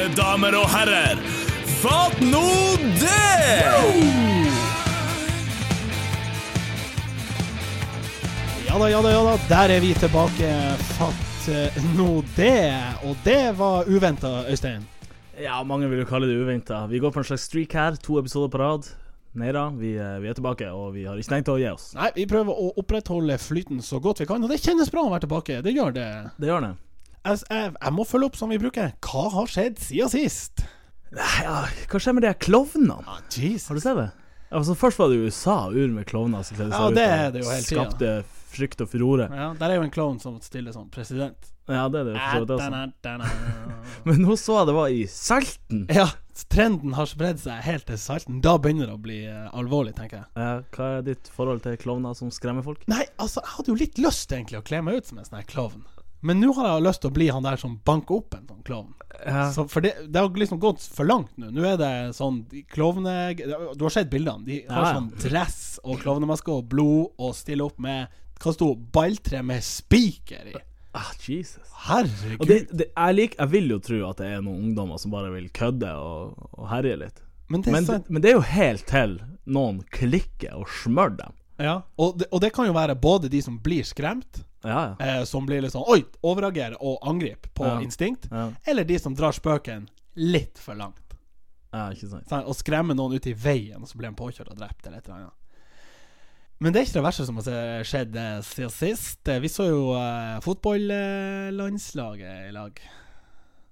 Mine 0.00 0.16
damer 0.16 0.54
og 0.56 0.64
herrer, 0.72 1.18
fatt 1.82 2.22
nå 2.24 2.40
det! 2.96 3.26
Ja 8.64 8.78
da, 8.80 8.88
ja 8.88 9.02
da, 9.04 9.12
ja 9.12 9.20
da. 9.26 9.34
Der 9.50 9.74
er 9.74 9.84
vi 9.84 9.90
tilbake. 10.00 10.54
Fatt 10.94 11.50
eh, 11.52 11.76
nå 11.98 12.22
det. 12.32 12.72
Og 13.04 13.12
det 13.28 13.52
var 13.60 13.92
uventa, 13.92 14.32
Øystein. 14.48 14.88
Ja, 15.36 15.60
mange 15.68 15.92
vil 15.92 16.00
jo 16.00 16.08
kalle 16.08 16.32
det 16.32 16.40
uventa. 16.40 16.86
Vi 16.88 17.04
går 17.04 17.12
på 17.12 17.20
en 17.20 17.32
slags 17.34 17.50
streak 17.52 17.76
her, 17.76 18.00
to 18.00 18.16
episoder 18.24 18.48
på 18.48 18.64
rad. 18.64 18.88
Nei 19.36 19.52
da, 19.52 19.68
vi, 19.68 19.98
eh, 20.00 20.16
vi 20.24 20.32
er 20.32 20.40
tilbake, 20.40 20.72
og 20.72 20.94
vi 20.96 21.04
har 21.10 21.20
ikke 21.20 21.36
tenkt 21.36 21.52
å 21.52 21.60
gi 21.60 21.68
oss. 21.74 21.90
Nei, 22.00 22.08
vi 22.16 22.30
prøver 22.30 22.56
å 22.56 22.72
opprettholde 22.80 23.36
flyten 23.36 23.84
så 23.84 24.00
godt 24.00 24.24
vi 24.24 24.32
kan, 24.32 24.40
og 24.40 24.48
det 24.48 24.62
kjennes 24.64 24.88
bra 24.88 25.04
å 25.04 25.12
være 25.12 25.28
tilbake. 25.28 25.60
Det 25.60 25.76
gjør 25.76 26.00
det. 26.00 26.12
Det 26.40 26.48
gjør 26.48 26.70
det. 26.70 26.78
Jeg, 27.20 27.42
jeg, 27.50 27.72
jeg 27.76 27.92
må 27.92 28.06
følge 28.08 28.30
opp 28.30 28.38
som 28.40 28.52
vi 28.52 28.58
bruker. 28.60 28.94
Hva 29.04 29.26
har 29.34 29.50
skjedd 29.50 29.80
siden 29.82 30.12
sist? 30.12 30.64
Nei, 31.12 31.28
Ja, 31.44 31.60
hva 31.90 32.00
skjer 32.00 32.16
med 32.16 32.24
de 32.24 32.32
klovnene? 32.38 33.00
Ah, 33.04 33.20
Jesus. 33.34 33.68
Har 33.68 33.76
du 33.78 33.82
sett 33.84 33.98
det? 33.98 34.10
Altså, 34.50 34.74
først 34.74 34.98
var 34.98 35.12
det 35.12 35.20
USA, 35.22 35.56
ur 35.70 35.92
med 35.94 36.08
klovner 36.10 36.42
som 36.46 36.56
kledde 36.58 36.74
seg 36.74 36.80
Ja, 36.80 36.90
det 36.90 37.08
og 37.28 37.34
det 37.34 37.42
jo 37.44 37.50
hele 37.50 37.62
tiden. 37.62 37.84
Skapte 37.84 38.12
frykt 38.50 38.80
og 38.82 38.88
furore. 38.90 39.28
Ja, 39.30 39.52
der 39.58 39.70
er 39.74 39.78
jo 39.78 39.84
en 39.86 39.92
klovn 39.94 40.18
som 40.22 40.40
stiller 40.42 40.74
som 40.74 40.88
president. 40.90 41.52
Ja, 41.70 41.84
det 41.92 42.00
er 42.00 42.08
det 42.08 42.16
for 42.16 42.32
så 42.34 42.40
vidt 42.42 42.54
også. 42.56 43.60
Men 44.08 44.24
nå 44.24 44.34
så 44.40 44.56
jeg 44.58 44.70
det 44.70 44.74
var 44.74 44.96
i 44.96 45.04
Salten. 45.12 45.84
Ja, 45.94 46.08
trenden 46.50 46.96
har 46.98 47.06
spredd 47.06 47.38
seg 47.44 47.62
helt 47.62 47.86
til 47.86 48.00
Salten. 48.00 48.40
Da 48.42 48.56
begynner 48.58 48.90
det 48.90 48.96
å 48.96 49.02
bli 49.04 49.20
eh, 49.28 49.46
alvorlig, 49.54 49.94
tenker 50.00 50.24
jeg. 50.24 50.28
Ja, 50.34 50.50
hva 50.74 50.90
er 50.96 51.06
ditt 51.12 51.30
forhold 51.36 51.62
til 51.68 51.78
klovner 51.78 52.18
som 52.18 52.32
skremmer 52.34 52.66
folk? 52.66 52.82
Nei, 52.90 53.04
altså, 53.22 53.44
jeg 53.44 53.54
hadde 53.54 53.70
jo 53.74 53.78
litt 53.84 54.02
lyst 54.02 54.34
egentlig 54.34 54.58
å 54.58 54.66
kle 54.66 54.82
meg 54.88 54.98
ut 54.98 55.12
som 55.12 55.22
en 55.22 55.30
sånn 55.30 55.46
klovn. 55.46 55.86
Men 56.20 56.40
nå 56.42 56.52
har 56.56 56.66
jeg 56.74 56.84
lyst 56.84 57.00
til 57.04 57.10
å 57.10 57.16
bli 57.16 57.28
han 57.32 57.44
der 57.46 57.56
som 57.60 57.78
banker 57.86 58.18
opp 58.20 58.34
en 58.36 58.46
sånn 58.48 58.64
klovn. 58.66 58.90
Ja. 59.24 59.46
Så 59.52 59.66
for 59.68 59.84
det, 59.84 59.94
det 60.12 60.20
har 60.20 60.30
liksom 60.36 60.60
gått 60.62 60.80
for 60.94 61.08
langt 61.08 61.32
nå. 61.40 61.50
Nå 61.52 61.64
er 61.68 61.76
det 61.80 61.92
sånn 62.16 62.38
de 62.48 62.62
Klovne 62.72 63.34
Du 63.36 63.82
har 63.84 63.92
sett 63.92 64.08
bildene. 64.12 64.44
De 64.46 64.58
har 64.68 64.86
Ja, 64.86 64.92
sånn 64.96 65.10
dress 65.20 65.58
og 65.84 66.00
klovnemaske 66.00 66.52
og 66.54 66.68
blod 66.72 67.10
og 67.20 67.34
stiller 67.36 67.68
opp 67.68 67.78
med 67.84 68.08
Hva 68.40 68.54
sto 68.56 68.70
balltre 68.74 69.42
med 69.44 69.60
spiker 69.66 70.52
i. 70.54 70.54
Ah, 70.96 71.10
Jesus. 71.22 71.68
Herregud. 71.86 72.46
Det, 72.48 72.56
det, 72.72 72.86
jeg, 72.96 73.14
lik, 73.18 73.34
jeg 73.38 73.52
vil 73.52 73.68
jo 73.74 73.80
tro 73.84 73.98
at 74.08 74.22
det 74.22 74.30
er 74.34 74.40
noen 74.42 74.70
ungdommer 74.70 74.98
som 74.98 75.12
bare 75.12 75.28
vil 75.34 75.50
kødde 75.54 75.90
og, 76.00 76.32
og 76.56 76.64
herje 76.72 76.96
litt. 77.04 77.20
men 77.52 77.62
det 77.62 77.72
Men, 77.76 77.84
sant. 77.86 78.08
men 78.08 78.22
det 78.24 78.32
er 78.32 78.38
jo 78.38 78.46
helt 78.48 78.86
til 78.88 79.18
noen 79.46 79.82
klikker 79.92 80.56
og 80.58 80.66
smører 80.80 81.16
dem. 81.20 81.36
Ja. 81.60 81.76
Og, 82.00 82.16
det, 82.18 82.26
og 82.32 82.40
det 82.42 82.50
kan 82.56 82.66
jo 82.66 82.74
være 82.74 82.96
både 82.96 83.28
de 83.30 83.42
som 83.44 83.58
blir 83.62 83.84
skremt, 83.84 84.42
Ja, 84.62 84.94
ja. 84.98 85.06
eh, 85.20 85.24
som 85.24 85.46
blir 85.46 85.62
litt 85.62 85.72
sånn 85.72 85.86
Oi! 85.88 86.02
Overreagerer 86.22 86.76
og 86.80 86.98
angriper 87.08 87.48
på 87.56 87.64
Ja. 87.66 87.78
instinkt. 87.80 88.28
Eller 88.66 88.84
de 88.84 88.98
som 88.98 89.14
drar 89.14 89.32
spøken 89.32 89.88
litt 90.16 90.58
for 90.58 90.74
langt. 90.74 91.14
ja 91.72 91.86
ikke 91.94 92.08
sant. 92.10 92.28
Sant? 92.28 92.46
Og 92.46 92.54
skremmer 92.58 92.94
noen 92.94 93.14
ut 93.14 93.26
i 93.26 93.32
veien, 93.32 93.80
og 93.80 93.88
så 93.88 93.96
blir 93.96 94.08
han 94.10 94.16
påkjørt 94.16 94.50
og 94.50 94.58
drept, 94.58 94.86
eller 94.86 94.98
et 94.98 95.06
eller 95.08 95.16
annet. 95.20 95.32
Men 96.60 96.72
det 96.74 96.80
er 96.80 96.84
ikke 96.84 96.98
det 97.00 97.04
verste 97.06 97.24
som 97.24 97.36
har 97.40 97.84
skjedd 97.88 98.16
eh, 98.20 98.40
siden 98.44 98.70
sist. 98.70 99.28
Eh, 99.28 99.38
Vi 99.40 99.48
så 99.48 99.64
jo 99.70 99.94
eh, 99.96 100.40
fotballandslaget 100.44 102.48
i 102.48 102.52
lag. 102.52 102.80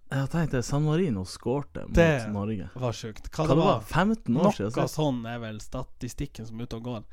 Jeg 0.09 0.29
tenkte 0.33 0.63
San 0.65 0.85
Marino 0.87 1.25
skårte 1.29 1.83
mot 1.87 1.93
Det- 1.95 2.31
Norge. 2.33 2.71
Det 2.73 2.81
var 2.81 2.93
sjukt. 2.93 3.29
Hva, 3.31 3.45
Hva 3.45 3.49
det 3.49 3.57
var 3.59 3.81
15 3.83 4.37
år 4.37 4.53
siden 4.57 4.73
Noe 4.77 4.89
sånn 4.89 5.27
er 5.29 5.39
vel 5.39 5.59
statistikken 5.61 6.47
som 6.47 6.59
er 6.61 6.65
ute 6.65 6.77
og 6.77 6.83
går. 6.85 7.05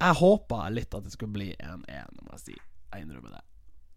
Jeg 0.00 0.14
håpa 0.20 0.68
litt 0.70 0.94
at 0.94 1.04
det 1.04 1.12
skulle 1.12 1.32
bli 1.32 1.56
1-1, 1.58 2.22
må 2.22 2.30
jeg 2.32 2.40
si. 2.40 2.56
Jeg 2.94 3.06
innrømmer 3.06 3.36
det. 3.36 3.42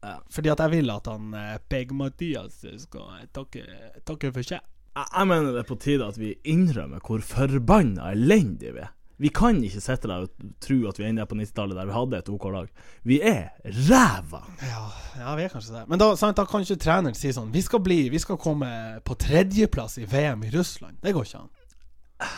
Ja, 0.04 0.16
fordi 0.32 0.50
at 0.54 0.62
jeg 0.64 0.72
vil 0.78 0.92
at 0.94 1.08
han 1.12 1.34
eh, 1.36 1.58
Peg 1.70 1.92
Mathias 1.92 2.62
skal 2.86 3.10
eh, 3.20 3.26
takke, 3.36 3.66
takke 4.08 4.32
for 4.36 4.48
seg. 4.48 4.62
Jeg, 4.96 5.10
jeg 5.12 5.28
mener 5.28 5.52
det 5.54 5.64
er 5.66 5.68
på 5.70 5.78
tide 5.80 6.08
at 6.08 6.18
vi 6.20 6.34
innrømmer 6.50 7.04
hvor 7.06 7.22
forbanna 7.26 8.14
elendige 8.14 8.74
vi 8.78 8.86
er. 8.86 8.96
Vi 9.20 9.28
kan 9.36 9.58
ikke 9.60 9.82
sitte 9.84 10.08
der 10.08 10.24
og 10.24 10.52
tro 10.64 10.78
at 10.88 10.96
vi 10.96 11.04
ender 11.10 11.28
på 11.28 11.36
90-tallet 11.36 11.76
der 11.76 11.90
vi 11.90 11.92
hadde 11.92 12.20
et 12.22 12.30
OK 12.32 12.46
lag. 12.54 12.70
Vi 13.04 13.18
er 13.20 13.50
ræva! 13.90 14.40
Ja, 14.64 14.86
ja, 15.20 15.34
vi 15.36 15.44
er 15.44 15.52
kanskje 15.52 15.74
det. 15.76 15.82
Men 15.92 16.00
da, 16.00 16.14
sant, 16.16 16.38
da 16.40 16.46
kan 16.48 16.64
ikke 16.64 16.80
treneren 16.80 17.18
si 17.20 17.34
sånn 17.36 17.52
Vi 17.52 17.60
skal 17.66 17.82
bli 17.84 17.98
Vi 18.14 18.22
skal 18.24 18.40
komme 18.40 18.70
på 19.04 19.18
tredjeplass 19.20 19.98
i 20.00 20.08
VM 20.08 20.46
i 20.48 20.54
Russland. 20.56 21.02
Det 21.04 21.12
går 21.18 21.28
ikke 21.28 21.42
an. 21.44 21.52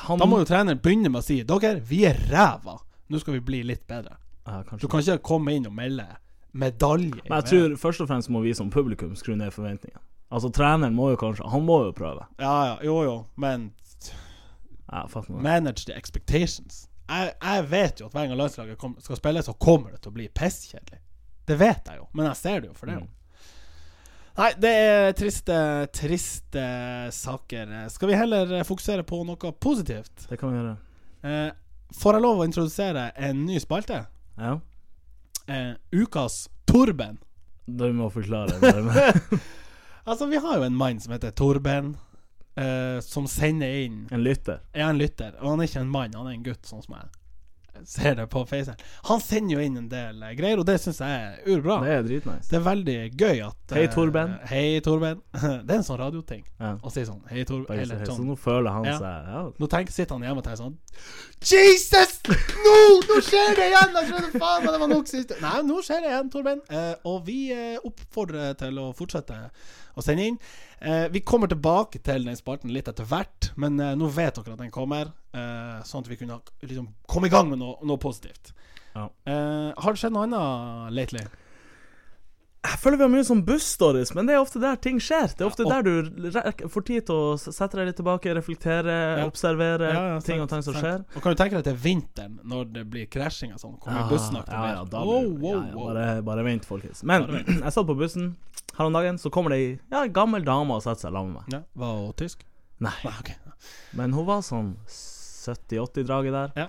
Han, 0.08 0.18
Da 0.22 0.26
må 0.30 0.42
jo 0.42 0.50
treneren 0.50 0.82
begynne 0.82 1.14
med 1.14 1.22
å 1.22 1.26
si 1.26 1.38
Dere, 1.46 1.76
vi 1.86 2.02
er 2.10 2.18
ræva. 2.34 2.80
Nå 3.14 3.22
skal 3.22 3.38
vi 3.38 3.46
bli 3.46 3.62
litt 3.70 3.86
bedre. 3.86 4.18
ja, 4.50 4.64
Du 4.82 4.88
kan 4.90 5.06
ikke 5.06 5.22
komme 5.22 5.54
inn 5.54 5.70
og 5.70 5.78
melde 5.78 6.10
medalje. 6.52 7.22
Men 7.30 7.42
jeg 7.42 7.50
tror 7.52 7.76
først 7.80 8.04
og 8.04 8.10
fremst 8.12 8.30
må 8.30 8.42
vi 8.44 8.54
som 8.58 8.72
publikum 8.74 9.16
skru 9.16 9.36
ned 9.36 9.54
forventningene. 9.56 10.04
Altså 10.32 10.52
Treneren 10.56 10.96
må 10.96 11.10
jo 11.12 11.18
kanskje 11.20 11.50
Han 11.52 11.66
må 11.68 11.82
jo 11.84 11.92
prøve. 11.96 12.24
Ja, 12.40 12.54
ja, 12.70 12.76
jo, 12.88 13.02
jo, 13.04 13.16
men 13.36 13.72
Ja, 14.92 15.06
manage 15.30 15.86
the 15.86 15.96
expectations. 15.96 16.88
Jeg, 17.08 17.34
jeg 17.44 17.72
vet 17.72 18.00
jo 18.00 18.08
at 18.08 18.16
hver 18.16 18.28
gang 18.28 18.38
landslaget 18.40 18.78
kom, 18.80 18.96
skal 19.00 19.20
spille, 19.20 19.44
så 19.44 19.54
kommer 19.54 19.92
det 19.92 20.02
til 20.04 20.12
å 20.12 20.16
bli 20.16 20.28
pisskjedelig. 20.36 21.00
Det 21.48 21.58
vet 21.60 21.88
jeg 21.88 22.00
jo, 22.00 22.08
men 22.16 22.28
jeg 22.28 22.40
ser 22.40 22.64
det 22.64 22.70
jo 22.72 22.76
for 22.76 22.92
det. 22.92 22.98
Mm. 23.00 23.10
Nei, 24.38 24.50
det 24.64 24.72
er 24.80 25.14
triste, 25.16 25.58
triste 25.96 26.66
saker. 27.16 27.74
Skal 27.92 28.12
vi 28.12 28.20
heller 28.20 28.54
fokusere 28.68 29.04
på 29.08 29.22
noe 29.28 29.52
positivt? 29.64 30.28
Det 30.30 30.40
kan 30.40 30.52
vi 30.52 30.60
gjøre. 30.60 30.76
Eh, 31.28 31.50
får 32.00 32.18
jeg 32.18 32.26
lov 32.26 32.40
å 32.40 32.48
introdusere 32.48 33.10
en 33.20 33.44
ny 33.48 33.60
spalte? 33.64 34.06
Ja. 34.40 34.58
Eh, 35.52 35.74
ukas 35.92 36.46
Torben. 36.66 37.18
Du 37.66 37.88
må 37.94 38.10
forklare 38.14 38.60
det. 38.62 39.40
Altså, 40.02 40.26
vi 40.26 40.40
har 40.42 40.58
jo 40.58 40.64
en 40.66 40.76
mann 40.76 40.98
som 41.00 41.12
heter 41.14 41.30
Torben, 41.38 41.92
eh, 42.58 42.98
som 43.06 43.28
sender 43.30 43.84
inn 43.84 44.08
En 44.10 44.24
lytter. 44.26 44.64
Ja, 44.74 44.88
en 44.90 44.98
lytter, 44.98 45.36
og 45.38 45.52
han 45.52 45.62
er 45.62 45.70
ikke 45.70 45.84
en 45.84 45.92
mann, 45.94 46.16
han 46.18 46.26
er 46.26 46.34
en 46.40 46.46
gutt, 46.48 46.66
sånn 46.66 46.82
som 46.82 46.96
jeg 46.98 47.21
ser 47.86 48.16
det 48.16 48.28
på 48.32 48.44
facen. 48.46 48.76
Han 49.10 49.22
sender 49.24 49.56
jo 49.56 49.64
inn 49.66 49.78
en 49.80 49.88
del 49.92 50.22
eh, 50.24 50.34
greier, 50.38 50.60
og 50.62 50.68
det 50.68 50.78
syns 50.84 51.00
jeg 51.02 51.22
er 51.22 51.56
urbra. 51.56 51.80
Det 51.86 51.94
er 51.96 52.06
dritnice. 52.08 52.50
Det 52.52 52.60
er 52.60 52.66
veldig 52.66 52.98
gøy 53.18 53.42
at 53.48 53.76
Hei, 53.76 53.86
Torben. 53.88 53.96
Torben. 53.96 54.36
Hei, 54.52 54.80
Torben. 54.86 55.22
det 55.66 55.76
er 55.76 55.78
en 55.80 55.88
sånn 55.88 56.02
radioting 56.02 56.44
Ja. 56.60 56.76
å 56.84 56.92
si 56.94 57.06
sånn. 57.08 57.22
Hei, 57.32 57.46
Torben. 57.48 57.80
Eller 57.80 58.04
sånn. 58.06 58.22
så 58.22 58.28
nå 58.28 58.38
føler 58.40 58.76
han 58.76 58.86
Ja. 58.90 58.98
seg 59.00 59.32
ja. 59.34 59.44
Nå 59.58 59.72
tenker, 59.72 59.96
sitter 59.96 60.18
han 60.18 60.28
hjemme 60.28 60.44
og 60.44 60.48
tenker 60.48 60.64
sånn 60.64 60.78
Jesus! 61.42 62.20
Nå! 62.28 62.78
Nå 63.10 63.20
skjer 63.26 63.56
det 63.58 63.70
igjen! 63.72 63.96
Jeg 63.98 64.10
trodde 64.12 64.40
faen 64.40 64.66
meg 64.66 64.74
det 64.76 64.82
var 64.84 64.92
nok 64.92 65.08
sist. 65.10 65.32
Nei, 65.42 65.56
nå 65.66 65.80
skjer 65.86 66.04
det 66.04 66.12
igjen, 66.12 66.30
Torben. 66.34 66.60
Uh, 66.70 66.94
og 67.10 67.24
vi 67.26 67.40
uh, 67.56 67.80
oppfordrer 67.88 68.54
til 68.60 68.78
å 68.82 68.92
fortsette 68.98 69.38
å 69.96 70.04
sende 70.06 70.28
inn. 70.30 70.40
Eh, 70.80 71.08
vi 71.14 71.24
kommer 71.26 71.52
tilbake 71.52 72.02
til 72.04 72.26
den 72.28 72.40
spalten 72.40 72.74
litt 72.74 72.90
etter 72.92 73.08
hvert, 73.08 73.52
men 73.60 73.80
eh, 73.80 73.94
nå 74.00 74.10
vet 74.14 74.40
dere 74.40 74.56
at 74.56 74.64
den 74.64 74.74
kommer. 74.74 75.12
Eh, 75.34 75.78
sånn 75.88 76.06
at 76.06 76.12
vi 76.12 76.20
kunne 76.20 76.42
liksom 76.64 76.90
komme 77.10 77.30
i 77.30 77.34
gang 77.34 77.52
med 77.52 77.62
noe, 77.62 77.78
noe 77.86 78.02
positivt. 78.02 78.54
Ja. 78.96 79.08
Eh, 79.26 79.70
har 79.78 79.94
det 79.94 80.02
skjedd 80.02 80.16
noe 80.16 80.28
annet 80.28 80.96
lately? 80.98 81.26
Jeg 82.62 82.78
føler 82.78 83.00
vi 83.00 83.04
har 83.08 83.10
mye 83.10 83.26
sånn 83.26 83.40
buss-stories, 83.46 84.12
men 84.14 84.28
det 84.30 84.36
er 84.36 84.40
ofte 84.44 84.60
der 84.62 84.76
ting 84.78 85.00
skjer. 85.02 85.32
Det 85.34 85.42
er 85.42 85.48
ofte 85.50 85.66
Ja, 85.66 85.80
der 85.82 85.82
du 85.82 86.68
får 86.70 86.84
tid 86.86 87.06
til 87.08 87.16
å 87.16 87.38
sette 87.42 87.80
deg 87.80 87.88
litt 87.90 87.98
tilbake, 87.98 88.36
reflektere, 88.38 88.98
Ja. 89.18 89.26
observere 89.26 89.88
Ja, 89.90 90.20
ting 90.20 90.38
sant, 90.38 90.46
og 90.46 90.50
ting 90.50 90.62
som 90.68 90.74
sant. 90.76 90.84
skjer. 90.86 91.06
Og 91.18 91.24
kan 91.24 91.34
du 91.34 91.40
tenke 91.42 91.58
deg 91.58 91.64
til 91.64 91.76
vinteren, 91.82 92.40
når 92.46 92.72
det 92.74 92.84
blir 92.92 93.08
krasjing 93.10 93.54
og 93.56 93.60
sånn? 93.64 93.80
Kommer 93.82 94.08
bussen 94.10 94.36
ja, 94.38 94.44
aktivert? 94.44 94.94
ja, 94.94 95.02
Wow, 95.02 95.32
wow, 95.42 95.64
wow. 95.74 95.88
bare, 95.88 96.22
bare 96.22 96.44
vent, 96.46 96.66
folkens. 96.70 97.02
Men 97.04 97.26
vent. 97.26 97.48
jeg 97.66 97.74
satt 97.74 97.88
på 97.88 97.98
bussen 97.98 98.36
her 98.78 98.86
om 98.86 98.94
dagen, 98.94 99.18
så 99.18 99.32
kommer 99.34 99.50
det 99.50 99.58
ei 99.58 99.80
ja, 99.92 100.06
gammel 100.08 100.46
dame 100.46 100.72
og 100.78 100.84
setter 100.84 101.08
seg 101.10 101.18
sammen 101.18 101.34
med 101.34 101.42
meg. 101.42 101.54
Ja, 101.58 101.64
var 101.76 101.98
hun 101.98 102.14
tysk? 102.14 102.46
Nei, 102.80 102.94
Nei, 103.04 103.14
okay. 103.20 103.36
men 103.94 104.14
hun 104.14 104.26
var 104.26 104.42
sånn 104.46 104.76
70-80-draget 104.86 106.32
der. 106.38 106.54
Ja. 106.56 106.68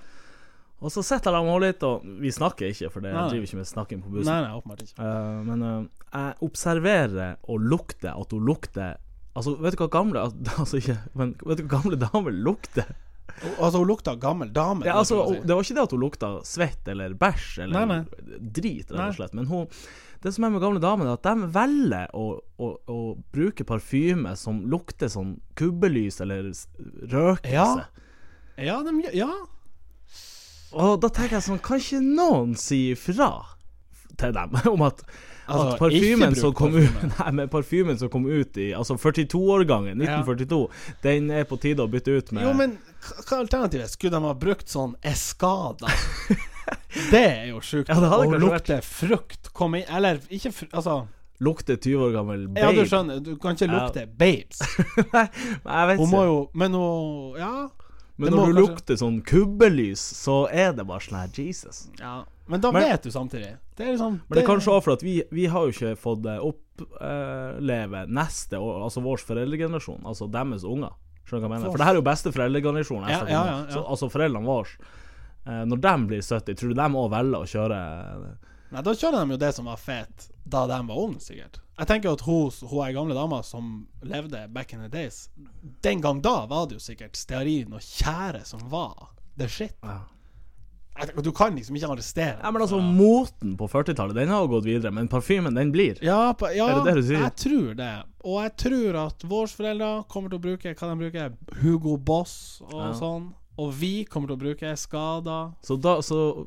Og 0.82 0.90
så 0.90 1.04
sitter 1.06 1.30
jeg 1.30 1.36
der 1.36 1.44
med 1.46 1.52
henne 1.54 1.68
litt, 1.68 1.84
og 1.86 2.06
vi 2.24 2.32
snakker 2.34 2.72
ikke, 2.72 2.90
for 2.90 3.04
det 3.04 3.12
Nei, 3.12 3.20
nei. 3.20 3.28
driver 3.30 3.48
ikke 3.48 3.60
med 3.60 3.70
snakking 3.70 4.02
på 4.02 4.10
bussen. 4.16 4.30
Nei, 4.32 4.40
nei, 4.42 4.58
åpenbart 4.58 4.82
ikke. 4.82 4.96
Uh, 4.98 5.38
men 5.46 5.62
uh, 5.62 5.76
jeg 6.10 6.34
observerer 6.48 7.38
og 7.46 7.70
lukter 7.72 8.12
at 8.16 8.34
hun 8.34 8.44
lukter 8.50 9.00
Altså, 9.32 9.54
vet 9.64 9.72
du 9.72 9.80
hva 9.80 9.86
gamle 9.88 10.26
Altså 10.60 10.76
ikke 10.76 10.98
Men 11.16 11.30
vet 11.40 11.56
du 11.56 11.62
hva 11.64 11.78
gamle 11.78 11.96
damer 11.96 12.34
lukter? 12.36 12.90
Altså, 13.56 13.78
hun 13.80 13.88
lukta 13.88 14.12
gammel 14.20 14.50
dame. 14.52 14.84
Ja, 14.86 14.98
altså, 15.00 15.22
det 15.24 15.38
si. 15.38 15.46
Det 15.46 15.54
var 15.56 15.64
ikke 15.64 15.76
det 15.78 15.84
at 15.86 15.94
hun 15.94 16.02
lukta 16.02 16.30
svett 16.46 16.88
eller 16.92 17.14
bæsj 17.18 17.46
eller 17.64 17.86
Nei, 17.88 18.00
drit, 18.58 18.90
rett 18.92 19.06
og 19.06 19.16
slett. 19.16 19.32
Men 19.38 19.48
hun 19.48 19.70
Det 20.22 20.34
som 20.36 20.44
er 20.44 20.52
med 20.54 20.62
gamle 20.62 20.82
damer, 20.82 21.08
er 21.08 21.16
at 21.16 21.24
de 21.26 21.48
velger 21.54 22.12
å, 22.14 22.26
å, 22.62 22.68
å 22.86 22.98
bruke 23.34 23.64
parfyme 23.66 24.36
som 24.38 24.60
lukter 24.70 25.10
sånn 25.10 25.32
kubbelys 25.58 26.20
eller 26.22 26.52
røkelse. 27.10 27.48
Ja. 27.50 27.88
Ja, 28.60 28.76
de, 28.86 28.92
ja. 29.16 29.32
Og 30.72 31.00
da 31.02 31.08
tenker 31.12 31.36
jeg 31.38 31.44
sånn 31.48 31.60
Kan 31.64 31.78
ikke 31.82 32.00
noen 32.04 32.54
si 32.58 32.92
ifra 32.92 33.30
til 34.20 34.32
dem 34.36 34.56
om 34.74 34.82
at 34.88 35.04
Altså, 35.42 35.72
at 35.74 35.80
parfymen 35.80 36.36
som 36.38 36.52
kom 36.54 36.70
kom 36.72 36.76
ut. 36.84 37.02
Nei, 37.18 37.30
men 37.34 37.48
parfymen 37.50 37.98
som 37.98 38.08
kom 38.12 38.24
ut 38.30 38.56
i 38.62 38.68
Altså 38.78 38.94
42-årgangen, 38.96 39.98
1942, 39.98 40.60
den 41.02 41.30
er 41.34 41.44
på 41.50 41.58
tide 41.60 41.82
å 41.82 41.90
bytte 41.90 42.14
ut 42.14 42.30
med 42.32 42.46
Jo, 42.46 42.52
men 42.56 42.76
hva 43.02 43.36
er 43.36 43.40
alternativet? 43.42 43.90
Skulle 43.90 44.14
de 44.14 44.28
ha 44.30 44.34
brukt 44.38 44.70
sånn 44.70 44.94
Escada? 45.02 45.90
det 47.10 47.24
er 47.24 47.50
jo 47.50 47.58
sjukt. 47.64 47.88
Ja, 47.92 47.98
Å 47.98 48.22
lukte 48.22 48.38
lukte 48.46 48.78
frukt. 48.86 49.50
komme 49.52 49.82
inn 49.82 49.90
Eller 49.90 50.22
ikke 50.30 50.52
frukt 50.54 50.78
Altså 50.78 51.00
Lukte 51.42 51.74
20 51.74 52.04
år 52.06 52.12
gammel 52.14 52.44
babe. 52.46 52.60
Ja, 52.62 52.68
du 52.70 52.86
skjønner. 52.86 53.18
Du 53.18 53.32
kan 53.42 53.56
ikke 53.56 53.66
Ja. 53.66 53.80
lukte 53.82 54.04
babes. 54.06 54.60
Nei, 55.10 55.24
jeg 55.26 55.88
vet 55.90 55.98
Hun 55.98 56.06
ikke. 56.06 56.12
må 56.12 56.20
jo 56.28 56.36
Men 56.54 56.76
hun 56.78 57.40
Ja. 57.40 57.54
Men 58.18 58.30
når 58.32 58.46
du 58.46 58.52
kanskje- 58.52 58.68
lukter 58.68 58.96
sånn 59.00 59.22
kubbelys, 59.24 60.00
så 60.00 60.46
er 60.52 60.72
det 60.76 60.86
bare 60.86 61.00
sånn 61.00 61.18
her 61.20 61.28
Jesus. 61.28 61.88
ja. 61.98 62.24
Men 62.48 62.60
da 62.60 62.72
Men- 62.72 62.82
vet 62.82 63.02
du 63.02 63.10
samtidig. 63.10 63.56
Det 63.76 63.86
er 63.86 63.92
liksom 63.96 64.12
Men 64.28 64.36
det 64.36 64.42
er 64.42 64.48
kanskje 64.48 64.72
òg 64.74 64.82
for 64.82 64.92
at 64.92 65.00
vi, 65.02 65.22
vi 65.30 65.46
har 65.46 65.62
jo 65.66 65.70
ikke 65.72 65.96
fått 65.96 66.26
eh, 66.26 66.38
oppleve 67.00 68.06
neste 68.08 68.58
år, 68.58 68.82
altså 68.82 69.02
vår 69.02 69.16
foreldregenerasjon, 69.22 70.02
altså 70.04 70.28
deres 70.30 70.64
unger. 70.64 70.90
Skjønner 71.24 71.40
du 71.40 71.48
hva 71.48 71.54
jeg 71.56 71.62
mener? 71.62 71.70
For 71.70 71.78
det 71.78 71.86
her 71.86 71.94
er 71.94 72.00
jo 72.00 72.02
beste 72.02 72.32
foreldregenerasjon. 72.34 73.08
Ja, 73.08 73.20
ja, 73.22 73.26
ja, 73.28 73.44
ja. 73.46 73.66
Så, 73.72 73.84
altså 73.88 74.10
foreldrene 74.10 74.44
våre. 74.44 74.76
eh, 75.46 75.64
når 75.66 75.80
de 75.80 76.06
blir 76.06 76.22
70, 76.22 76.54
tror 76.54 76.68
du 76.68 76.74
de 76.74 76.88
òg 77.02 77.10
velger 77.10 77.40
å 77.42 77.48
kjøre 77.50 78.36
Nei, 78.72 78.80
da 78.80 78.90
kjører 78.96 79.26
de 79.26 79.30
jo 79.34 79.36
det 79.36 79.54
som 79.54 79.64
var 79.66 79.76
fett 79.76 80.28
da 80.48 80.66
de 80.66 80.86
var 80.86 80.96
unge, 80.96 81.20
sikkert. 81.20 81.58
Jeg 81.82 81.88
tenker 81.90 82.12
at 82.14 82.22
hun, 82.22 82.50
hun 82.70 82.80
er 82.86 82.94
gamle 82.94 83.14
dama 83.16 83.40
som 83.42 83.72
levde 84.06 84.44
back 84.54 84.72
in 84.72 84.84
the 84.84 84.88
days 84.92 85.24
Den 85.82 86.00
gang 86.04 86.20
da 86.22 86.44
var 86.46 86.68
det 86.70 86.78
jo 86.78 86.84
sikkert 86.84 87.18
stearin 87.18 87.72
og 87.74 87.82
tjære 87.82 88.44
som 88.46 88.62
var 88.70 89.08
the 89.40 89.48
shit. 89.50 89.74
Ja. 89.82 89.96
Jeg 90.98 91.08
tenker, 91.08 91.24
Du 91.24 91.32
kan 91.34 91.56
liksom 91.56 91.76
ikke 91.78 91.88
arrestere 91.94 92.36
Ja, 92.42 92.50
men 92.52 92.62
altså, 92.62 92.78
moten 92.84 93.56
på 93.58 93.66
40-tallet, 93.72 94.14
den 94.14 94.28
har 94.30 94.46
gått 94.52 94.66
videre, 94.68 94.92
men 94.94 95.08
parfymen, 95.10 95.56
den 95.56 95.72
blir. 95.72 95.98
Ja, 96.04 96.34
ja 96.54 96.68
Er 96.68 96.78
det 96.82 96.84
det 96.92 96.96
du 97.00 97.06
sier? 97.08 97.22
jeg 97.24 97.36
tror 97.40 97.74
det. 97.80 97.92
Og 98.22 98.42
jeg 98.44 98.52
tror 98.66 98.98
at 99.06 99.24
våre 99.26 99.48
foreldre 99.50 99.92
kommer 100.12 100.30
til 100.30 100.38
å 100.38 100.44
bruke 100.46 100.74
hva 100.76 100.90
de 100.92 100.98
bruker, 101.00 101.32
Hugo 101.62 101.96
Boss 101.96 102.60
og 102.68 102.76
Ja. 102.78 102.92
sånn. 103.00 103.32
Og 103.58 103.72
vi 103.74 104.04
kommer 104.04 104.28
til 104.28 104.36
å 104.36 104.42
bruke 104.44 104.76
Skada. 104.76 105.40
Så 105.64 105.80
da, 105.80 105.96
så 106.04 106.46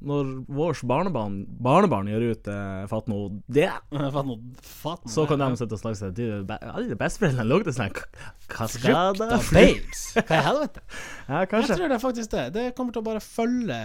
når 0.00 0.28
vårt 0.48 0.80
barnebarn, 0.88 1.34
barnebarn 1.60 2.08
gjør 2.08 2.22
ut 2.30 2.48
eh, 2.48 2.94
noe 3.12 3.30
det, 3.52 3.66
fatt 3.90 5.04
nå 5.04 5.12
så 5.12 5.26
kan 5.28 5.42
de 5.42 5.48
sitte 5.60 5.76
og 5.76 5.82
snakke 5.82 5.98
seg 6.00 6.14
til 6.16 6.46
Alle 6.56 6.96
besteforeldrene 7.00 7.46
lukter 7.50 7.76
sånn 7.76 7.90
Lukta 7.92 8.32
kaskade. 8.48 9.28
babes. 9.52 10.04
Hva 10.16 10.38
i 10.38 10.46
helvete? 10.48 10.84
Ja, 11.28 11.40
Jeg 11.42 11.50
kanskje. 11.52 11.76
tror 11.76 11.92
det 11.92 11.98
er 11.98 12.04
faktisk 12.06 12.30
det. 12.34 12.46
Det 12.56 12.64
kommer 12.78 12.96
til 12.96 13.02
å 13.02 13.08
bare 13.10 13.20
følge 13.24 13.80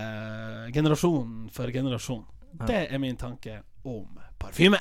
generasjon 0.76 1.50
for 1.54 1.72
generasjon. 1.76 2.24
Det 2.66 2.86
er 2.90 3.02
min 3.04 3.18
tanke 3.20 3.60
om 3.84 4.06
parfyme. 4.40 4.80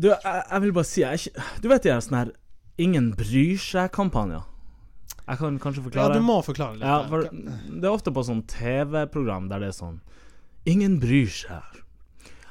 Du, 0.00 0.08
jeg, 0.08 0.42
jeg 0.50 0.60
vil 0.64 0.72
bare 0.72 0.88
si 0.88 1.02
jeg 1.02 1.10
er 1.10 1.18
ikke, 1.20 1.48
Du 1.60 1.68
vet 1.68 1.84
de 1.84 1.90
her 1.92 2.00
sånn 2.04 2.16
her 2.20 2.30
Ingen 2.80 3.10
bryr 3.18 3.58
seg-kampanjer? 3.60 4.46
Jeg 5.30 5.38
kan 5.38 5.58
kanskje 5.62 5.84
forklare. 5.86 6.10
Ja, 6.10 6.18
du 6.18 6.26
må 6.26 6.40
forklare 6.42 6.74
litt. 6.74 6.86
Ja, 6.86 7.04
for 7.06 7.28
det 7.30 7.86
er 7.86 7.92
ofte 7.92 8.12
på 8.14 8.24
sånn 8.26 8.42
TV-program 8.50 9.46
der 9.50 9.62
det 9.62 9.70
er 9.70 9.76
sånn 9.76 10.00
Ingen 10.68 10.98
bryr 11.00 11.30
seg. 11.32 11.76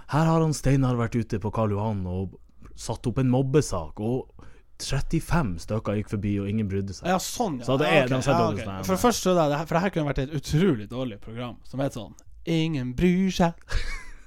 Her 0.09 0.25
har 0.25 0.41
han 0.41 0.55
Steinar 0.57 0.97
vært 0.97 1.17
ute 1.19 1.37
på 1.43 1.51
Karl 1.53 1.75
Johan 1.75 2.01
og 2.09 2.39
satt 2.79 3.05
opp 3.05 3.19
en 3.21 3.29
mobbesak, 3.29 3.99
og 4.01 4.31
35 4.79 5.59
stykker 5.65 5.99
gikk 5.99 6.11
forbi, 6.15 6.33
og 6.41 6.49
ingen 6.49 6.69
brydde 6.71 6.95
seg. 6.95 7.09
Ja, 7.11 7.19
sånn, 7.21 7.59
ja. 7.59 7.67
Så 7.67 7.77
det 7.77 7.89
ja, 7.91 8.05
okay. 8.07 8.09
de 8.09 8.31
ja, 8.31 8.39
okay. 8.47 8.65
sånn 8.65 8.87
For 8.87 8.95
det 8.95 9.03
første, 9.03 9.35
er 9.35 9.65
for 9.65 9.75
det 9.75 9.83
her 9.83 9.93
kunne 9.93 10.09
vært 10.09 10.23
et 10.23 10.35
utrolig 10.39 10.87
dårlig 10.89 11.19
program 11.21 11.59
som 11.67 11.83
heter 11.83 12.05
sånn 12.05 12.17
Ingen 12.49 12.95
bryr 12.97 13.33
seg. 13.35 13.59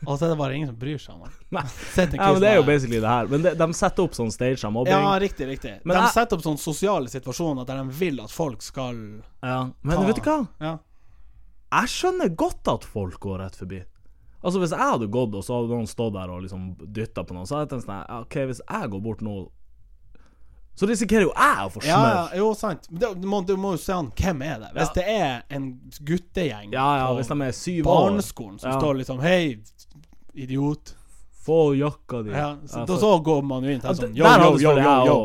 Og 0.06 0.18
så 0.18 0.24
er 0.26 0.28
det 0.32 0.38
bare 0.38 0.54
ingen 0.56 0.66
som 0.68 0.76
bryr 0.76 0.98
seg 0.98 1.14
om 1.14 1.20
det. 1.22 1.30
Ja, 1.52 2.32
men 2.32 2.40
Det 2.42 2.48
er 2.50 2.56
jo 2.56 2.62
basically 2.66 2.98
det 3.00 3.08
her. 3.08 3.26
Men 3.30 3.42
de, 3.42 3.54
de 3.54 3.68
setter 3.72 4.02
opp 4.02 4.16
sånn 4.18 4.32
stage 4.34 4.64
av 4.64 4.72
mobbing. 4.74 4.92
Ja, 4.92 5.12
riktig, 5.22 5.46
riktig. 5.46 5.76
Men 5.84 5.96
de 5.96 6.02
jeg- 6.02 6.12
setter 6.16 6.36
opp 6.36 6.42
sånne 6.42 6.58
sosiale 6.58 7.06
situasjoner 7.08 7.64
der 7.66 7.82
de 7.84 7.90
vil 8.00 8.20
at 8.20 8.30
folk 8.30 8.62
skal 8.62 9.22
Ja, 9.42 9.70
Men 9.82 9.96
Ta- 9.96 10.02
vet 10.06 10.16
du 10.16 10.22
hva? 10.22 10.48
Ja. 10.60 10.78
Jeg 11.72 11.88
skjønner 11.88 12.34
godt 12.36 12.68
at 12.68 12.84
folk 12.84 13.18
går 13.20 13.38
rett 13.38 13.56
forbi. 13.56 13.82
Altså 14.44 14.58
Hvis 14.58 14.70
jeg 14.74 14.78
hadde 14.80 15.06
gått, 15.08 15.34
og 15.38 15.44
så 15.44 15.54
hadde 15.60 15.70
noen 15.70 15.86
stått 15.86 16.14
der 16.14 16.28
og 16.28 16.42
liksom 16.42 16.76
dytta 16.92 17.22
på 17.24 17.32
noen, 17.32 17.46
så 17.46 17.56
hadde 17.60 17.70
jeg 17.70 17.78
tenkt 17.78 17.86
sånn 17.86 18.20
OK, 18.22 18.34
hvis 18.50 18.60
jeg 18.68 18.90
går 18.90 19.00
bort 19.02 19.20
nå, 19.22 19.48
så 20.74 20.86
risikerer 20.88 21.26
jo 21.28 21.32
jeg 21.36 21.56
å 21.66 21.70
få 21.70 21.82
Ja, 21.84 21.96
smør. 22.00 22.14
ja, 22.32 22.38
jo, 22.40 22.46
sant. 22.56 22.86
Men 22.90 23.20
du, 23.20 23.26
må, 23.28 23.42
du 23.46 23.56
må 23.60 23.72
jo 23.76 23.80
se 23.82 23.92
an 23.92 24.10
hvem 24.16 24.40
er 24.42 24.58
det. 24.62 24.70
Hvis 24.74 24.88
Ja. 24.88 24.92
det 24.96 25.04
er 25.06 25.42
en 25.50 25.66
guttegjeng 26.02 26.72
Ja, 26.72 26.86
ja, 26.96 27.06
på 27.12 27.18
hvis 27.20 27.28
de 27.28 27.42
er 27.44 27.52
syv 27.52 27.84
år. 27.84 28.10
barneskolen 28.10 28.58
som 28.58 28.70
Ja. 28.72 28.78
står 28.80 28.96
liksom 29.02 29.20
Hei, 29.20 29.60
idiot. 30.34 30.96
Få 31.42 31.74
jakka 31.74 32.22
di. 32.22 32.30
Ja, 32.30 32.56
så, 32.66 32.84
da, 32.86 32.96
så 32.98 33.18
går 33.18 33.42
man 33.42 33.64
jo 33.66 33.72
inn 33.74 33.80
til 33.82 33.96
sånn 33.98 34.12
Yo, 34.14 34.22
Der 34.22 34.38
yo, 34.38 34.44
hadde 34.44 34.62
yo, 34.62 34.74
yo, 35.08 35.16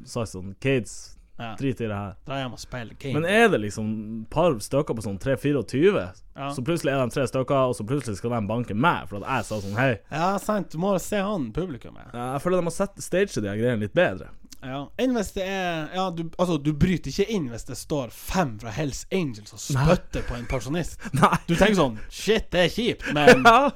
jeg 0.00 0.08
sagt 0.08 0.30
sånn 0.32 0.54
Kids, 0.62 0.94
Ja. 1.38 1.50
drit 1.58 1.80
i 1.80 1.86
det 1.86 1.92
her. 1.96 2.14
Dra 2.24 2.38
hjem 2.40 2.54
og 2.56 2.60
spill 2.62 2.94
game. 2.98 3.20
Men 3.20 3.26
er 3.28 3.48
det 3.52 3.58
liksom 3.60 3.90
par 4.32 4.54
stykker 4.64 4.96
på 4.96 5.02
sånn 5.04 5.18
3-24, 5.20 6.06
Ja. 6.36 6.48
så 6.52 6.64
plutselig 6.64 6.92
er 6.94 7.02
de 7.04 7.12
tre 7.12 7.26
stykker, 7.28 7.68
og 7.68 7.74
så 7.76 7.84
plutselig 7.86 8.16
skal 8.16 8.30
de 8.30 8.40
banke 8.48 8.74
meg 8.74 9.08
for 9.10 9.20
at 9.20 9.28
jeg 9.28 9.44
sa 9.50 9.60
sånn 9.60 9.76
hei. 9.76 9.98
Ja, 10.10 10.38
sant. 10.38 10.70
Du 10.72 10.78
må 10.78 10.94
se 11.00 11.20
han 11.20 11.50
publikummet. 11.52 12.08
Ja, 12.14 12.32
Jeg 12.32 12.40
føler 12.42 12.56
de 12.62 12.64
må 12.70 12.72
sette 12.72 13.02
stage 13.04 13.34
de 13.40 13.48
greiene 13.52 13.80
litt 13.84 13.92
bedre. 13.94 14.30
Ja. 14.64 14.86
Enn 14.98 15.12
hvis 15.14 15.28
det 15.36 15.44
er 15.44 15.90
Ja, 15.94 16.08
du, 16.10 16.24
altså, 16.40 16.56
du 16.60 16.72
bryter 16.72 17.12
ikke 17.12 17.26
inn 17.30 17.50
hvis 17.52 17.66
det 17.68 17.76
står 17.76 18.08
fem 18.10 18.58
fra 18.58 18.70
Hells 18.72 19.04
Angels 19.12 19.52
og 19.52 19.60
spytter 19.60 20.24
på 20.26 20.34
en 20.34 20.46
pensjonist. 20.48 20.96
Nei. 21.20 21.36
Du 21.46 21.54
tenker 21.54 21.76
sånn 21.76 21.98
Shit, 22.08 22.48
det 22.50 22.64
er 22.64 22.72
kjipt, 22.72 23.04
men 23.14 23.44
Ja, 23.46 23.70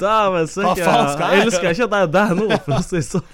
dæven 0.00 0.48
søkke. 0.48 0.78
jeg 0.80 1.44
elsker 1.44 1.68
ikke 1.76 1.84
at 1.84 1.98
jeg 1.98 2.08
er 2.08 2.14
der 2.16 2.34
nå, 2.40 2.48
for 2.64 2.78
å 2.78 2.82
si 2.82 3.02
sånn. 3.04 3.28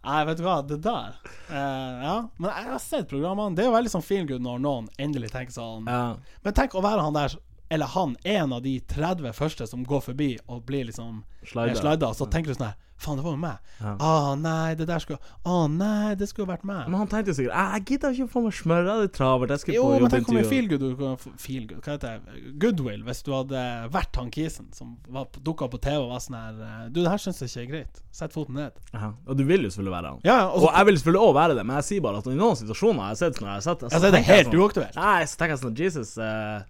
Nei, 0.00 0.20
vet 0.24 0.38
du 0.40 0.44
hva, 0.46 0.56
det 0.64 0.80
der 0.84 1.16
uh, 1.50 2.00
Ja. 2.00 2.16
Men 2.40 2.50
jeg 2.50 2.68
har 2.70 2.80
sett 2.80 3.08
programmene. 3.10 3.56
Det 3.56 3.66
er 3.66 3.68
jo 3.68 3.76
veldig 3.76 3.92
sånn 3.92 4.04
feel 4.06 4.26
good 4.28 4.44
når 4.44 4.62
noen 4.64 4.88
endelig 4.98 5.32
tenker 5.34 5.52
sånn 5.56 5.88
Ja. 5.90 6.16
Men 6.44 6.56
tenk 6.56 6.76
å 6.76 6.84
være 6.84 7.04
han 7.04 7.16
der, 7.16 7.36
eller 7.70 7.92
han, 7.94 8.14
en 8.24 8.54
av 8.56 8.62
de 8.64 8.78
30 8.90 9.36
første 9.36 9.68
som 9.68 9.84
går 9.84 10.06
forbi 10.08 10.30
og 10.46 10.64
blir 10.68 10.88
liksom 10.88 11.22
Slida. 11.44 12.14
så 12.16 12.28
tenker 12.32 12.52
du 12.52 12.58
sånn 12.58 12.70
her 12.72 12.78
Faen, 13.00 13.16
det 13.16 13.24
var 13.24 13.32
jo 13.32 13.38
meg. 13.40 13.58
Ja. 13.80 13.94
Å 13.96 14.34
nei, 14.36 14.74
det 14.76 14.84
der 14.90 15.00
skulle 15.00 15.18
Å 15.48 15.54
nei, 15.72 16.14
det 16.20 16.26
skulle 16.28 16.50
vært 16.50 16.64
meg. 16.68 16.82
Men 16.92 16.98
han 17.00 17.08
tenkte 17.08 17.32
sikkert 17.32 17.54
«Jeg- 17.56 17.72
Jeg 17.80 17.84
gidder 17.88 18.10
ikke 18.12 18.26
å 18.28 18.32
få 18.34 18.42
meg 18.44 18.52
smør, 18.52 18.82
det 18.84 18.96
er 19.06 19.12
travelt. 19.16 19.48
Jeg 19.54 19.60
skal 19.62 19.74
Jo, 19.74 19.84
på 19.88 20.00
men 20.02 20.10
tenk 20.12 20.28
om 20.28 20.36
en 20.36 20.44
jobbintervju. 20.44 20.50
feel 20.50 20.68
good 20.68 21.40
Feel 21.40 21.64
good, 21.70 21.80
hva 21.80 21.94
heter 21.96 22.20
det? 22.20 22.58
Goodwill, 22.60 23.02
hvis 23.08 23.22
du 23.24 23.30
hadde 23.32 23.62
vært 23.90 24.16
han 24.20 24.30
kisen 24.30 24.68
som 24.76 24.98
dukka 25.42 25.70
på 25.72 25.80
TV 25.80 25.96
og 26.02 26.10
var 26.12 26.20
sånn 26.20 26.36
her 26.36 26.60
eh, 26.60 26.88
Du, 26.90 27.00
det 27.02 27.08
her 27.10 27.16
syns 27.24 27.40
jeg 27.40 27.48
ikke 27.48 27.62
er 27.64 27.72
greit. 27.72 28.02
Sett 28.12 28.32
foten 28.36 28.54
ned. 28.60 28.72
Aha. 28.92 29.14
Og 29.26 29.36
du 29.40 29.44
vil 29.48 29.62
jo 29.64 29.70
selvfølgelig 29.72 29.96
være 29.96 30.10
han. 30.12 30.20
Ja, 30.28 30.36
ja, 30.42 30.48
og 30.52 30.68
jeg 30.76 30.86
vil 30.90 30.96
selvfølgelig 31.00 31.24
òg 31.30 31.34
være 31.40 31.54
det, 31.56 31.64
men 31.66 31.76
jeg 31.80 31.84
sier 31.88 32.00
bare 32.04 32.18
at 32.20 32.26
i 32.26 32.36
noen 32.36 32.56
situasjoner 32.60 33.00
jeg 33.00 33.08
har 33.08 33.20
sett 33.24 33.40
sånn 33.40 33.48
jeg 33.48 33.56
har 33.56 33.64
sett, 33.70 33.80
ja, 33.82 33.88
så 33.88 33.96
er 33.96 34.00
det 34.10 34.12
tenker 34.20 34.34
helt 34.34 34.52
sånn, 34.52 34.60
uaktuelt. 34.60 34.96
Nei, 35.00 35.22
så 35.24 35.36
tenker 35.40 35.56
jeg 35.56 35.64
sånn 35.64 35.76
Jesus 35.80 36.18
uh, 36.18 36.60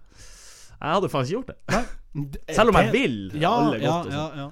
Jeg 0.79 0.95
hadde 0.95 1.09
faen 1.11 1.25
ikke 1.27 1.35
gjort 1.35 1.51
det. 1.51 1.57
Det- 2.13 2.55
Selv 2.55 2.69
om 2.69 2.75
jeg 2.75 2.91
vil 2.91 3.31
Ja, 3.39 3.51
alle 3.51 3.77
godt 3.79 3.83
ja, 3.83 4.03
sånn. 4.03 4.11
ja, 4.11 4.31
ja. 4.35 4.49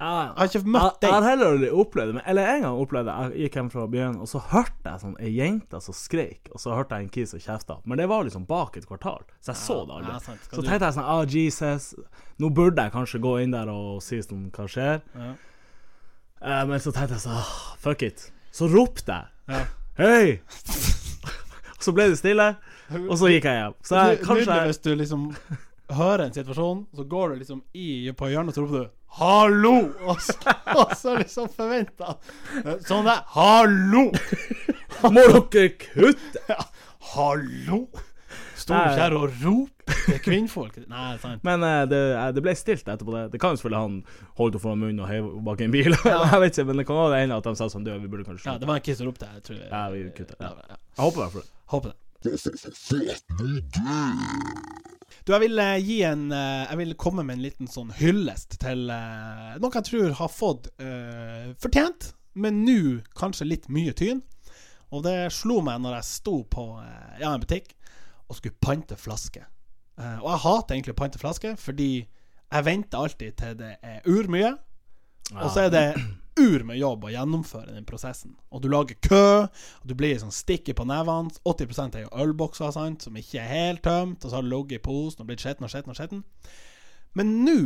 Jeg 0.00 0.28
har 0.38 0.48
ikke 0.48 0.64
møtt 0.64 0.94
deg. 1.02 1.10
jeg 1.10 1.12
har 1.12 1.24
heller 1.28 1.50
aldri 1.54 1.68
opplevd 1.82 2.08
det, 2.08 2.14
men, 2.16 2.22
eller 2.32 2.46
en 2.54 2.62
gang 2.64 2.78
opplevde 2.80 3.12
jeg 3.12 3.32
Jeg 3.34 3.42
gikk 3.50 3.56
hjem 3.58 3.66
fra 3.74 3.82
byen, 3.92 4.14
og 4.24 4.30
så 4.30 4.40
hørte 4.48 4.86
jeg 4.94 5.02
sånn 5.02 5.16
ei 5.20 5.32
jente 5.34 5.80
som 5.84 5.96
skreik, 5.96 6.48
og 6.54 6.62
så 6.62 6.72
hørte 6.72 6.96
jeg 6.96 7.04
en 7.04 7.10
kis 7.12 7.34
som 7.34 7.42
kjefta. 7.44 7.76
Men 7.84 8.00
det 8.00 8.06
var 8.08 8.24
liksom 8.24 8.46
bak 8.48 8.78
et 8.80 8.86
kvartal, 8.88 9.26
så 9.44 9.52
jeg 9.52 9.60
så 9.60 9.76
det 9.84 9.98
aldri. 9.98 10.14
Ja, 10.14 10.20
så 10.24 10.64
tenkte 10.64 10.88
jeg 10.88 10.96
sånn 10.96 11.10
Ah, 11.10 11.20
Jesus, 11.28 11.90
nå 12.40 12.48
burde 12.56 12.86
jeg 12.86 12.94
kanskje 12.94 13.20
gå 13.20 13.34
inn 13.44 13.52
der 13.52 13.68
og 13.72 14.00
si 14.04 14.22
sånn 14.24 14.46
Hva 14.56 14.64
skjer? 14.72 15.02
Ja. 15.20 15.32
Eh, 16.40 16.62
men 16.70 16.80
så 16.80 16.94
tenkte 16.96 17.18
jeg 17.18 17.24
sånn 17.26 17.36
ah, 17.36 17.50
Fuck 17.84 18.06
it. 18.08 18.30
Så 18.56 18.70
ropte 18.72 19.18
jeg. 19.18 19.34
Ja. 19.52 19.64
Hei! 20.00 20.40
Og 21.76 21.84
så 21.84 21.92
ble 21.96 22.06
det 22.12 22.16
stille, 22.20 22.46
og 23.06 23.12
så 23.20 23.28
gikk 23.32 23.46
jeg 23.48 23.56
hjem. 23.56 23.76
Så 23.84 24.00
jeg, 24.00 24.22
kanskje 24.24 24.56
hvis 24.68 24.80
du 24.84 24.90
liksom 24.96 25.28
hører 25.96 26.26
en 26.26 26.34
situasjon, 26.34 26.82
så 26.96 27.04
går 27.08 27.32
du 27.32 27.44
liksom 27.44 27.62
i 27.76 27.86
på 28.16 28.28
hjørnet 28.32 28.52
og 28.52 28.56
så 28.56 28.64
roper 28.64 28.82
du 28.84 28.99
'hallo', 29.18 29.92
og 30.06 30.20
så, 30.22 30.54
og 30.80 30.94
så 30.96 31.16
liksom 31.18 31.48
forventa 31.54 32.14
Sånn 32.86 33.08
der 33.08 33.24
'hallo'! 33.34 34.10
Må 35.10 35.26
dere 35.50 35.72
kutte? 35.78 36.44
Ja, 36.48 36.60
'Hallo'! 37.14 37.88
Står 38.60 38.74
du 38.76 38.80
ikke 38.90 39.02
her 39.02 39.14
og 39.16 39.30
roper 39.44 39.94
til 40.04 40.18
kvinnfolk? 40.24 40.74
Nei, 40.90 41.14
sant. 41.22 41.40
Men 41.46 41.64
uh, 41.64 41.88
det, 41.88 42.00
eh, 42.12 42.28
det 42.36 42.42
ble 42.44 42.54
stilt 42.58 42.84
etterpå 42.84 43.14
det. 43.14 43.22
Det 43.32 43.40
kan 43.40 43.54
jo 43.54 43.60
selvfølgelig 43.60 43.82
han 43.86 43.96
holdt 44.40 44.52
det 44.56 44.62
foran 44.62 44.82
munnen 44.82 45.00
og 45.00 45.08
heiv 45.10 45.24
bak 45.46 45.64
i 45.64 45.66
en 45.66 45.74
bil. 45.74 45.92
jeg 46.12 46.42
vet 46.44 46.52
ikke, 46.52 46.68
men 46.68 46.82
det 46.82 46.86
kan 46.90 47.00
også 47.00 47.22
hende 47.22 47.40
at 47.40 47.48
de 47.48 47.54
sa 47.56 47.64
sånn 47.72 47.86
Du, 47.88 47.90
vi 47.96 48.12
burde 48.12 48.28
kanskje 48.28 48.46
Ja, 48.52 48.54
det 48.60 48.68
var 48.70 48.76
en 48.80 48.86
kiss 48.86 48.98
som 49.00 49.08
ropte. 49.10 49.26
Jeg 49.40 49.42
tror 49.48 49.58
Ja, 49.64 49.82
vi 49.94 49.98
kutter. 50.14 50.36
Ja. 50.38 50.46
ja. 50.68 50.76
Jeg 50.76 51.02
håper 51.08 51.18
i 51.18 51.22
hvert 51.24 51.34
fall 51.38 51.44
det. 51.48 51.52
Håper 51.74 51.88
det. 51.90 51.98
Du, 55.30 55.36
jeg 55.36 55.44
vil 55.44 55.60
eh, 55.62 55.76
gi 55.86 55.96
en 56.02 56.32
eh, 56.34 56.66
Jeg 56.66 56.78
vil 56.80 56.96
komme 56.98 57.22
med 57.22 57.36
en 57.36 57.44
liten 57.44 57.68
sånn 57.70 57.92
hyllest 58.00 58.56
til 58.58 58.88
eh, 58.90 59.52
noe 59.62 59.76
jeg 59.76 59.86
tror 59.86 60.16
har 60.18 60.30
fått 60.34 60.66
uh, 60.82 61.52
fortjent, 61.62 62.08
men 62.34 62.64
nå 62.66 62.80
kanskje 63.14 63.46
litt 63.46 63.68
mye 63.70 63.94
tyn. 63.94 64.24
Og 64.90 65.04
det 65.06 65.30
slo 65.30 65.60
meg 65.62 65.84
når 65.84 66.00
jeg 66.00 66.08
sto 66.08 66.34
på 66.50 66.64
ja, 67.20 67.30
en 67.30 67.44
butikk 67.44 67.70
og 68.26 68.40
skulle 68.40 68.58
pante 68.58 68.98
flaske. 68.98 69.44
Uh, 69.94 70.18
og 70.18 70.32
jeg 70.32 70.42
hater 70.48 70.74
egentlig 70.74 70.96
å 70.96 71.00
pante 71.04 71.22
flaske, 71.22 71.54
fordi 71.62 71.90
jeg 72.00 72.66
venter 72.66 72.98
alltid 72.98 73.38
til 73.38 73.54
det 73.62 73.76
er 73.86 74.10
urmye. 74.10 74.50
Og 75.36 75.46
så 75.54 75.68
er 75.68 75.74
det 75.76 75.86
ur 76.38 76.62
med 76.68 76.78
jobb 76.78 77.04
å 77.04 77.12
gjennomføre 77.12 77.74
den 77.74 77.86
prosessen. 77.88 78.36
Og 78.54 78.62
du 78.62 78.68
lager 78.70 78.98
kø, 79.02 79.48
og 79.50 79.86
du 79.88 79.94
blir 79.98 80.18
sånn 80.20 80.34
stikker 80.34 80.76
på 80.78 80.86
nevene. 80.88 81.32
80 81.42 81.96
er 81.98 82.04
jo 82.04 82.14
ølbokser 82.24 82.70
sant, 82.76 83.02
som 83.06 83.16
ikke 83.18 83.42
er 83.42 83.50
helt 83.50 83.82
tømt, 83.86 84.22
og 84.24 84.30
så 84.30 84.38
har 84.38 84.46
du 84.46 84.50
ligget 84.52 84.80
i 84.80 84.84
posen 84.84 85.24
og 85.24 85.30
blitt 85.30 85.42
skitten 85.44 85.66
og 85.66 85.72
skitten 85.72 85.94
og 85.94 85.98
skitten. 85.98 86.24
Men 87.18 87.40
nå 87.44 87.60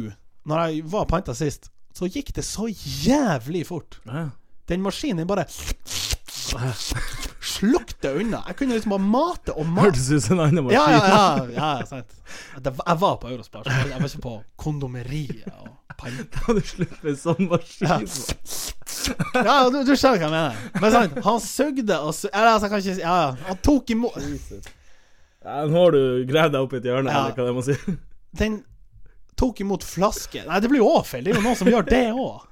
når 0.45 0.65
jeg 0.65 0.85
var 0.93 1.07
panta 1.09 1.35
sist, 1.37 1.71
så 1.95 2.09
gikk 2.11 2.35
det 2.37 2.45
så 2.45 2.67
jævlig 2.69 3.67
fort. 3.69 4.01
Den 4.69 4.83
maskinen 4.85 5.27
bare 5.29 5.47
slukte 7.65 8.11
unna. 8.21 8.43
Jeg 8.49 8.57
kunne 8.59 8.75
liksom 8.77 8.93
bare 8.95 9.07
mate 9.15 9.55
og 9.57 9.67
mate. 9.67 9.87
Hørtes 9.89 10.11
ut 10.13 10.23
som 10.27 10.39
en 10.39 10.45
annen 10.47 10.65
maskin. 10.65 10.77
Ja, 10.77 10.85
ja, 10.91 11.47
ja, 11.55 11.71
ja 11.81 11.87
sant. 11.89 12.15
Jeg 12.59 12.99
var 13.01 13.17
på 13.23 13.31
Eurospar, 13.33 13.65
så 13.65 13.71
jeg 13.89 14.01
var 14.01 14.09
ikke 14.09 14.23
på 14.25 14.35
kondomeriet 14.57 15.49
og 15.61 15.69
panta. 15.99 16.41
Kan 16.45 16.61
du 16.61 16.87
med 17.07 17.19
sånn 17.21 17.49
maskin? 17.51 18.09
Ja, 19.35 19.57
du, 19.71 19.81
du 19.85 19.93
skjønner 19.97 20.21
hva 20.21 20.29
jeg 20.29 20.33
mener. 20.33 20.63
Men 20.81 20.95
sant, 20.95 21.19
han 21.27 21.41
sugde 21.45 21.99
og 22.01 22.15
sugde 22.17 22.33
Eller 22.39 22.55
altså, 22.55 22.69
jeg 22.69 22.73
kan 22.73 22.85
ikke 22.85 23.03
Ja, 23.03 23.17
ja. 23.21 23.49
Han 23.51 23.59
tok 23.67 23.91
imot 23.93 24.15
Ja, 25.45 25.59
nå 25.69 25.77
har 25.83 25.93
du 25.93 26.01
gravd 26.31 26.55
deg 26.57 26.65
opp 26.65 26.73
i 26.73 26.79
et 26.81 26.87
hjørne, 26.89 27.13
Ja. 27.13 27.27
eller 27.27 27.37
hva 27.37 27.49
det 27.51 27.55
må 27.59 27.65
si. 27.67 27.77
Den 28.41 28.57
tok 29.37 29.61
imot 29.61 29.85
flaske 29.85 30.45
Nei, 30.47 30.61
det 30.65 30.71
blir 30.73 30.81
jo 30.81 30.89
òg 30.97 31.05
feil. 31.11 31.25
Det 31.27 31.35
er 31.35 31.41
jo 31.41 31.45
noen 31.45 31.59
som 31.61 31.69
gjør 31.69 31.85
det 31.91 32.05
òg. 32.17 32.47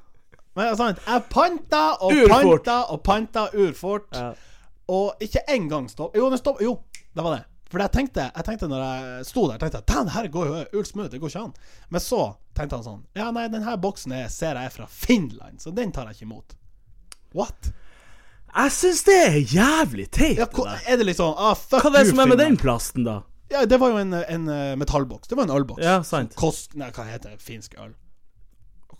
Men 0.59 0.75
sant, 0.77 0.99
jeg 1.09 1.25
panta 1.33 1.83
og 2.05 2.13
Urfort. 2.13 2.67
panta 2.67 2.77
og 2.93 2.99
panta 3.07 3.47
urfort. 3.57 4.09
Ja. 4.13 4.33
Og 4.91 5.23
ikke 5.23 5.45
engang 5.53 5.89
stopp 5.91 6.17
Jo, 6.19 6.29
den 6.31 6.41
stopp, 6.41 6.63
jo, 6.63 6.79
det 7.15 7.25
var 7.25 7.37
det. 7.37 7.45
For 7.73 7.81
jeg 7.81 7.93
tenkte, 7.95 8.27
jeg 8.29 8.45
tenkte 8.45 8.69
når 8.69 8.83
jeg 8.85 9.29
sto 9.31 9.47
der, 9.49 9.61
tenkte 9.61 9.81
jeg 9.81 9.89
Damn, 9.89 10.11
her 10.13 10.27
går 10.29 10.49
jo 10.51 10.81
ullsmooth, 10.81 11.11
det 11.13 11.21
går 11.23 11.33
ikke 11.33 11.45
an. 11.47 11.55
Men 11.89 12.05
så 12.05 12.23
tenkte 12.57 12.81
han 12.81 12.85
sånn 12.85 13.01
Ja, 13.17 13.31
nei, 13.33 13.47
den 13.53 13.65
her 13.65 13.79
boksen 13.81 14.13
er, 14.17 14.27
ser 14.33 14.59
jeg 14.61 14.69
er 14.69 14.75
fra 14.75 14.89
Finland, 14.91 15.63
så 15.63 15.73
den 15.73 15.95
tar 15.95 16.11
jeg 16.11 16.21
ikke 16.21 16.29
imot. 16.29 16.57
What? 17.33 17.73
Jeg 18.53 18.75
syns 18.77 19.05
det 19.09 19.19
er 19.25 19.39
jævlig 19.41 20.11
teit. 20.13 20.37
Ja, 20.43 20.49
er 20.85 20.99
det 21.01 21.07
litt 21.09 21.21
sånn 21.21 21.33
ah, 21.41 21.55
fuck 21.57 21.87
Hva 21.87 21.95
er 21.95 22.03
det 22.03 22.11
som 22.11 22.21
er 22.21 22.29
med 22.29 22.37
Finland. 22.37 22.43
den 22.45 22.61
plasten, 22.61 23.07
da? 23.09 23.23
Ja, 23.53 23.65
det 23.69 23.79
var 23.81 23.93
jo 23.93 24.01
en, 24.01 24.13
en 24.17 24.49
eh, 24.49 24.75
metallboks. 24.81 25.29
Det 25.29 25.37
var 25.37 25.49
en 25.49 25.55
ølboks. 25.57 25.81
Ja, 25.85 25.99
sant. 26.05 26.37
Kost, 26.41 26.77
nei, 26.77 26.89
hva 26.93 27.05
heter 27.09 27.35
det? 27.35 27.41
Finsk 27.45 27.77
øl. 27.81 27.93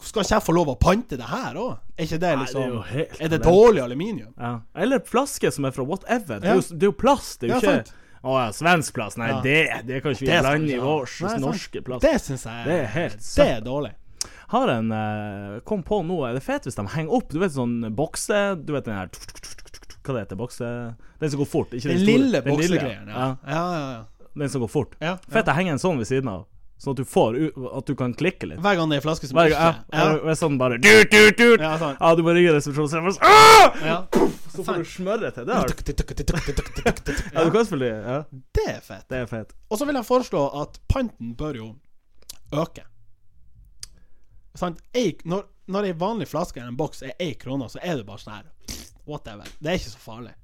Skal 0.03 0.25
ikke 0.25 0.35
jeg 0.35 0.43
få 0.49 0.53
lov 0.57 0.69
å 0.73 0.77
pante 0.83 1.17
det 1.21 1.29
her 1.31 1.55
òg? 1.63 1.73
Er 1.97 2.05
ikke 2.09 2.19
det 2.19 2.29
Nei, 2.29 2.37
det 2.37 2.43
liksom 2.43 2.63
er 2.81 2.87
helt 2.93 3.21
Er 3.23 3.33
det 3.33 3.39
dårlig 3.45 3.83
aluminium? 3.85 4.33
Ja. 4.37 4.53
Eller 4.75 5.03
flaske 5.07 5.51
som 5.55 5.65
er 5.69 5.75
fra 5.77 5.85
whatever. 5.87 6.41
Det 6.43 6.51
er 6.51 6.59
jo, 6.59 6.65
det 6.75 6.87
er 6.89 6.91
jo 6.91 6.97
plast, 6.99 7.41
det 7.41 7.49
er 7.49 7.55
jo 7.55 7.59
Ja, 7.59 7.61
sant. 7.77 7.93
ikke 7.93 7.99
Å 8.23 8.37
ja, 8.39 8.53
svensk 8.55 8.95
plast. 8.95 9.19
Nei, 9.19 9.31
det, 9.43 9.57
det 9.89 10.03
kan 10.03 10.15
ikke 10.15 10.27
vi 10.27 10.31
blande 10.31 10.69
i 10.69 10.77
ikke 10.77 10.85
vår 10.87 11.41
norske 11.43 11.83
plast. 11.87 12.05
Det 12.07 12.15
syns 12.23 12.45
jeg 12.47 12.67
Det 12.69 12.77
er 12.83 12.91
helt 12.97 13.25
Det 13.27 13.49
er 13.57 13.65
dårlig. 13.67 13.93
Har 14.53 14.69
en 14.69 14.93
eh, 14.93 15.61
Kom 15.65 15.83
på 15.87 16.03
nå, 16.07 16.19
er 16.29 16.37
det 16.37 16.43
fett 16.45 16.67
hvis 16.69 16.77
de 16.79 16.85
henger 16.93 17.15
opp 17.19 17.31
Du 17.33 17.39
vet 17.41 17.55
sånn 17.55 17.79
bokse 17.97 18.43
Du 18.61 18.75
vet 18.77 18.85
den 18.85 18.95
her 18.99 19.09
Hva 20.03 20.15
det 20.15 20.21
heter 20.27 20.39
bokse 20.39 20.69
Den 21.23 21.31
som 21.33 21.41
går 21.41 21.49
fort, 21.49 21.73
ikke 21.75 21.89
Den 21.89 21.99
den 22.03 22.07
lille 22.07 22.43
boksegreia. 22.45 23.01
ja. 23.07 23.15
ja. 23.17 23.29
Ja, 23.47 23.63
ja, 23.79 23.93
ja. 23.97 24.29
Den 24.35 24.49
som 24.49 24.63
går 24.65 24.71
fort. 24.73 24.95
ja, 25.01 25.17
Fett 25.29 25.49
å 25.49 25.55
henge 25.57 25.75
en 25.75 25.81
sånn 25.83 25.99
ved 26.01 26.09
siden 26.09 26.29
av, 26.33 26.47
sånn 26.83 26.97
at 26.97 27.01
du 27.03 27.07
får 27.07 27.37
At 27.79 27.87
du 27.87 27.95
kan 27.99 28.15
klikke 28.19 28.49
litt. 28.51 28.61
Hver 28.63 28.79
gang 28.81 28.91
det 28.91 28.99
er 28.99 29.05
flaske 29.05 29.29
som 29.31 29.39
Hver 29.39 29.53
gang, 29.53 29.81
ja, 29.93 30.07
ja. 30.19 30.35
sånn 30.39 30.59
bare 30.61 30.79
dut, 30.83 31.13
dut, 31.13 31.37
dut. 31.39 31.63
Ja, 31.63 31.77
sant. 31.79 32.01
Ja, 32.01 32.13
du 32.19 32.25
bare 32.27 32.41
ringe 32.41 32.57
resepsjonen, 32.57 32.91
sånn 32.91 33.87
ja. 33.87 33.99
Så 34.53 34.65
får 34.67 34.83
du 34.83 34.89
smøre 34.91 35.31
til. 35.33 35.47
Det, 35.49 35.55
har 35.55 35.71
du. 35.71 35.75
Ja, 37.33 37.45
du 37.47 37.51
kan 37.55 37.69
spille 37.69 37.89
Ja, 37.93 38.19
Det 38.59 38.67
er 38.69 38.81
fett. 38.85 39.07
det 39.09 39.23
er 39.23 39.31
fett. 39.31 39.55
Og 39.71 39.79
så 39.81 39.89
vil 39.89 39.97
jeg 39.97 40.09
foreslå 40.09 40.43
at 40.63 40.81
panten 40.93 41.33
bør 41.39 41.57
jo 41.61 41.69
øke. 42.53 42.85
Sant? 44.59 44.83
Ei, 44.95 45.15
når, 45.25 45.47
når 45.73 45.89
ei 45.89 45.95
vanlig 45.97 46.29
flaske 46.29 46.61
eller 46.61 46.75
en 46.75 46.77
boks 46.77 47.03
er 47.07 47.15
ei 47.23 47.33
krone, 47.41 47.71
så 47.73 47.81
er 47.81 48.01
det 48.01 48.07
bare 48.09 48.21
sånn 48.21 48.37
her 48.41 48.49
Whatever. 49.09 49.49
Det 49.59 49.71
er 49.71 49.81
ikke 49.81 49.95
så 49.95 50.03
farlig. 50.03 50.35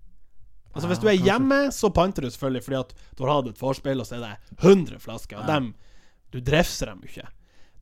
Altså 0.74 0.88
Hvis 0.90 1.00
du 1.02 1.08
er 1.10 1.18
hjemme, 1.18 1.58
så 1.74 1.90
panter 1.94 2.24
du 2.24 2.30
selvfølgelig 2.30 2.64
fordi 2.64 2.78
at 2.78 2.94
du 3.16 3.22
har 3.24 3.36
hatt 3.36 3.50
et 3.52 3.60
vorspiel, 3.60 4.00
og 4.02 4.06
så 4.08 4.18
er 4.18 4.24
det 4.24 4.32
100 4.62 4.98
flasker, 5.02 5.40
og 5.40 5.46
dem 5.50 5.72
Du 6.34 6.40
drefser 6.44 6.92
dem 6.92 7.04
ikke. 7.06 7.28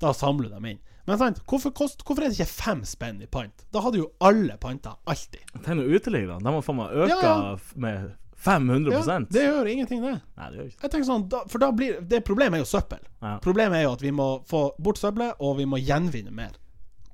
Da 0.03 0.13
samler 0.15 0.51
du 0.51 0.55
dem 0.59 0.69
inn. 0.73 0.83
Men 1.07 1.19
sant, 1.21 1.39
hvorfor, 1.47 1.71
kost, 1.71 2.03
hvorfor 2.03 2.25
er 2.25 2.33
det 2.33 2.41
ikke 2.41 2.51
fem 2.51 2.83
spenn 2.87 3.21
i 3.23 3.29
pant? 3.31 3.65
Da 3.73 3.83
hadde 3.85 4.01
jo 4.01 4.09
alle 4.27 4.57
panta 4.59 4.97
alltid. 5.07 5.45
Tenk 5.63 5.79
nå 5.79 5.87
uteliggerne. 5.87 6.43
De 6.43 6.55
må 6.55 6.63
faen 6.67 6.81
meg 6.81 6.97
øke 6.97 7.15
Ja, 7.15 7.21
ja. 7.23 7.59
med 7.79 8.09
500 8.47 8.93
Ja, 8.93 9.19
det 9.31 9.45
gjør 9.47 9.71
ingenting, 9.71 10.03
det. 10.03 10.17
Nei, 10.37 10.51
det 10.51 10.59
gjør 10.59 10.67
ikke. 10.67 10.83
Jeg 10.83 10.93
tenker 10.93 11.09
sånn, 11.09 11.25
da, 11.33 11.41
For 11.49 11.63
da 11.63 11.71
blir 11.73 12.03
Det 12.05 12.21
problemet 12.27 12.59
er 12.59 12.65
jo 12.67 12.69
søppel. 12.69 13.01
Ja. 13.23 13.37
Problemet 13.43 13.79
er 13.79 13.87
jo 13.87 13.95
at 13.97 14.05
vi 14.05 14.13
må 14.15 14.29
få 14.51 14.69
bort 14.83 15.01
søppelet, 15.01 15.39
og 15.41 15.57
vi 15.61 15.67
må 15.71 15.81
gjenvinne 15.81 16.35
mer. 16.35 16.59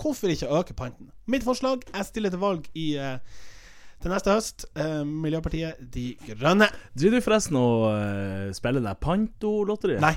Hvorfor 0.03 0.33
ikke 0.33 0.51
øke 0.51 0.75
panten? 0.75 1.12
Mitt 1.31 1.45
forslag 1.47 1.85
Jeg 1.93 2.09
stiller 2.09 2.33
til 2.33 2.43
valg 2.43 2.67
i 2.75 2.97
eh, 2.99 3.21
til 4.03 4.11
neste 4.11 4.35
høst. 4.35 4.67
Eh, 4.75 5.05
Miljøpartiet 5.07 5.85
De 5.95 6.09
Grønne. 6.27 6.67
Driver 6.99 7.21
du 7.21 7.25
forresten 7.29 7.61
og 7.61 7.85
uh, 7.93 8.49
spiller 8.57 8.83
det 8.83 8.97
Panto-lotteriet? 9.05 10.03
Nei. 10.03 10.17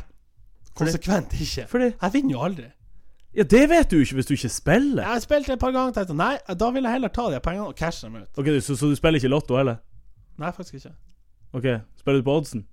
Konsekvent 0.76 1.34
ikke. 1.40 1.68
Fordi 1.72 1.92
Jeg 2.02 2.14
vinner 2.14 2.32
jo 2.36 2.42
aldri. 2.44 2.66
Ja, 3.36 3.44
det 3.44 3.64
vet 3.70 3.90
du 3.92 3.98
ikke 4.00 4.16
hvis 4.16 4.28
du 4.30 4.34
ikke 4.34 4.50
spiller. 4.50 5.02
Jeg 5.04 5.12
har 5.12 5.20
spilt 5.24 5.50
et 5.50 5.60
par 5.60 5.72
ganger 5.76 5.92
tenkte 5.98 6.16
nei, 6.16 6.38
da 6.56 6.70
vil 6.72 6.84
jeg 6.88 6.92
heller 6.96 7.12
ta 7.12 7.26
de 7.34 7.40
pengene 7.44 7.68
og 7.68 7.76
cashe 7.76 8.06
dem 8.08 8.16
ut. 8.22 8.30
Ok, 8.40 8.48
så, 8.64 8.78
så 8.80 8.88
du 8.88 8.96
spiller 8.96 9.20
ikke 9.20 9.32
Lotto 9.34 9.58
heller? 9.60 9.82
Nei, 10.40 10.52
faktisk 10.56 10.78
ikke. 10.80 10.94
Ok, 11.56 11.68
spiller 12.00 12.22
du 12.22 12.28
på 12.30 12.36
oddsen? 12.40 12.64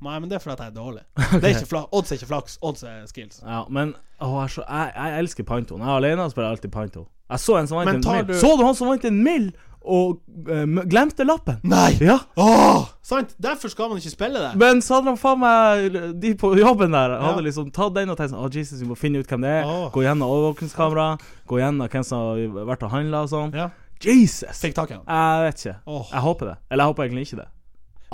Nei, 0.00 0.18
men 0.18 0.28
det 0.30 0.36
er 0.38 0.40
fordi 0.44 0.52
at 0.56 0.60
jeg 0.64 0.72
er 0.72 0.76
dårlig. 0.76 1.02
Det 1.40 1.44
er 1.44 1.56
ikke 1.58 1.68
fla 1.68 1.82
odds 1.92 2.12
er 2.12 2.16
ikke 2.20 2.28
flaks, 2.30 2.58
odds 2.64 2.82
er 2.88 3.02
skills. 3.08 3.40
Ja, 3.44 3.62
men 3.68 3.90
å, 4.20 4.30
jeg, 4.42 4.52
så, 4.54 4.62
jeg, 4.68 4.92
jeg 4.96 5.18
elsker 5.24 5.44
Panto. 5.48 5.76
Når 5.76 5.84
jeg 5.86 5.92
er 5.92 5.98
alene, 6.04 6.28
spiller 6.32 6.48
jeg 6.48 6.56
alltid 6.58 6.72
Panto. 6.76 7.02
Jeg 7.30 7.38
så 7.44 7.56
en 7.60 7.68
som 7.68 7.76
vant 7.80 7.90
en 7.92 8.00
mill. 8.00 8.24
du- 8.30 8.38
Så 8.40 8.54
du 8.56 8.64
han 8.64 8.74
som 8.78 8.88
vant 8.88 9.04
en 9.04 9.18
mill, 9.24 9.50
og 9.82 10.20
um, 10.50 10.80
glemte 10.90 11.24
lappen? 11.24 11.60
Nei! 11.64 11.94
Ja. 12.04 12.18
Åh, 12.36 12.86
sant? 13.02 13.32
Derfor 13.40 13.72
skal 13.72 13.88
man 13.88 13.98
ikke 14.02 14.12
spille 14.12 14.38
det. 14.42 14.50
Men 14.60 14.82
så 14.84 14.98
hadde 14.98 15.14
de 15.14 15.20
faen 15.20 15.40
meg 15.40 16.18
De 16.20 16.34
på 16.38 16.52
jobben 16.58 16.92
der 16.92 17.14
hadde 17.16 17.40
Ja. 17.40 17.46
liksom 17.48 17.70
tatt 17.72 17.94
den 17.96 18.10
og 18.12 18.18
tenkt 18.20 18.34
sånn 18.34 18.44
Å, 18.44 18.50
Jesus, 18.52 18.80
vi 18.82 18.88
må 18.90 18.96
finne 18.98 19.22
ut 19.22 19.26
hvem 19.30 19.40
det 19.46 19.54
er. 19.62 19.64
Åh. 19.64 19.86
Gå 19.94 20.02
gjennom 20.04 20.28
overvåkningskamera. 20.28 21.06
Gå 21.48 21.58
gjennom 21.62 21.88
hvem 21.88 22.04
som 22.04 22.26
har 22.26 22.66
vært 22.74 22.84
og 22.84 22.92
handla 22.92 23.22
og 23.24 23.32
sånn. 23.32 23.54
Ja. 23.56 23.70
Jesus! 24.04 24.60
Fikk 24.60 24.74
tak 24.76 24.90
i 24.90 24.98
den. 24.98 25.02
Jeg 25.08 25.46
vet 25.48 25.64
ikke. 25.64 25.78
Åh. 25.86 26.12
Jeg 26.12 26.20
håper 26.28 26.46
det. 26.52 26.56
Eller 26.70 26.84
jeg 26.84 26.92
håper 26.94 27.08
egentlig 27.08 27.26
ikke 27.30 27.40
det. 27.42 27.48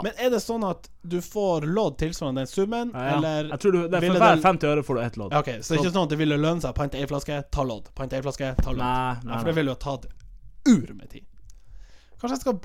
Men 0.04 0.12
er 0.20 0.28
det 0.30 0.42
sånn 0.44 0.64
at 0.68 0.88
du 1.08 1.20
får 1.24 1.64
lodd 1.72 1.94
tilsvarende 1.98 2.42
den 2.44 2.50
summen, 2.50 2.90
Ja, 2.92 3.04
ja. 3.06 3.12
eller 3.16 3.46
Jeg 3.54 3.58
tror 3.62 3.72
du, 3.72 3.78
det 3.88 3.96
er 3.96 4.04
For 4.12 4.18
hver 4.20 4.42
50 4.42 4.66
øre 4.68 4.82
får 4.84 4.94
du 4.98 5.00
ett 5.06 5.16
lodd. 5.16 5.32
Ok, 5.32 5.46
Så 5.64 5.72
det 5.72 5.78
er 5.78 5.84
ikke 5.86 5.92
sånn 5.94 6.02
at 6.02 6.10
det 6.12 6.18
ville 6.20 6.36
lønne 6.36 6.60
seg 6.60 6.74
å 6.74 6.76
pante 6.76 6.98
ei 7.00 7.06
flaske, 7.08 7.38
ta 7.50 7.62
lodd. 7.64 7.88
Pante 7.96 8.18
ei 8.18 8.20
flaske, 8.26 8.50
ta 8.60 8.70
lodd. 8.74 8.82
Nei, 8.82 9.14
nei, 9.24 9.30
nei, 9.30 9.38
for 9.38 9.48
det 9.48 9.54
ville 9.56 9.72
jo 9.72 9.78
tatt 9.80 10.04
ur 10.68 10.92
med 10.98 11.08
tid. 11.14 11.24
Kanskje 12.20 12.36
jeg 12.38 12.44
skal 12.46 12.58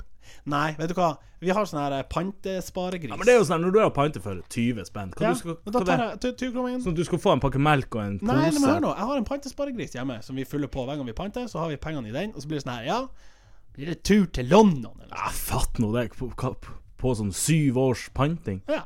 Nei, 0.48 0.72
vet 0.78 0.92
du 0.92 0.94
hva. 0.96 1.16
Vi 1.42 1.50
har 1.50 1.66
sånn 1.66 1.80
her 1.82 1.94
eh, 1.96 2.04
pantesparegris. 2.08 3.10
Ja, 3.10 3.16
men 3.18 3.26
det 3.26 3.34
er 3.34 3.40
jo 3.40 3.46
sånn 3.48 3.64
når 3.64 3.74
du 3.74 3.78
har 3.82 3.90
pante 3.94 4.20
for 4.22 4.38
20 4.54 4.86
spenn 4.86 5.10
Hva 5.16 5.24
Ja, 5.26 5.32
du 5.34 5.40
skal, 5.40 5.56
men 5.64 5.74
da 5.74 5.82
tar 5.88 6.02
jeg 6.04 6.36
20 6.38 6.52
kroner 6.54 6.76
inn. 6.76 6.84
Sånn 6.84 6.94
at 6.94 7.00
du 7.00 7.08
skal 7.08 7.20
få 7.24 7.34
en 7.34 7.42
pakke 7.42 7.62
melk 7.62 7.98
og 7.98 8.04
en 8.04 8.16
pose? 8.20 8.30
Nei, 8.30 8.52
men 8.54 8.66
hør 8.68 8.80
nå. 8.84 8.92
Jeg 8.94 9.08
har 9.10 9.20
en 9.20 9.26
pantesparegris 9.28 9.96
hjemme 9.98 10.20
som 10.22 10.38
vi 10.38 10.46
fyller 10.48 10.70
på 10.72 10.86
hver 10.86 11.00
gang 11.00 11.10
vi 11.10 11.16
panter. 11.18 11.50
Så 11.50 11.58
har 11.58 11.72
vi 11.72 11.80
pengene 11.82 12.12
i 12.12 12.14
den, 12.14 12.32
og 12.36 12.44
så 12.44 12.50
blir 12.50 12.60
det 12.62 12.66
sånn 12.66 12.76
her 12.76 12.88
Ja, 12.88 13.00
blir 13.74 13.90
det 13.90 13.98
tur 14.06 14.28
til 14.30 14.48
London, 14.52 14.94
eller 15.02 15.18
Ja, 15.18 15.34
fatt 15.34 15.82
nå 15.82 15.90
det. 15.96 16.06
På, 16.14 16.30
på, 16.30 16.54
på 17.02 17.14
sånn 17.18 17.34
syv 17.34 17.82
års 17.82 18.06
panting. 18.14 18.62
Ja. 18.70 18.84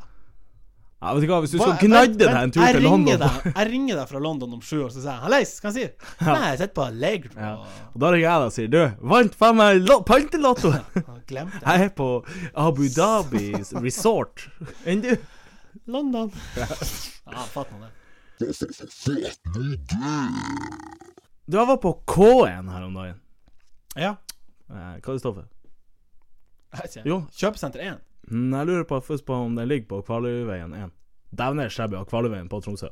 Ja, 1.03 1.11
vet 1.13 1.23
du 1.23 1.29
hva, 1.29 1.39
Hvis 1.45 1.53
du 1.53 1.59
skal 1.61 1.75
gnadde 1.83 2.17
deg 2.17 2.37
en 2.41 2.51
tur 2.55 2.63
til 2.73 2.83
London 2.87 3.19
Deg, 3.21 3.43
jeg 3.53 3.67
ringer 3.69 3.99
deg 4.01 4.09
fra 4.09 4.21
London 4.25 4.55
om 4.57 4.63
sju 4.65 4.79
år, 4.87 4.89
så 4.95 5.03
sier 5.03 5.11
jeg 5.13 5.21
Hallais, 5.27 5.51
hva 5.61 5.73
sier 5.75 5.91
du? 5.93 6.07
Nei, 6.25 6.47
jeg 6.55 6.59
sitter 6.63 6.73
på 6.79 6.85
Allegro. 6.87 7.33
Ja. 7.37 7.51
og- 7.61 7.99
Da 8.01 8.11
ringer 8.15 8.25
jeg 8.25 8.41
deg 8.41 8.47
og 8.47 8.55
sier 8.57 8.71
Du, 8.73 8.81
vant 9.13 9.35
faen 9.37 9.57
meg 9.61 9.83
lo- 9.85 10.01
pantelotto! 10.09 10.73
Ja, 11.37 11.43
Jeg 11.43 11.83
er 11.89 11.89
på 11.99 12.07
Abu 12.55 12.85
Dhabi 12.89 13.49
resort. 13.83 14.47
Enn 14.87 15.01
du? 15.03 15.11
London. 15.91 16.31
Ja, 16.57 17.43
fatt 17.51 17.69
nå 17.75 17.81
det. 17.83 17.91
Du, 21.47 21.57
jeg 21.59 21.67
var 21.69 21.77
på 21.83 21.93
K1 22.11 22.71
her 22.73 22.87
om 22.87 22.95
dagen. 22.97 23.19
Ja. 23.99 24.15
Hva 24.71 24.97
Hva 25.03 25.15
det 25.17 25.23
står 25.23 25.35
for? 25.41 25.47
Jeg 26.77 26.81
vet 26.83 26.97
ikke. 26.97 27.05
Jo, 27.11 27.19
Kjøpesenter 27.39 27.85
1. 27.87 28.01
mm, 28.31 28.53
jeg 28.55 28.67
lurer 28.67 28.85
på, 28.85 29.01
først 29.05 29.25
på 29.27 29.35
om 29.35 29.55
den 29.57 29.69
ligger 29.69 29.87
på 29.89 30.03
Kvaløyveien 30.07 30.73
1. 30.75 30.91
Dævner 31.37 31.69
shabby 31.71 31.97
av 31.99 32.07
Kvaløyveien 32.11 32.49
på 32.49 32.61
Tromsø. 32.65 32.89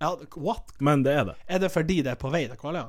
Ja, 0.00 0.12
what? 0.36 0.72
Men 0.80 1.02
det 1.02 1.12
er 1.18 1.24
det. 1.24 1.34
Er 1.48 1.58
det 1.58 1.72
fordi 1.74 2.02
det 2.02 2.12
er 2.12 2.20
på 2.20 2.30
vei 2.30 2.46
til 2.46 2.56
Kvaløya? 2.56 2.88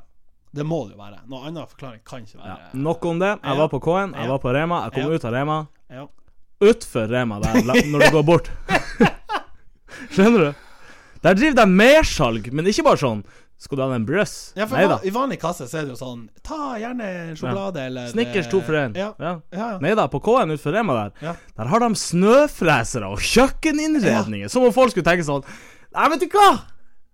Det 0.52 0.66
må 0.66 0.88
det 0.88 0.96
jo 0.96 1.02
være. 1.04 1.20
Noen 1.30 1.48
annen 1.52 1.68
forklaring 1.70 2.02
kan 2.06 2.24
ikke 2.26 2.38
Ja. 2.40 2.56
være 2.56 2.74
Nok 2.82 3.06
om 3.06 3.20
det. 3.20 3.28
Jeg 3.44 3.52
Ja. 3.54 3.56
var 3.58 3.68
på 3.70 3.80
K1, 3.80 4.14
jeg 4.16 4.24
Ja. 4.26 4.28
var 4.32 4.40
på 4.40 4.54
Rema. 4.54 4.84
Jeg 4.86 4.92
kom 4.94 5.04
Ja. 5.12 5.16
ut 5.16 5.26
av 5.26 5.34
Rema. 5.34 5.68
Ja. 5.90 6.08
Utfor 6.62 7.08
Rema 7.08 7.40
der, 7.40 7.54
når 7.64 8.00
du 8.00 8.12
går 8.12 8.24
bort. 8.26 8.50
Skjønner 10.12 10.40
du? 10.40 10.54
Der 11.24 11.34
driver 11.36 11.56
de 11.56 11.66
mersalg, 11.68 12.52
men 12.54 12.66
ikke 12.66 12.84
bare 12.84 12.98
sånn 13.02 13.24
Skal 13.60 13.76
du 13.76 13.82
ha 13.84 13.90
en 13.96 14.06
brøss? 14.08 14.54
Ja, 14.56 14.64
for 14.72 14.78
Nei 14.80 14.86
da. 14.88 14.98
I 15.04 15.12
vanlig 15.12 15.36
kasse 15.42 15.66
så 15.68 15.82
er 15.82 15.88
det 15.90 15.92
jo 15.92 16.00
sånn 16.00 16.22
Ta 16.48 16.78
gjerne 16.80 17.04
en 17.26 17.36
sjokolade 17.36 17.82
eller 17.90 18.08
Snickers 18.14 18.46
eh, 18.48 18.52
to 18.54 18.62
for 18.64 18.78
én. 18.80 18.96
Ja. 18.96 19.10
Ja. 19.20 19.34
Ja, 19.52 19.66
ja. 19.74 19.80
Nei 19.84 19.92
da, 20.00 20.06
på 20.08 20.22
K-en 20.24 20.54
utenfor 20.56 20.72
Rema 20.78 20.96
der, 20.96 21.12
Ja. 21.28 21.34
der 21.60 21.68
har 21.74 21.84
de 21.84 21.90
snøfresere 22.00 23.10
og 23.12 23.20
kjøkkeninnredninger. 23.20 24.48
Som 24.50 24.64
om 24.64 24.72
folk 24.76 24.94
skulle 24.96 25.04
tenke 25.10 25.28
sånn 25.28 25.44
Nei, 25.92 26.08
vet 26.14 26.24
du 26.24 26.28
hva? 26.38 26.50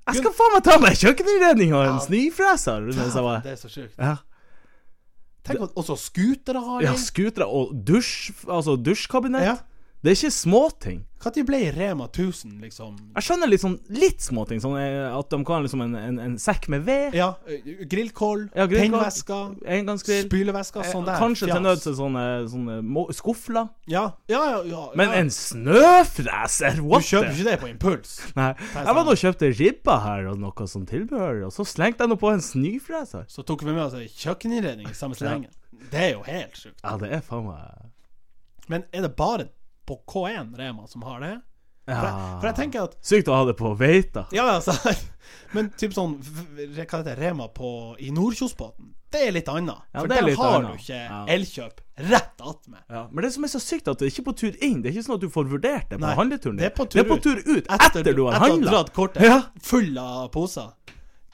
Jeg 0.06 0.20
skal 0.22 0.34
faen 0.38 0.54
meg 0.54 0.64
ta 0.68 0.78
meg 0.84 0.98
kjøkkeninnredning 1.02 1.74
og 1.74 1.82
en 1.82 1.96
Ja. 1.96 2.06
snøfreser. 2.06 2.92
Det 2.94 3.52
er 3.56 3.58
så 3.58 3.70
sjukt. 3.74 3.96
Ja, 3.98 4.18
Tenk 5.46 5.60
på, 5.62 5.68
også 5.78 5.94
scootere 5.98 6.62
har 6.62 6.82
ja 6.82 6.94
scootere 6.98 7.46
og 7.46 7.74
dusj 7.86 8.32
Altså 8.50 8.78
dusjkabinett. 8.82 9.62
Ja. 10.06 10.12
Det 10.12 10.14
er 10.14 10.22
ikke 10.22 10.36
småting. 10.38 11.04
Når 11.26 11.46
ble 11.48 11.60
Rema 11.74 12.06
1000 12.06 12.60
liksom 12.62 12.98
Jeg 13.16 13.26
skjønner 13.26 13.50
litt 13.50 13.62
sånn 13.64 13.76
litt 13.90 14.22
småting, 14.22 14.60
sånn 14.62 14.76
eh, 14.78 15.08
at 15.10 15.32
de 15.34 15.40
kan 15.48 15.64
liksom 15.66 15.82
en, 15.82 15.96
en, 15.98 16.20
en 16.22 16.36
sekk 16.38 16.68
med 16.70 16.84
ved, 16.86 17.16
Ja, 17.18 17.32
grillkål, 17.90 18.44
Ja, 18.54 18.68
tennvæsker, 18.70 19.56
engangsgrill 19.66 20.28
spylevæsker, 20.28 20.84
eh, 20.84 20.92
sånn 20.94 21.08
der. 21.10 21.18
Kanskje 21.18 21.50
til 21.50 21.64
nød 21.66 21.82
til 21.82 21.98
sånne, 21.98 22.26
sånne 22.52 22.78
må- 22.86 23.08
skufler. 23.16 23.72
Ja, 23.90 24.04
ja, 24.30 24.44
ja. 24.52 24.62
ja 24.70 24.84
Men 25.02 25.16
en 25.18 25.34
snøfreser? 25.34 26.78
Du 26.78 26.94
kjøper 26.94 27.34
ikke 27.34 27.50
det 27.50 27.58
på 27.64 27.72
impuls. 27.74 28.14
Nei. 28.38 28.52
Jeg 28.54 28.86
var 28.86 29.02
sant. 29.02 29.10
nå 29.10 29.18
kjøpte 29.24 29.52
ribba 29.58 29.98
her 30.06 30.30
og 30.30 30.40
noe 30.46 30.70
som 30.70 30.86
tilbehør, 30.86 31.48
og 31.50 31.58
så 31.58 31.66
slengte 31.66 32.06
jeg 32.06 32.14
nå 32.14 32.20
på 32.22 32.36
en 32.36 32.46
snøfreser. 32.52 33.26
Så 33.34 33.42
tok 33.48 33.66
vi 33.66 33.74
med 33.74 33.88
oss 33.88 33.98
ei 33.98 34.06
kjøkkeninnredning 34.14 34.94
i 34.94 34.98
samme 34.98 35.18
slengen. 35.18 35.50
Det 35.90 36.06
er 36.12 36.12
jo 36.14 36.24
helt 36.30 36.54
sjukt. 36.54 36.80
Ja, 36.86 36.98
det 37.02 37.10
er 37.18 37.26
faen 37.26 37.50
meg 37.50 38.70
Men 38.70 38.86
er 38.94 39.02
det 39.06 39.16
bare 39.18 39.50
på 39.86 40.00
K1 40.10 40.56
Rema 40.60 40.88
som 40.88 41.04
har 41.08 41.20
det? 41.24 41.36
For, 41.86 41.94
jeg, 41.94 42.14
for 42.42 42.48
jeg 42.50 42.56
tenker 42.58 42.86
at 42.88 42.94
Sykt 43.06 43.28
å 43.30 43.34
ha 43.38 43.44
det 43.46 43.54
på 43.60 43.70
Veita. 43.78 44.24
Ja, 44.34 44.56
altså 44.56 44.74
Men 45.54 45.68
typ 45.78 45.94
sånn 45.94 46.16
Hva 46.18 46.82
heter 46.82 47.04
det? 47.12 47.14
Rema 47.20 47.46
på, 47.54 47.70
i 48.02 48.10
Nordkjosbotn. 48.14 48.88
Det 49.14 49.22
er 49.28 49.36
litt 49.36 49.48
annet. 49.54 49.84
Ja, 49.94 50.02
for 50.02 50.10
det 50.10 50.18
er 50.18 50.26
der 50.32 50.40
har 50.40 50.56
annet. 50.58 50.74
du 50.74 50.82
ikke 50.82 50.98
Ja. 50.98 51.20
Elkjøp 51.36 51.84
rett 52.10 52.42
attmed. 52.42 52.82
Ja. 52.90 53.04
Men 53.14 53.24
det 53.24 53.30
som 53.36 53.46
er 53.46 53.52
så 53.54 53.62
sykt, 53.64 53.88
at 53.88 54.02
det 54.02 54.10
er 54.10 54.12
ikke 54.16 54.26
på 54.32 54.34
tur 54.42 54.58
inn. 54.66 54.82
Det 54.82 54.90
er 54.90 54.96
ikke 54.98 55.06
sånn 55.06 55.16
at 55.20 55.24
du 55.24 55.30
får 55.32 55.46
vurdert 55.54 55.86
det 55.94 56.00
på 56.02 56.04
Nei, 56.04 56.16
handleturen 56.18 56.58
det 56.60 56.66
er 56.68 56.74
på 56.76 56.88
tur 56.90 57.00
er 57.04 57.08
på 57.08 57.20
tur 57.24 57.38
ut 57.46 57.70
etter, 57.78 57.78
du 57.78 57.78
har 57.78 58.02
etter 58.02 58.20
å 58.26 58.32
ha 58.34 58.42
handla. 58.50 58.74
dratt 58.74 58.92
kortet 58.98 59.24
Ja. 59.30 59.38
full 59.64 59.94
av 60.02 60.26
poser. 60.34 60.74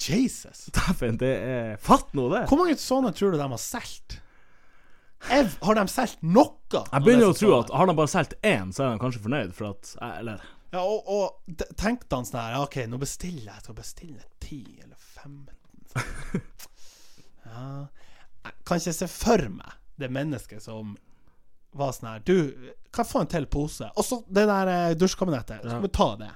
Jesus. 0.02 0.68
Dæven, 0.76 1.18
det 1.22 1.32
er 1.48 1.76
Fatt 1.82 2.12
nå 2.18 2.28
det. 2.34 2.44
Hvor 2.52 2.60
mange 2.62 2.76
sånne 2.82 3.14
tror 3.16 3.32
du 3.34 3.40
de 3.40 3.48
har 3.56 3.62
solgt? 3.62 4.20
Jeg- 5.30 5.52
Har 5.62 5.76
de 5.76 5.88
solgt 5.88 6.22
noe? 6.24 6.48
Jeg 6.72 7.04
begynner 7.06 7.30
å 7.30 7.38
tro 7.38 7.60
at 7.60 7.70
har 7.70 7.86
de 7.88 7.94
bare 7.94 8.08
solgt 8.08 8.34
én, 8.42 8.72
så 8.74 8.84
er 8.88 8.96
de 8.98 9.00
kanskje 9.04 9.22
fornøyd, 9.22 9.54
for 9.54 9.70
at 9.76 9.96
eh, 10.02 10.20
Eller 10.20 10.42
Ja, 10.74 10.82
og, 10.82 11.04
og 11.08 11.66
tenkte 11.76 12.16
han 12.16 12.26
sånn 12.26 12.40
her 12.42 12.62
OK, 12.64 12.78
nå 12.88 12.98
bestiller 13.02 13.44
jeg. 13.52 13.54
Jeg 13.54 13.64
skal 13.64 13.76
bestille 13.76 14.24
10 14.40 14.80
eller 14.84 14.96
15. 14.98 15.48
Ja 17.46 17.88
Jeg 18.46 18.54
kan 18.66 18.80
ikke 18.82 18.94
se 18.96 19.08
for 19.12 19.48
meg 19.54 19.78
det 20.02 20.10
mennesket 20.10 20.62
som 20.64 20.96
var 21.78 21.92
sånn 21.94 22.10
her 22.14 22.24
Du, 22.26 22.36
kan 22.92 23.06
jeg 23.06 23.12
få 23.12 23.22
en 23.22 23.28
til 23.32 23.46
pose? 23.52 23.90
Og 23.96 24.04
så 24.08 24.22
det 24.28 24.48
der 24.50 24.68
eh, 24.72 24.94
dusjkabinettet. 24.98 25.62
Skal 25.68 25.84
vi 25.86 25.92
ta 25.94 26.08
det? 26.20 26.32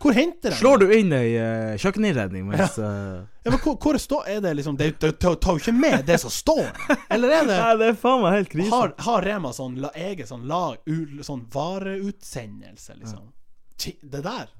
Hvor 0.00 0.12
henter 0.12 0.52
de 0.52 0.56
Slår 0.58 0.82
du 0.82 0.90
inn 0.92 1.12
ei 1.16 1.36
uh, 1.40 1.76
kjøkkeninnredning 1.80 2.44
mens 2.50 2.76
uh... 2.76 3.24
Ja, 3.46 3.52
men 3.52 3.60
hvor, 3.62 3.78
hvor 3.80 3.96
står 4.00 4.26
Er 4.28 4.42
det 4.44 4.52
liksom 4.58 4.76
Det, 4.76 4.90
tar 5.00 5.38
jo 5.38 5.56
ikke 5.56 5.72
med 5.72 6.04
det 6.08 6.18
som 6.20 6.32
står. 6.32 6.68
Eller 7.12 7.32
er 7.38 7.48
det 7.48 7.56
Nei, 7.56 7.70
det 7.80 7.88
er 7.92 7.98
faen 8.00 8.20
meg 8.24 8.36
helt 8.36 8.52
krise. 8.52 8.72
Har, 8.74 8.92
har 9.06 9.24
Rema 9.24 9.52
sånn 9.56 9.78
la, 9.80 9.92
eget 9.96 10.28
sånn, 10.28 10.44
lag, 10.50 10.76
u, 10.84 11.22
sånn 11.24 11.46
vareutsendelse, 11.52 12.98
liksom? 13.00 13.32
Ja. 13.32 13.94
Det 14.02 14.22
der 14.24 14.52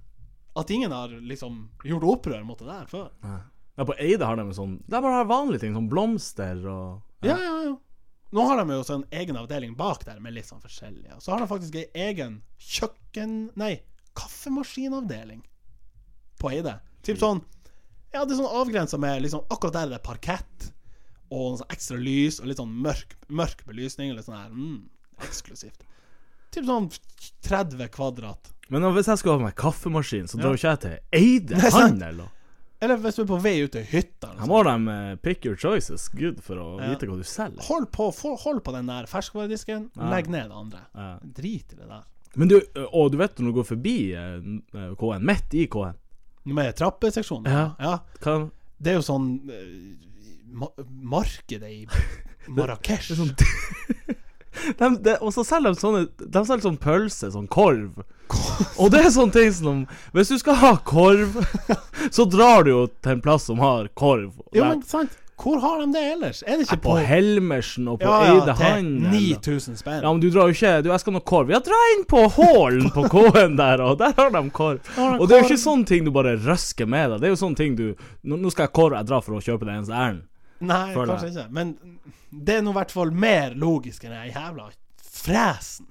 At 0.57 0.73
ingen 0.73 0.93
har 0.93 1.13
liksom 1.13 1.67
gjort 1.85 2.09
opprør 2.17 2.43
mot 2.47 2.61
det 2.61 2.69
der 2.69 2.89
før? 2.89 3.11
Ja, 3.77 3.85
på 3.85 3.97
Eide 4.01 4.29
har 4.29 4.39
de 4.41 4.49
sånn 4.57 4.79
Det 4.87 4.97
er 4.97 5.05
bare 5.05 5.27
vanlige 5.29 5.67
ting, 5.67 5.77
sånn 5.77 5.91
blomster 5.93 6.63
og 6.65 7.27
Ja, 7.27 7.37
ja, 7.37 7.59
ja. 7.69 7.75
Nå 8.37 8.43
har 8.49 8.59
de 8.59 8.75
jo 8.75 8.85
sånn 8.85 9.05
egen 9.15 9.37
avdeling 9.39 9.77
bak 9.79 10.03
der 10.05 10.19
med 10.21 10.35
litt 10.35 10.49
sånn 10.49 10.61
forskjellige. 10.61 11.21
Så 11.23 11.31
har 11.33 11.41
de 11.41 11.47
faktisk 11.49 11.77
ei 11.79 11.85
egen 12.09 12.41
kjøkken... 12.59 13.37
Nei, 13.57 13.77
kaffemaskinavdeling 14.17 15.43
på 16.41 16.51
Eide. 16.53 16.79
Typ 17.07 17.19
sånn 17.23 17.43
Ja, 18.15 18.25
det 18.25 18.33
er 18.37 18.39
sånn 18.41 18.61
avgrensa 18.63 18.99
med 19.01 19.23
liksom 19.25 19.45
Akkurat 19.53 19.75
der 19.77 19.87
er 19.91 19.95
det 19.97 20.03
parkett 20.07 20.71
og 21.27 21.51
noe 21.53 21.59
sånn 21.59 21.73
ekstra 21.75 21.97
lys 21.99 22.37
og 22.41 22.47
litt 22.47 22.61
sånn 22.61 22.71
mørk, 22.85 23.17
mørk 23.35 23.65
belysning. 23.67 24.13
Og 24.13 24.21
litt 24.21 24.29
sånn 24.29 24.37
her 24.39 24.53
mm, 24.55 24.77
eksklusivt. 25.27 25.83
Typ 26.55 26.69
sånn 26.69 26.87
30 27.43 27.89
kvadrat. 27.91 28.53
Men 28.71 28.87
hvis 28.95 29.09
jeg 29.11 29.19
skulle 29.19 29.35
ha 29.41 29.43
meg 29.49 29.57
kaffemaskin, 29.59 30.29
så 30.31 30.39
drar 30.39 30.55
Ja. 30.55 30.61
ikke 30.61 30.71
jeg 30.71 30.81
til 30.85 31.19
Eide 31.19 31.59
er 31.59 31.75
handel. 31.75 32.17
da. 32.23 32.29
Eller 32.81 32.97
hvis 33.03 33.17
du 33.19 33.23
er 33.25 33.27
på 33.33 33.41
vei 33.43 33.57
ut 33.65 33.73
til 33.75 33.83
hytta. 33.91 34.31
Her 34.39 34.47
må 34.47 34.63
de 34.63 34.77
eh, 34.93 35.17
pick 35.17 35.45
your 35.49 35.57
choices 35.57 36.07
good 36.15 36.39
for 36.45 36.57
å 36.63 36.69
Ja. 36.81 36.91
vite 36.95 37.09
hva 37.11 37.17
du 37.19 37.25
selger. 37.27 37.63
Hold 37.67 37.91
på, 37.91 38.11
hold 38.45 38.63
på 38.63 38.73
den 38.73 38.87
der 38.87 39.07
ferskvaredisken. 39.11 39.91
Ja. 39.97 40.11
Legg 40.11 40.29
ned 40.31 40.51
det 40.51 40.57
andre. 40.57 40.83
Ja. 40.95 41.19
Drit 41.25 41.73
i 41.73 41.77
det 41.77 41.89
der. 41.89 42.05
Men 42.37 42.51
du, 42.53 42.59
og 42.93 43.13
du 43.13 43.21
vet 43.21 43.39
når 43.41 43.49
du 43.49 43.57
går 43.57 43.69
forbi 43.71 43.97
eh, 44.13 44.91
K1, 45.01 45.25
midt 45.25 45.57
i 45.57 45.65
K1 45.73 45.97
Med 46.53 46.77
trappeseksjonen. 46.79 47.49
Ja. 47.49 47.69
ja. 47.81 47.95
Hva 48.21 48.37
Det 48.79 48.93
er 48.93 48.99
jo 48.99 49.07
sånn 49.07 49.31
eh, 49.49 49.71
ma 50.53 50.69
Markedet 51.17 51.73
i 51.73 51.87
Marrakech. 52.57 53.09
Det 53.11 53.19
sånn 53.19 53.33
de, 53.37 54.91
de, 55.09 55.17
Og 55.21 55.33
så 55.35 55.47
selger 55.49 55.73
de 55.73 55.81
sånne 55.81 56.05
De 56.21 56.45
selger 56.45 56.67
sånn 56.69 56.81
pølse, 56.83 57.33
sånn 57.35 57.49
korv. 57.51 58.05
Og 58.77 58.91
det 58.93 59.05
er 59.05 59.13
sånne 59.15 59.35
ting 59.35 59.53
som 59.55 59.85
Hvis 60.17 60.33
du 60.35 60.39
skal 60.43 60.61
ha 60.61 60.75
korv, 60.87 61.41
så 62.17 62.29
drar 62.29 62.67
du 62.67 62.75
jo 62.75 62.83
til 63.01 63.17
en 63.17 63.25
plass 63.25 63.49
som 63.49 63.63
har 63.63 63.89
korv. 63.99 64.35
Jo, 64.53 64.67
men 64.67 64.85
sant. 64.87 65.17
Hvor 65.37 65.61
har 65.61 65.81
de 65.83 65.87
det 65.93 66.03
ellers? 66.13 66.43
Er 66.47 66.57
det 66.57 66.65
ikke 66.65 66.79
på 66.81 66.93
på, 66.95 67.01
Helmersen 67.05 67.89
og 67.93 67.99
på 68.01 68.09
ja, 68.09 68.21
ja, 68.25 68.37
Eide 68.37 68.55
til 68.57 68.87
9000 69.13 69.81
spenn? 69.83 69.99
Ja, 70.01 70.13
men 70.13 70.23
du 70.23 70.31
drar 70.33 70.49
jo 70.49 70.57
ikke 70.57 70.71
Du, 70.83 70.89
jeg 70.91 71.03
skal 71.03 71.19
ha 71.19 71.23
korv. 71.33 71.51
Ja, 71.53 71.61
dra 71.65 71.81
inn 71.93 72.07
på 72.09 72.23
Hålen 72.39 72.89
på 72.95 73.05
K-en 73.13 73.59
der, 73.59 73.83
og 73.85 73.99
der 74.01 74.15
har 74.17 74.33
de 74.33 74.43
korv. 74.57 74.81
Har 74.97 75.17
de 75.17 75.21
Og 75.21 75.29
det 75.29 75.37
er 75.37 75.45
jo 75.45 75.51
ikke 75.51 75.65
sånne 75.67 75.91
ting 75.91 76.07
du 76.09 76.13
bare 76.15 76.39
røsker 76.41 76.89
med 76.89 77.13
deg. 77.13 77.21
Det 77.21 77.29
er 77.29 77.35
jo 77.35 77.43
sånne 77.43 77.61
ting 77.61 77.77
du 77.77 77.85
Nå, 78.23 78.39
nå 78.41 78.53
skal 78.55 78.71
jeg 78.71 78.75
korv, 78.81 78.97
jeg 78.97 79.11
drar 79.11 79.27
for 79.27 79.37
å 79.37 79.43
kjøpe 79.45 79.69
det 79.69 79.77
eneste 79.77 79.99
ærend. 79.99 80.25
Nei, 80.65 80.95
Føler 80.95 81.13
kanskje 81.13 81.29
ikke. 81.35 81.47
Men 81.59 81.75
det 82.47 82.57
er 82.57 82.65
nå 82.65 82.73
i 82.73 82.79
hvert 82.79 82.95
fall 82.97 83.13
mer 83.13 83.53
logisk 83.61 84.07
enn 84.07 84.17
den 84.17 84.33
jævla 84.33 84.71
fresen. 85.05 85.91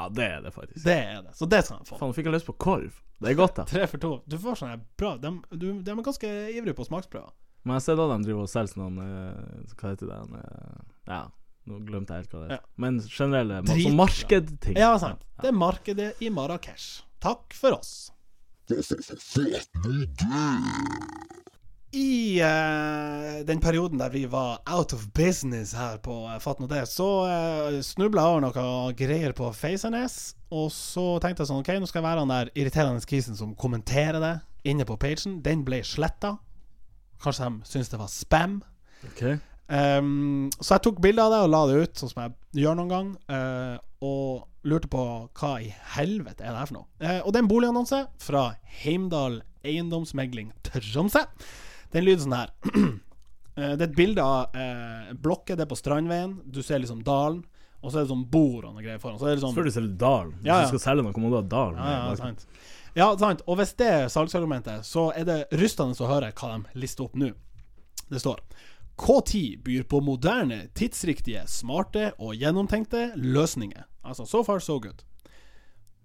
Ja, 0.00 0.08
det 0.08 0.26
er 0.26 0.42
det 0.42 0.50
faktisk. 0.56 0.82
Det 0.82 0.96
er 0.96 1.22
det. 1.22 1.36
Så 1.38 1.46
det 1.46 1.62
skal 1.66 1.78
han 1.78 1.86
få. 1.86 1.94
Faen, 1.94 2.10
nå 2.10 2.16
fikk 2.16 2.30
jeg 2.30 2.34
lyst 2.40 2.48
på 2.48 2.56
korv. 2.58 2.98
Det 3.20 3.30
er 3.30 3.36
godt, 3.36 3.58
da. 3.58 3.66
Tre 3.68 3.86
for 3.86 4.02
to. 4.02 4.10
Du 4.24 4.38
får 4.40 4.56
sånn 4.56 4.70
her 4.72 4.80
bra 4.96 5.10
De, 5.20 5.34
du, 5.52 5.66
de 5.84 5.92
er 5.92 6.04
ganske 6.04 6.30
ivrige 6.56 6.76
på 6.78 6.86
smaksprøver. 6.88 7.30
Men 7.66 7.76
jeg 7.76 7.84
ser 7.84 7.98
da 8.00 8.06
de 8.08 8.24
driver 8.24 8.46
og 8.46 8.50
selger 8.50 8.72
sånn 8.72 9.00
Hva 9.00 9.90
heter 9.92 10.08
det 10.08 10.18
eh, 10.38 10.78
Ja, 11.10 11.20
nå 11.68 11.80
glemte 11.84 12.16
jeg 12.16 12.24
helt 12.24 12.32
hva 12.34 12.40
det 12.40 12.46
er. 12.48 12.54
Ja. 12.56 12.62
Men 12.80 13.02
generelle 13.04 13.60
Drit, 13.66 13.84
sånn 13.84 13.98
markedting. 13.98 14.80
Ja, 14.80 14.94
sant. 15.02 15.26
Det 15.40 15.52
er 15.52 15.56
markedet 15.56 16.10
i 16.24 16.32
Marrakech. 16.32 16.88
Takk 17.20 17.52
for 17.56 17.76
oss. 17.76 18.10
I 21.90 22.38
uh, 22.38 23.44
den 23.44 23.60
perioden 23.60 23.98
der 23.98 24.12
vi 24.14 24.24
var 24.30 24.60
out 24.70 24.92
of 24.94 25.08
business 25.12 25.72
her 25.74 25.98
på 25.98 26.14
uh, 26.28 26.36
Fatt 26.38 26.60
nå 26.62 26.68
det, 26.70 26.84
så 26.86 27.08
uh, 27.26 27.80
snubla 27.82 28.22
jeg 28.22 28.36
over 28.36 28.44
noe 28.46 28.92
greier 28.94 29.34
på 29.34 29.50
Feisernes. 29.56 30.36
Og 30.54 30.70
så 30.74 31.18
tenkte 31.22 31.42
jeg 31.42 31.50
sånn 31.50 31.64
OK, 31.64 31.72
nå 31.82 31.90
skal 31.90 32.00
jeg 32.00 32.06
være 32.06 32.22
han 32.22 32.30
der 32.30 32.52
irriterende 32.54 33.02
kisen 33.10 33.38
som 33.38 33.56
kommenterer 33.58 34.22
det 34.22 34.36
inne 34.70 34.86
på 34.86 34.96
pagen. 35.02 35.40
Den 35.42 35.66
ble 35.66 35.82
sletta. 35.86 36.36
Kanskje 37.22 37.48
de 37.48 37.68
syntes 37.68 37.90
det 37.92 38.00
var 38.00 38.10
spam. 38.12 38.58
Okay. 39.12 39.38
Um, 39.70 40.48
så 40.58 40.74
jeg 40.76 40.84
tok 40.88 41.02
bilde 41.04 41.22
av 41.22 41.30
det 41.34 41.40
og 41.44 41.52
la 41.52 41.60
det 41.70 41.82
ut, 41.84 42.00
sånn 42.00 42.10
som 42.10 42.22
jeg 42.24 42.64
gjør 42.64 42.78
noen 42.80 42.90
gang. 42.90 43.10
Uh, 43.30 43.76
og 44.02 44.46
lurte 44.66 44.90
på 44.92 45.04
hva 45.40 45.52
i 45.62 45.68
helvete 45.94 46.44
er 46.44 46.52
det 46.54 46.62
her 46.62 46.70
for 46.70 46.80
noe. 46.80 46.88
Uh, 47.02 47.20
og 47.22 47.30
det 47.32 47.40
er 47.40 47.44
en 47.44 47.52
boligannonse 47.52 48.00
fra 48.24 48.42
Heimdal 48.82 49.40
Eiendomsmegling 49.66 50.50
Tromsø. 50.66 51.22
Den 51.94 52.06
lyder 52.06 52.24
sånn 52.24 52.36
her. 52.38 52.52
uh, 52.74 52.90
det 53.76 53.84
er 53.84 53.86
et 53.90 53.96
bilde 53.98 54.24
av 54.24 54.58
blokker, 55.20 55.58
det 55.58 55.66
er 55.66 55.70
på 55.70 55.78
Strandveien. 55.78 56.38
Du 56.50 56.62
ser 56.66 56.82
liksom 56.82 57.04
dalen, 57.06 57.44
og 57.80 57.92
så 57.92 58.00
er 58.00 58.04
det 58.04 58.12
sånn 58.12 58.26
bord 58.28 58.66
og 58.68 58.74
noe 58.74 58.84
greier 58.84 59.00
foran. 59.00 59.20
Så 59.20 59.28
er 59.30 59.38
det 59.38 59.44
sånn 59.44 59.54
Før 59.56 59.68
du 59.68 59.72
selger 59.72 59.94
Dalen. 60.00 60.34
Hvis 60.40 60.50
Ja, 60.50 60.58
ja. 60.60 60.66
du 60.66 60.74
skal 60.74 60.82
selge 60.82 61.06
noe, 61.06 61.16
må 61.22 61.30
du 61.32 61.38
ha 61.38 61.44
Dalen. 61.46 61.78
ja, 61.80 61.94
ja, 62.10 62.16
sant. 62.18 62.44
Ja, 62.98 63.12
sant. 63.18 63.42
Og 63.46 63.60
hvis 63.60 63.74
det 63.78 63.86
er 63.86 64.08
salgsargumentet, 64.10 64.86
så 64.86 65.10
er 65.16 65.26
det 65.28 65.38
rystende 65.60 65.94
å 66.02 66.10
høre 66.10 66.32
hva 66.34 66.56
de 66.56 66.80
lister 66.82 67.06
opp 67.06 67.14
nå. 67.18 67.30
Det 68.10 68.18
står 68.18 68.40
K10 69.00 69.60
byr 69.64 69.86
på 69.88 70.00
moderne, 70.04 70.66
tidsriktige, 70.76 71.46
smarte 71.48 72.10
og 72.18 72.34
gjennomtenkte 72.36 73.12
løsninger. 73.16 73.86
Altså 74.04 74.26
so 74.28 74.42
far 74.44 74.60
so 74.60 74.80
good. 74.82 75.04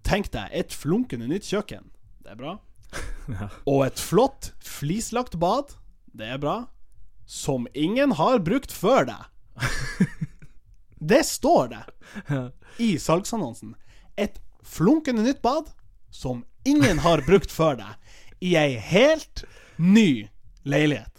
Tenk 0.05 0.29
deg 0.31 0.53
et 0.53 0.75
flunkende 0.75 1.27
nytt 1.27 1.47
kjøkken. 1.49 1.89
Det 2.23 2.35
er 2.35 2.41
bra. 2.43 2.57
Ja. 3.25 3.47
Og 3.65 3.79
et 3.87 3.97
flott, 3.97 4.51
flislagt 4.61 5.39
bad. 5.41 5.71
Det 6.13 6.27
er 6.29 6.37
bra. 6.37 6.67
Som 7.25 7.65
ingen 7.73 8.13
har 8.19 8.37
brukt 8.45 8.69
før 8.69 9.07
deg. 9.09 9.23
Det 11.09 11.23
står 11.25 11.71
det 11.73 11.81
i 12.77 12.91
salgsannonsen. 13.01 13.73
Et 14.15 14.37
flunkende 14.61 15.25
nytt 15.25 15.41
bad 15.41 15.73
som 16.13 16.45
ingen 16.65 16.99
har 17.05 17.23
brukt 17.25 17.51
før 17.53 17.77
deg, 17.79 18.15
i 18.43 18.55
ei 18.59 18.75
helt 18.81 19.45
ny 19.77 20.27
leilighet. 20.65 21.11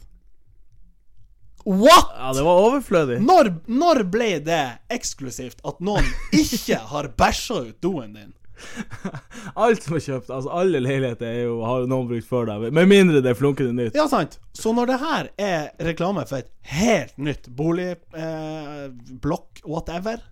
What?! 1.66 2.12
Ja, 2.14 2.32
det 2.36 2.42
var 2.46 2.62
overflødig. 2.68 3.20
Når, 3.26 3.50
når 3.66 4.02
ble 4.10 4.30
det 4.46 4.62
eksklusivt 4.92 5.64
at 5.66 5.80
noen 5.82 6.06
ikke 6.36 6.78
har 6.92 7.08
bæsja 7.18 7.62
ut 7.70 7.80
doen 7.82 8.12
din? 8.14 8.34
Alt 9.66 9.82
som 9.84 9.96
er 9.98 10.04
kjøpt, 10.04 10.30
altså 10.32 10.52
alle 10.54 10.80
leiligheter 10.80 11.26
er 11.28 11.42
jo, 11.42 11.58
har 11.66 11.88
noen 11.90 12.06
brukt 12.08 12.28
før 12.28 12.46
deg, 12.48 12.70
med 12.72 12.88
mindre 12.88 13.20
det 13.20 13.34
er 13.34 13.36
flunkende 13.36 13.74
nytt. 13.76 13.98
Ja, 13.98 14.06
sant. 14.08 14.38
Så 14.56 14.72
når 14.76 14.92
det 14.92 15.00
her 15.02 15.28
er 15.42 15.66
reklame 15.90 16.24
for 16.30 16.40
et 16.40 16.48
helt 16.70 17.18
nytt 17.20 17.50
bolig, 17.58 17.90
eh, 18.16 18.86
blokk, 19.20 19.60
whatever 19.66 20.22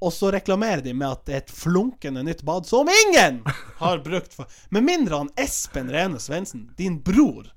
og 0.00 0.12
så 0.16 0.30
reklamerer 0.32 0.80
de 0.84 0.94
med 0.96 1.08
at 1.12 1.24
det 1.28 1.34
er 1.34 1.42
et 1.44 1.52
flunkende 1.52 2.22
nytt 2.24 2.42
bad 2.48 2.64
som 2.68 2.88
ingen 2.88 3.42
har 3.82 3.98
brukt 4.04 4.32
for 4.34 4.46
Med 4.72 4.86
mindre 4.86 5.18
han 5.20 5.30
Espen 5.40 5.90
Rene 5.92 6.20
Svendsen, 6.22 6.70
din 6.78 6.98
bror, 7.04 7.50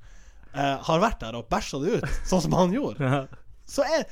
eh, 0.53 0.75
har 0.87 0.99
vært 1.03 1.21
der 1.23 1.37
og 1.39 1.47
bæsja 1.51 1.79
det 1.83 1.99
ut, 2.01 2.09
sånn 2.27 2.43
som 2.47 2.57
han 2.59 2.75
gjorde. 2.75 3.27
Så 3.65 3.85
er 3.87 4.03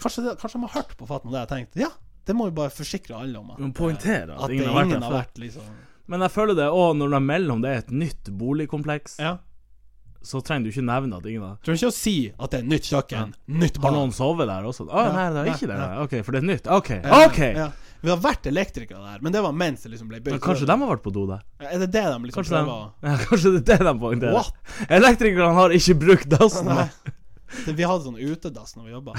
Kanskje, 0.00 0.22
det, 0.26 0.34
kanskje 0.40 0.58
de 0.58 0.66
har 0.68 0.74
hørt 0.82 0.96
på 0.96 1.06
Fatma 1.08 1.32
det 1.32 1.42
og 1.46 1.52
tenkt 1.54 1.78
Ja, 1.80 1.88
det 2.28 2.34
må 2.36 2.48
vi 2.50 2.56
bare 2.58 2.72
forsikre 2.74 3.16
alle 3.16 3.38
om. 3.40 3.50
At, 3.54 3.60
Men 3.64 3.72
poengtere 3.76 4.34
at 4.36 4.44
at 4.44 4.52
ingen 4.52 4.66
det 4.66 5.00
har 5.02 5.14
vært 5.14 5.34
der 5.36 5.46
liksom 5.46 5.70
Men 6.06 6.20
jeg 6.26 6.34
føler 6.34 6.54
det 6.58 6.66
òg 6.68 6.96
når 7.00 7.14
de 7.16 7.20
melder 7.24 7.54
om 7.56 7.62
det 7.64 7.70
er 7.72 7.80
et 7.84 7.94
nytt 8.04 8.28
boligkompleks, 8.40 9.18
Ja. 9.20 9.36
Så 10.26 10.40
trenger 10.44 10.66
du 10.66 10.72
ikke 10.74 10.84
nevne 10.86 11.16
at 11.20 11.26
ingen 11.30 11.44
har 11.46 11.56
Trenger 11.62 11.78
ikke 11.84 11.92
å 11.92 11.96
si 11.96 12.14
at 12.34 12.52
det 12.52 12.58
er 12.60 12.68
nytt 12.72 12.88
kjøkken, 12.90 13.34
nytt 13.62 13.80
Har 13.82 13.94
noen 13.94 14.12
sovet 14.14 14.48
der 14.50 14.66
også? 14.66 14.88
Å 14.90 15.04
Ja. 15.06 15.12
nei, 15.14 15.26
det 15.32 15.42
er 15.42 15.50
ikke 15.54 15.68
det. 15.70 15.76
nei. 15.80 15.98
Ok, 16.02 16.14
for 16.26 16.34
det 16.36 16.40
er 16.42 16.46
nytt. 16.50 16.66
Ok. 16.66 16.90
Ja, 16.98 17.20
ok 17.26 17.42
Ja. 17.54 17.68
Vi 18.04 18.10
har 18.12 18.18
vært 18.22 18.44
elektrikere 18.46 19.00
der, 19.02 19.22
men 19.24 19.32
det 19.32 19.40
var 19.42 19.54
mens 19.56 19.82
det 19.82 19.90
liksom 19.90 20.10
ble 20.10 20.20
bygd. 20.20 20.38
kanskje 20.44 20.66
de 20.68 20.74
har 20.78 20.90
vært 20.90 21.02
på 21.02 21.12
do 21.14 21.24
der? 21.26 21.40
Er 21.58 21.78
det 21.80 21.88
det 21.94 22.02
de 22.04 22.18
liksom 22.28 22.42
Kanskje, 22.42 22.52
de, 22.52 22.64
prøver 22.66 22.74
å 22.76 22.92
ja, 23.08 23.14
kanskje 23.24 23.52
det 23.56 23.62
er 23.74 23.78
det 23.82 23.86
de 23.88 23.94
poengterer? 24.02 24.36
What? 24.36 24.52
Elektrikerne 24.98 25.54
har 25.56 25.70
ikke 25.78 25.96
brukt 26.04 26.28
dassen. 26.28 26.70
Vi 27.66 27.82
hadde 27.88 28.04
sånn 28.04 28.20
utedass 28.20 28.76
når 28.76 28.84
vi 28.84 28.94
jobba. 28.98 29.16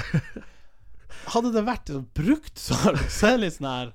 Hadde 1.34 1.50
det 1.52 1.64
vært 1.66 1.90
sånn 1.92 2.06
brukt, 2.16 2.54
så, 2.60 2.76
så 3.08 3.32
er 3.32 3.36
det 3.36 3.42
litt 3.48 3.56
sånn 3.58 3.68
her 3.68 3.92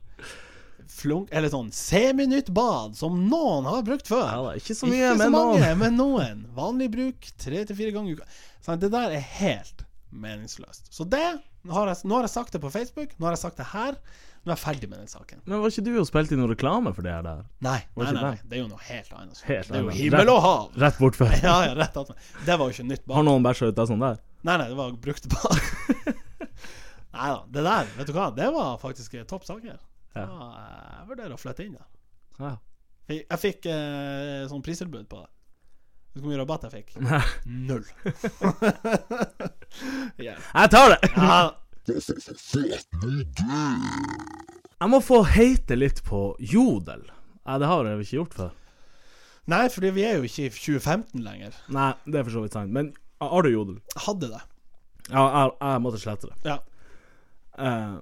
flunk, 0.93 1.31
Eller 1.33 1.51
sånn 1.53 1.71
seminytt 1.75 2.51
bad, 2.55 2.97
som 2.99 3.15
noen 3.29 3.67
har 3.69 3.85
brukt 3.87 4.09
før. 4.09 4.27
Ja, 4.29 4.57
ikke 4.59 4.75
så 4.77 4.89
mye, 4.89 5.13
Ikke 5.13 5.25
så 5.25 5.31
mange, 5.33 5.61
noen. 5.61 5.79
men 5.81 5.97
noen. 5.99 6.43
Vanlig 6.57 6.91
bruk 6.93 7.31
tre 7.41 7.63
til 7.67 7.79
fire 7.79 7.95
ganger 7.95 8.13
i 8.13 8.19
uka. 8.19 8.27
Så 8.63 8.77
det 8.79 8.91
der 8.93 9.15
er 9.17 9.25
helt 9.39 9.83
meningsløst. 10.13 10.91
Så 10.93 11.07
det 11.09 11.23
har, 11.23 11.89
jeg, 11.89 12.03
nå 12.05 12.19
har 12.19 12.27
jeg 12.27 12.33
sagt 12.35 12.53
det 12.53 12.61
på 12.63 12.71
Facebook, 12.71 13.17
nå 13.17 13.27
har 13.27 13.35
jeg 13.37 13.43
sagt 13.43 13.59
det 13.59 13.71
her. 13.73 13.97
Nå 14.43 14.51
er 14.51 14.57
jeg 14.57 14.59
ferdig 14.59 14.89
med 14.91 14.99
den 14.99 15.07
saken. 15.07 15.39
Men 15.47 15.61
var 15.63 15.71
ikke 15.71 15.85
du 15.85 15.93
og 16.01 16.07
spilte 16.09 16.35
inn 16.35 16.41
noe 16.43 16.51
reklame 16.51 16.91
for 16.95 17.05
det 17.05 17.13
her 17.15 17.23
der? 17.23 17.45
Nei, 17.63 17.77
nei, 17.95 18.09
nei, 18.09 18.23
nei, 18.25 18.33
det? 18.41 18.57
er 18.57 18.59
jo 18.59 18.67
noe 18.67 18.83
helt 18.89 19.13
annet. 19.15 19.39
Helt 19.47 19.71
det 19.71 19.79
er 19.79 19.85
jo 19.85 19.95
himmel 19.95 20.31
og 20.33 20.41
hav. 20.43 20.65
Rett 20.83 20.99
bort 20.99 21.19
før. 21.19 21.31
Ja, 21.47 21.55
ja, 21.69 21.77
rett 21.79 21.95
attmed. 22.01 22.19
Det 22.43 22.57
var 22.59 22.67
jo 22.67 22.75
ikke 22.75 22.87
nytt 22.89 23.05
bad. 23.05 23.15
Har 23.17 23.25
noen 23.29 23.45
bæsja 23.45 23.71
ut 23.71 23.79
sånn 23.87 24.03
der? 24.03 24.19
Nei, 24.43 24.57
nei, 24.59 24.67
det 24.67 24.77
var 24.81 24.91
brukt 25.05 25.29
bad. 25.31 25.63
nei 27.15 27.31
da, 27.31 27.39
det 27.55 27.65
der, 27.69 27.89
vet 27.95 28.11
du 28.11 28.13
hva, 28.17 28.27
det 28.35 28.51
var 28.51 28.75
faktisk 28.83 29.15
topp 29.31 29.47
sak 29.47 29.63
saker. 29.63 29.79
Ja. 30.13 30.25
Så, 30.27 30.49
eh, 30.49 30.91
Jeg 30.99 31.07
vurderer 31.09 31.35
å 31.35 31.41
flytte 31.41 31.65
inn 31.65 31.77
der. 31.77 31.87
Ja. 32.39 32.53
Jeg, 33.09 33.17
jeg 33.25 33.39
fikk 33.41 33.61
eh, 33.71 34.43
sånn 34.51 34.65
pristilbud 34.65 35.07
på 35.11 35.17
det. 35.23 35.29
Vet 36.13 36.21
du 36.21 36.23
hvor 36.23 36.31
mye 36.31 36.41
rabatt 36.43 36.63
jeg 36.67 36.73
fikk? 36.77 36.89
Null. 37.69 37.85
yeah. 40.21 40.37
Jeg 40.37 40.67
tar 40.73 40.87
det! 40.93 40.99
ja. 41.17 41.41
Jeg 44.83 44.89
må 44.91 44.99
få 45.03 45.21
heite 45.27 45.75
litt 45.77 46.01
på 46.03 46.35
Jodel. 46.39 47.03
Nei, 47.43 47.57
det 47.59 47.67
har 47.69 47.85
jeg 47.87 47.99
ikke 48.03 48.17
gjort 48.17 48.33
før. 48.35 48.51
Nei, 49.51 49.67
fordi 49.71 49.89
vi 49.95 50.03
er 50.07 50.13
jo 50.17 50.23
ikke 50.27 50.45
i 50.47 50.49
2015 50.51 51.23
lenger. 51.23 51.51
Nei, 51.75 51.91
det 52.07 52.19
er 52.19 52.25
for 52.27 52.35
så 52.35 52.41
vidt 52.43 52.55
sant. 52.55 52.71
Men 52.75 52.85
har 53.23 53.41
du 53.43 53.49
Jodel? 53.51 53.77
Hadde 54.05 54.27
det. 54.31 54.41
Ja, 55.09 55.23
jeg, 55.23 55.47
jeg 55.59 55.81
måtte 55.83 56.01
slette 56.03 56.25
det. 56.31 56.37
Ja. 56.47 56.57
Eh, 57.59 57.95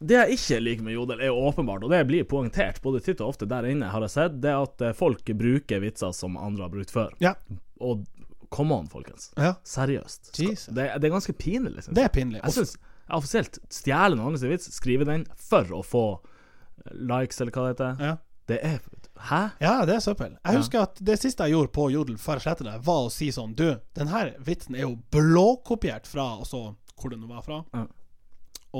det 0.00 0.16
jeg 0.16 0.36
ikke 0.38 0.60
liker 0.64 0.86
med 0.86 0.94
Jodel, 0.94 1.20
er 1.20 1.34
åpenbart, 1.36 1.84
og 1.84 1.90
det 1.92 2.00
blir 2.08 2.24
poengtert 2.28 2.80
både 2.84 3.02
titt 3.04 3.20
og 3.20 3.34
ofte 3.34 3.48
der 3.50 3.66
inne, 3.68 3.90
har 3.92 4.04
jeg 4.06 4.14
sett, 4.14 4.38
det 4.40 4.48
er 4.52 4.62
at 4.64 4.84
eh, 4.86 4.94
folk 4.96 5.28
bruker 5.36 5.82
vitser 5.82 6.14
som 6.16 6.38
andre 6.40 6.64
har 6.64 6.72
brukt 6.72 6.92
før. 6.94 7.12
Ja. 7.20 7.34
Og 7.84 8.06
come 8.50 8.74
on, 8.80 8.88
folkens. 8.90 9.28
ja. 9.36 9.54
Seriøst. 9.64 10.32
Det, 10.38 10.72
det 10.72 11.10
er 11.10 11.12
ganske 11.12 11.34
pinlig, 11.36 11.74
liksom. 11.76 11.94
Det 11.94 12.06
er 12.06 12.14
pinlig. 12.14 12.40
Jeg 12.42 12.56
syns 12.56 12.74
offisielt 13.10 13.58
stjele 13.74 14.16
noen 14.16 14.32
andres 14.32 14.46
vits, 14.48 14.72
skrive 14.74 15.04
den 15.08 15.26
for 15.36 15.68
å 15.76 15.82
få 15.84 16.04
likes, 16.96 17.40
eller 17.40 17.52
hva 17.54 17.68
det 17.68 17.76
heter. 17.76 18.04
ja. 18.10 18.16
Det 18.50 18.56
er 18.66 18.80
Hæ? 19.20 19.40
Ja, 19.60 19.84
det 19.86 19.94
er 19.94 20.00
søppel. 20.02 20.32
Jeg 20.40 20.56
husker 20.56 20.80
at 20.86 20.96
det 21.06 21.18
siste 21.20 21.44
jeg 21.44 21.52
gjorde 21.52 21.70
på 21.76 21.84
Jodel 21.92 22.16
før 22.18 22.38
jeg 22.40 22.46
slettet 22.48 22.66
det, 22.66 22.78
var 22.86 23.02
å 23.04 23.10
si 23.12 23.28
sånn 23.36 23.52
Du, 23.54 23.66
den 23.94 24.08
her 24.10 24.30
vitsen 24.42 24.78
er 24.78 24.86
jo 24.86 24.94
blåkopiert 25.12 26.08
fra 26.08 26.24
Og 26.40 26.48
så 26.48 26.62
hvor 26.96 27.12
det 27.12 27.20
var 27.28 27.44
fra. 27.44 27.58
Ja. 27.76 27.84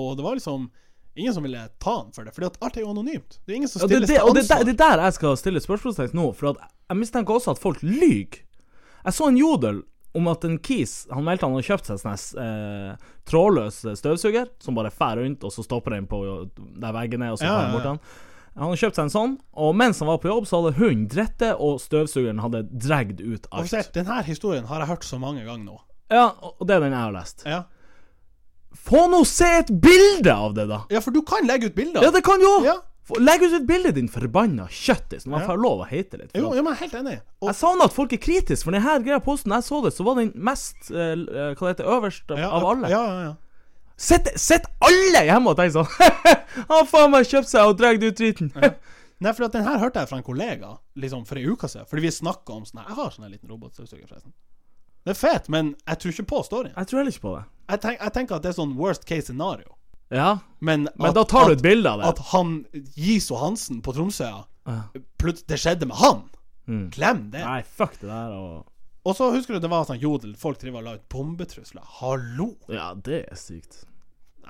Og 0.00 0.16
det 0.16 0.24
var 0.24 0.38
liksom 0.40 0.70
ingen 1.16 1.35
som 1.35 1.42
ville 1.42 1.62
ta 1.83 1.96
den 2.03 2.12
for 2.16 2.25
det, 2.25 2.35
Fordi 2.37 2.46
at 2.46 2.59
alt 2.62 2.77
er 2.77 2.85
jo 2.85 2.90
anonymt. 2.92 3.38
Det 3.44 3.53
er 3.53 3.57
ingen 3.57 3.68
som 3.70 3.83
Ja, 3.83 3.87
det, 3.87 3.94
stilles 3.96 4.09
det, 4.11 4.16
til 4.16 4.29
og 4.29 4.35
det, 4.37 4.44
det 4.66 4.75
er 4.77 4.83
der 4.96 5.05
jeg 5.09 5.16
skal 5.18 5.37
stille 5.40 5.62
spørsmålstegn 5.64 6.14
nå, 6.16 6.27
for 6.37 6.55
jeg 6.55 6.99
mistenker 6.99 7.35
også 7.37 7.55
at 7.57 7.62
folk 7.62 7.83
lyver. 7.83 8.42
Jeg 9.05 9.16
så 9.16 9.29
en 9.31 9.40
jodel 9.40 9.83
om 10.12 10.27
at 10.29 10.42
en 10.44 10.57
kis 10.59 11.07
Han 11.14 11.23
meldte 11.25 11.46
han 11.46 11.55
hadde 11.55 11.68
kjøpt 11.68 11.87
seg 11.87 12.01
sånn 12.03 12.40
eh, 12.42 13.12
trådløs 13.31 13.79
støvsuger, 14.01 14.51
som 14.62 14.75
bare 14.79 14.90
fer 14.90 15.20
rundt, 15.23 15.44
og 15.46 15.55
så 15.55 15.64
stopper 15.64 15.94
den 15.96 16.09
på 16.11 16.18
der 16.57 16.96
veggen 16.96 17.23
er, 17.23 17.37
og 17.37 17.40
så 17.40 17.46
Ja, 17.46 17.61
han 17.61 17.77
bort 17.77 17.87
den. 17.87 18.03
Han 18.57 18.66
hadde 18.66 18.81
kjøpt 18.83 18.99
seg 18.99 19.07
en 19.07 19.12
sånn, 19.14 19.35
og 19.62 19.77
mens 19.79 20.01
han 20.03 20.11
var 20.11 20.18
på 20.20 20.29
jobb, 20.29 20.49
så 20.51 20.59
hadde 20.59 20.75
hunden 20.81 21.07
drettet, 21.09 21.53
og 21.62 21.79
støvsugeren 21.81 22.42
hadde 22.42 22.64
dragd 22.75 23.23
ut 23.23 23.46
alt. 23.55 23.92
Denne 23.94 24.18
historien 24.27 24.66
har 24.66 24.83
jeg 24.83 24.90
hørt 24.90 25.07
så 25.07 25.20
mange 25.23 25.44
ganger 25.46 25.68
nå. 25.68 25.79
Ja, 26.11 26.33
og 26.35 26.66
det 26.66 26.75
er 26.75 26.83
den 26.83 26.96
jeg 26.96 27.05
har 27.07 27.14
lest. 27.14 27.44
Ja, 27.46 27.61
Få 28.74 29.06
nå 29.11 29.24
se 29.26 29.44
et 29.61 29.70
bilde 29.83 30.30
av 30.35 30.54
det, 30.54 30.68
da! 30.70 30.85
ja 30.90 31.00
for 31.02 31.11
du 31.14 31.22
kan 31.26 31.46
legge 31.46 31.66
ut 31.70 31.74
bilder. 31.74 32.02
Ja, 32.06 32.11
det 32.14 32.22
kan 32.26 32.40
òg! 32.40 32.64
Ja. 32.64 32.76
Legg 33.18 33.42
ut 33.42 33.52
et 33.59 33.64
bilde, 33.66 33.90
din 33.96 34.06
forbanna 34.09 34.68
kjøttis, 34.70 35.24
når 35.26 35.30
man 35.33 35.40
Ja. 35.40 35.46
får 35.48 35.59
lov 35.59 35.80
å 35.83 35.87
hete 35.90 36.18
litt. 36.20 36.30
Jo, 36.38 36.52
Jo, 36.54 36.62
men 36.62 36.74
helt 36.78 36.92
enig. 36.94 37.16
Og, 37.42 37.48
Jeg 37.50 37.56
savner 37.59 37.85
at 37.90 37.92
folk 37.92 38.12
er 38.12 38.18
kritiske, 38.22 38.62
for 38.64 38.70
denne 38.70 38.98
greia 39.02 39.18
posten 39.20 39.50
jeg 39.50 39.62
så 39.66 39.80
det, 39.83 39.92
så 39.96 40.04
var 40.06 40.14
den 40.20 40.30
mest 40.37 40.76
eh, 40.92 41.16
eh, 41.18 41.54
Hva 41.59 41.66
det 41.66 41.72
heter 41.78 41.90
øverst 41.90 42.30
av- 42.30 42.38
ja, 42.38 42.50
av 42.50 42.64
alle. 42.70 42.88
Ja, 42.88 43.02
ja, 43.06 43.22
ja. 43.22 43.35
Sitt, 44.00 44.30
sitt 44.38 44.64
alle 44.80 45.24
hjemme 45.26 45.50
og 45.50 45.56
tenk 45.59 45.72
sånn 45.74 45.90
Han 45.90 46.70
har 46.78 46.87
faen 46.87 47.11
meg 47.11 47.26
kjøpt 47.26 47.50
seg 47.50 47.66
og 47.66 47.76
dratt 47.76 48.00
ut 48.02 48.16
driten. 48.16 48.52
Nei, 49.20 49.33
for 49.37 49.44
at 49.44 49.52
den 49.52 49.64
her 49.66 49.76
hørte 49.83 50.00
jeg 50.00 50.09
fra 50.09 50.16
en 50.16 50.22
kollega 50.24 50.78
liksom 50.96 51.26
for 51.26 51.37
ei 51.37 51.44
uke 51.50 51.68
siden. 51.68 51.85
Fordi 51.90 52.00
vi 52.06 52.09
snakka 52.14 52.54
om 52.54 52.62
sånn 52.64 52.80
Jeg 52.87 52.94
har 52.96 53.11
sånn 53.11 53.26
en 53.26 53.33
liten 53.35 53.50
robotstøvsuger, 53.50 54.06
forresten. 54.09 54.33
Det 55.04 55.14
er 55.14 55.18
fett, 55.18 55.48
men 55.52 55.74
jeg 55.88 55.98
tror 56.02 56.12
ikke 56.14 56.26
på 56.28 56.40
storyen. 56.46 56.72
Jeg 56.76 56.90
tror 56.90 57.00
heller 57.00 57.14
ikke 57.14 57.24
på 57.26 57.34
det. 57.38 57.44
Jeg, 57.70 57.80
tenk, 57.84 58.00
jeg 58.02 58.12
tenker 58.16 58.36
at 58.36 58.42
det 58.44 58.50
er 58.52 58.56
sånn 58.58 58.74
worst 58.78 59.06
case 59.08 59.30
scenario. 59.30 59.76
Ja, 60.10 60.38
Men, 60.58 60.88
men 60.98 61.12
at, 61.12 61.14
da 61.14 61.22
tar 61.24 61.46
du 61.46 61.52
et 61.54 61.62
bilde 61.62 61.86
av 61.86 62.00
det. 62.02 62.08
At 62.10 62.18
han 62.32 62.64
Giso 62.98 63.36
Hansen 63.38 63.78
på 63.86 63.92
Tromsøya 63.94 64.40
Ja. 64.66 64.80
Plutselig 65.22 65.46
Det 65.52 65.58
skjedde 65.62 65.86
med 65.86 65.96
han! 66.00 66.24
Mm. 66.66 66.88
Glem 66.94 67.20
det. 67.30 67.44
Nei, 67.46 67.60
fuck 67.62 67.94
det 68.00 68.08
der 68.10 68.34
og 68.34 68.66
Og 69.06 69.14
så 69.16 69.30
husker 69.32 69.54
du 69.56 69.62
det 69.62 69.70
var 69.70 69.86
sånn 69.88 70.02
jodel. 70.02 70.34
Folk 70.38 70.58
driver 70.60 70.82
og 70.82 70.88
la 70.88 70.96
ut 70.98 71.06
bombetrusler. 71.14 71.82
Hallo! 72.00 72.50
Ja, 72.68 72.90
det 72.94 73.22
er 73.30 73.38
sykt. 73.38 73.84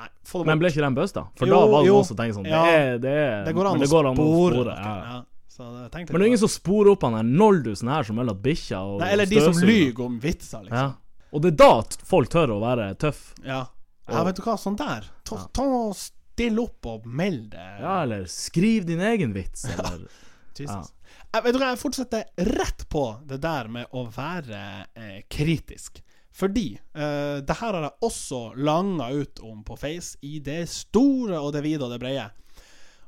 Nei, 0.01 0.09
Men 0.49 0.59
ble 0.63 0.71
ikke 0.73 0.83
den 0.83 0.97
busta? 0.97 1.27
For 1.37 1.47
Jo, 1.47 1.55
da 1.61 1.69
var 1.71 1.85
det 1.85 1.91
jo. 1.93 1.99
noen 2.01 2.09
som 2.09 2.17
tenkte 2.19 2.39
sånn 2.41 2.49
Ja. 2.49 2.63
Det, 2.65 2.73
er, 2.81 2.99
det, 3.05 3.15
er, 3.21 3.45
Det 3.47 3.55
går 3.61 3.69
an, 3.71 3.85
det 3.85 3.89
å, 3.91 3.93
går 3.93 4.09
an 4.11 4.17
spore. 4.19 4.33
å 4.33 4.49
spore. 4.57 4.75
noe. 4.81 4.97
Ja. 5.13 5.21
Ja. 5.59 5.89
Men 5.93 6.07
det 6.07 6.21
er 6.21 6.27
ingen 6.31 6.39
som 6.39 6.53
sporer 6.53 6.93
opp 6.93 7.03
han 7.03 7.17
der 7.19 7.27
noldusen 7.27 7.91
her 7.91 8.07
som 8.07 8.17
melder 8.21 8.37
at 8.39 8.43
bikkja 8.45 8.81
og 8.87 9.01
Nei, 9.03 9.11
Eller 9.17 9.27
de 9.27 9.41
som 9.43 9.59
lyver 9.67 10.05
om 10.07 10.21
vitser, 10.23 10.63
liksom. 10.69 10.79
Ja. 10.79 11.27
Og 11.31 11.43
det 11.43 11.53
er 11.53 11.59
da 11.61 12.07
folk 12.11 12.31
tør 12.33 12.55
å 12.57 12.61
være 12.63 12.89
tøff. 13.03 13.21
Ja. 13.45 13.65
ja, 14.11 14.23
vet 14.27 14.39
du 14.39 14.43
hva, 14.47 14.57
sånn 14.59 14.79
der. 14.79 15.11
Ta, 15.27 15.37
Ja. 15.43 15.49
ta 15.55 15.67
og 15.83 15.95
Still 16.41 16.57
opp 16.63 16.87
og 16.89 17.05
meld 17.05 17.51
det. 17.53 17.65
Ja, 17.83 17.99
eller 18.07 18.23
skriv 18.31 18.87
din 18.89 19.01
egen 19.05 19.35
vits, 19.37 19.67
eller 19.69 20.07
Jesus. 20.57 20.93
Jeg, 21.33 21.43
vet 21.45 21.53
du 21.53 21.59
hva, 21.61 21.69
jeg 21.75 21.81
fortsetter 21.83 22.47
rett 22.57 22.87
på 22.89 23.03
det 23.29 23.43
der 23.43 23.69
med 23.69 23.93
å 23.93 24.07
være 24.15 24.63
eh, 24.97 25.19
kritisk. 25.29 26.01
Fordi 26.33 26.79
eh, 26.79 27.43
det 27.45 27.57
her 27.61 27.77
har 27.77 27.85
jeg 27.91 28.07
også 28.09 28.41
langa 28.57 29.11
ut 29.13 29.43
om 29.45 29.61
på 29.67 29.77
Face 29.77 30.17
i 30.25 30.39
det 30.41 30.63
store 30.73 31.37
og 31.43 31.53
det 31.53 31.63
vide 31.67 31.85
og 31.85 31.93
det 31.93 32.01
brede. 32.01 32.31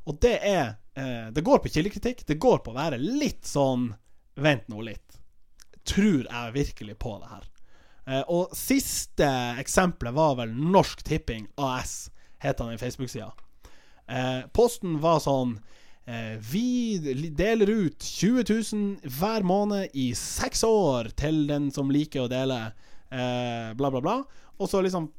Og 0.04 0.18
det 0.20 0.34
er 0.44 0.74
eh, 0.96 1.28
Det 1.32 1.44
går 1.44 1.58
på 1.58 1.72
kildekritikk. 1.72 2.26
Det 2.26 2.40
går 2.40 2.62
på 2.64 2.72
å 2.72 2.78
være 2.78 3.00
litt 3.00 3.46
sånn 3.48 3.90
Vent 4.34 4.68
nå 4.72 4.80
litt. 4.80 5.18
Tror 5.84 6.24
jeg 6.24 6.54
virkelig 6.54 6.94
på 7.02 7.18
det 7.20 7.28
her? 7.28 7.48
Eh, 8.06 8.24
og 8.32 8.54
siste 8.56 9.28
eksempelet 9.60 10.14
var 10.16 10.38
vel 10.40 10.54
Norsk 10.56 11.02
Tipping 11.06 11.46
AS, 11.60 12.10
het 12.42 12.62
han 12.62 12.72
i 12.72 12.80
Facebook-sida. 12.80 13.30
Eh, 14.08 14.40
posten 14.56 14.96
var 15.00 15.20
sånn 15.22 15.54
eh, 16.10 16.34
Vi 16.42 16.98
deler 17.38 17.70
ut 17.70 18.02
20 18.02 18.48
000 18.50 19.12
hver 19.20 19.46
måned 19.46 19.94
i 19.94 20.10
seks 20.18 20.64
år 20.66 21.12
til 21.18 21.44
den 21.50 21.70
som 21.74 21.92
liker 21.94 22.24
å 22.24 22.32
dele, 22.32 22.58
eh, 23.12 23.70
bla, 23.78 23.92
bla, 23.92 24.02
bla. 24.02 24.16
Og 24.58 24.70
så 24.70 24.82
liksom 24.82 25.12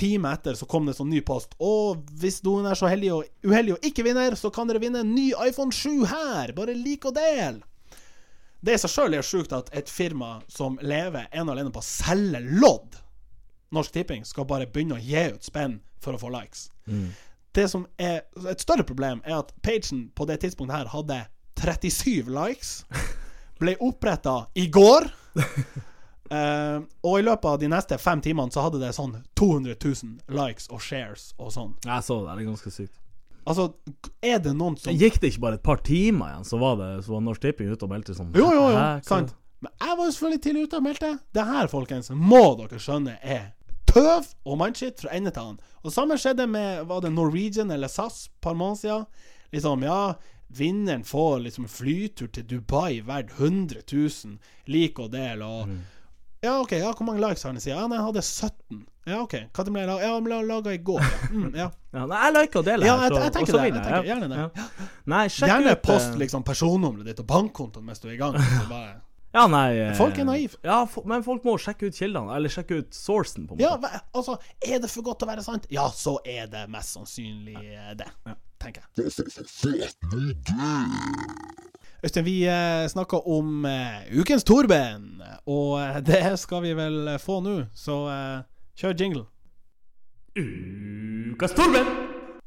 time 0.00 0.32
etter 0.32 0.56
så 0.56 0.66
kom 0.68 0.88
det 0.88 0.96
sånn 0.96 1.10
ny 1.12 1.20
post. 1.26 1.52
Og 1.60 2.00
hvis 2.20 2.40
noen 2.46 2.68
er 2.70 2.78
så 2.78 2.88
heldig 2.90 3.10
og 3.18 3.26
uheldig 3.46 3.76
og 3.76 3.84
ikke 3.90 4.04
vinner, 4.06 4.36
så 4.38 4.50
kan 4.54 4.70
dere 4.70 4.80
vinne 4.82 5.04
en 5.04 5.12
ny 5.14 5.30
iPhone 5.44 5.74
7 5.74 6.06
her. 6.10 6.54
Bare 6.56 6.76
lik 6.76 7.04
og 7.08 7.18
del. 7.18 7.60
Det 8.60 8.76
i 8.76 8.80
seg 8.80 8.92
sjøl 8.92 9.16
er 9.16 9.24
sjukt 9.24 9.54
at 9.56 9.70
et 9.76 9.88
firma 9.88 10.38
som 10.52 10.76
lever 10.84 11.28
en 11.30 11.46
og 11.48 11.54
alene 11.54 11.72
på 11.72 11.80
å 11.80 11.86
selge 11.86 12.42
lodd, 12.60 12.98
Norsk 13.72 13.94
Tipping, 13.94 14.24
skal 14.26 14.48
bare 14.50 14.66
begynne 14.68 14.98
å 14.98 15.04
gi 15.04 15.28
ut 15.30 15.46
spenn 15.46 15.78
for 16.02 16.16
å 16.16 16.20
få 16.20 16.32
likes. 16.34 16.68
Det 17.54 17.66
som 17.70 17.86
er 17.98 18.24
et 18.50 18.62
større 18.62 18.84
problem, 18.86 19.22
er 19.24 19.38
at 19.40 19.54
pagen 19.64 20.08
på 20.14 20.26
det 20.28 20.40
tidspunktet 20.42 20.76
her 20.76 20.90
hadde 20.92 21.20
37 21.60 22.28
likes. 22.34 22.82
Ble 23.60 23.76
oppretta 23.84 24.46
i 24.54 24.66
går. 24.72 25.08
Eh, 26.30 26.80
og 27.02 27.18
i 27.18 27.22
løpet 27.26 27.44
av 27.50 27.58
de 27.58 27.68
neste 27.72 27.96
fem 27.98 28.20
timene 28.22 28.52
så 28.54 28.62
hadde 28.62 28.78
det 28.78 28.92
sånn 28.94 29.16
200 29.38 29.74
000 29.82 30.36
likes 30.38 30.68
og 30.70 30.82
shares 30.84 31.32
og 31.42 31.50
sånn. 31.54 31.72
Jeg 31.84 32.06
så 32.06 32.20
det, 32.22 32.36
det 32.36 32.44
er 32.44 32.50
ganske 32.52 32.70
sykt. 32.74 32.96
Altså, 33.50 33.64
er 34.22 34.38
det 34.44 34.52
noen 34.54 34.76
som 34.78 34.94
Gikk 34.94 35.16
det 35.22 35.32
ikke 35.32 35.42
bare 35.46 35.56
et 35.58 35.64
par 35.64 35.80
timer 35.82 36.28
igjen, 36.34 36.44
så 36.46 36.58
var 36.60 36.74
det 36.76 36.88
Så 37.06 37.14
var 37.14 37.22
Norsk 37.24 37.40
Tipping 37.40 37.70
ute 37.72 37.86
og 37.86 37.90
meldte 37.90 38.12
sånn 38.14 38.34
Jo, 38.36 38.44
jo, 38.52 38.66
jo, 38.68 38.76
Hæ, 38.76 39.00
sant. 39.08 39.32
Men 39.64 39.72
jeg 39.80 39.96
var 39.96 40.04
jo 40.04 40.12
selvfølgelig 40.14 40.42
tidlig 40.44 40.64
ute 40.68 40.76
og 40.78 40.84
meldte. 40.84 41.08
Det 41.36 41.44
her, 41.48 41.70
folkens, 41.72 42.10
må 42.16 42.42
dere 42.60 42.78
skjønne 42.80 43.16
er 43.24 43.46
tøv 43.90 44.28
og 44.46 44.58
mannskitt 44.60 45.00
fra 45.02 45.10
ende 45.16 45.32
til 45.34 45.42
annen. 45.42 45.58
Og 45.82 45.92
samme 45.92 46.16
skjedde 46.20 46.46
med 46.52 46.84
Var 46.88 47.00
det 47.04 47.10
Norwegian 47.16 47.72
eller 47.74 47.90
SAS 47.90 48.26
et 48.28 48.36
par 48.44 48.54
måneder 48.54 48.80
siden? 48.84 49.06
Liksom, 49.56 49.82
ja, 49.88 50.00
vinneren 50.60 51.02
får 51.04 51.40
liksom 51.48 51.66
flytur 51.68 52.28
til 52.32 52.46
Dubai 52.52 53.00
verdt 53.08 53.32
100 53.40 53.82
000, 53.90 54.36
lik 54.70 55.00
og 55.02 55.10
del, 55.16 55.42
og 55.42 55.66
Mm. 55.66 55.80
Ja, 56.42 56.54
OK, 56.62 56.72
ja, 56.72 56.90
hvor 56.96 57.04
mange 57.04 57.20
likes 57.20 57.42
har 57.44 57.52
den? 57.52 57.60
Sier 57.60 57.74
Ja, 57.76 57.86
nei, 57.90 57.98
jeg 57.98 58.06
hadde 58.06 58.22
17. 58.24 58.78
Ja, 59.10 59.18
OK. 59.24 59.34
Hva 59.52 59.64
ble 59.66 59.82
laga? 59.84 60.00
Ja, 60.06 60.14
den 60.14 60.24
ble 60.24 60.38
laga 60.48 60.72
i 60.72 60.78
går. 60.84 61.00
Ja. 61.04 61.28
Mm, 61.34 61.50
ja. 61.56 61.66
Ja, 61.92 62.04
nei, 62.06 62.20
jeg 62.24 62.34
liker 62.36 62.60
å 62.60 62.64
dele 62.64 62.86
Ja, 62.86 62.94
jeg- 63.02 63.12
jeg 63.18 63.32
tenker 63.34 63.40
og 63.42 63.48
så 63.48 63.52
det, 63.58 63.64
vinner 63.66 63.82
jeg 63.82 63.92
tenker 63.92 64.08
gjerne 64.08 64.28
det. 64.30 64.38
Ja. 64.38 64.48
Nei, 65.12 65.22
sjekk 65.28 65.48
Gjerne 65.50 65.72
ut 65.76 65.82
post 65.82 66.10
eh, 66.14 66.18
liksom 66.22 66.44
personnummeret 66.46 67.04
ditt 67.10 67.20
og 67.20 67.26
bankkontoen 67.26 67.84
mens 67.84 67.98
du 68.00 68.08
er 68.08 68.12
i 68.14 68.20
gang. 68.20 68.34
Bare 68.70 69.00
Ja, 69.34 69.44
nei 69.46 69.66
eh, 69.78 69.92
Folk 69.94 70.16
er 70.18 70.24
naive. 70.24 70.56
Ja, 70.64 70.84
for, 70.90 71.04
men 71.06 71.22
folk 71.22 71.44
må 71.44 71.58
sjekke 71.60 71.86
ut 71.90 71.94
kildene, 71.98 72.32
eller 72.34 72.48
sjekke 72.50 72.80
ut 72.80 72.90
sourcen, 72.96 73.46
på 73.46 73.54
en 73.54 73.60
måte. 73.60 73.90
Ja, 73.92 74.00
altså, 74.14 74.38
er 74.64 74.78
det 74.82 74.90
for 74.90 75.02
godt 75.06 75.20
til 75.20 75.28
å 75.28 75.32
være 75.34 75.44
sant? 75.44 75.66
Ja, 75.70 75.88
så 75.94 76.16
er 76.24 76.46
det 76.50 76.64
mest 76.72 76.96
sannsynlig 76.96 77.56
eh, 77.60 77.92
det, 78.00 78.08
tenker 78.58 78.82
jeg. 78.96 79.12
Øystein, 82.00 82.24
vi 82.24 82.36
snakker 82.44 82.88
snakka 82.88 83.18
om 83.28 83.64
eh, 83.68 84.06
ukens 84.20 84.44
Torben, 84.44 85.20
og 85.46 85.74
eh, 85.82 85.98
det 86.08 86.38
skal 86.40 86.62
vi 86.64 86.72
vel 86.78 87.08
eh, 87.12 87.18
få 87.20 87.40
nå, 87.44 87.58
så 87.76 87.96
eh, 88.08 88.38
kjør 88.80 88.96
jingle. 88.96 89.26
Ukas 90.38 91.52
Torben! 91.52 91.90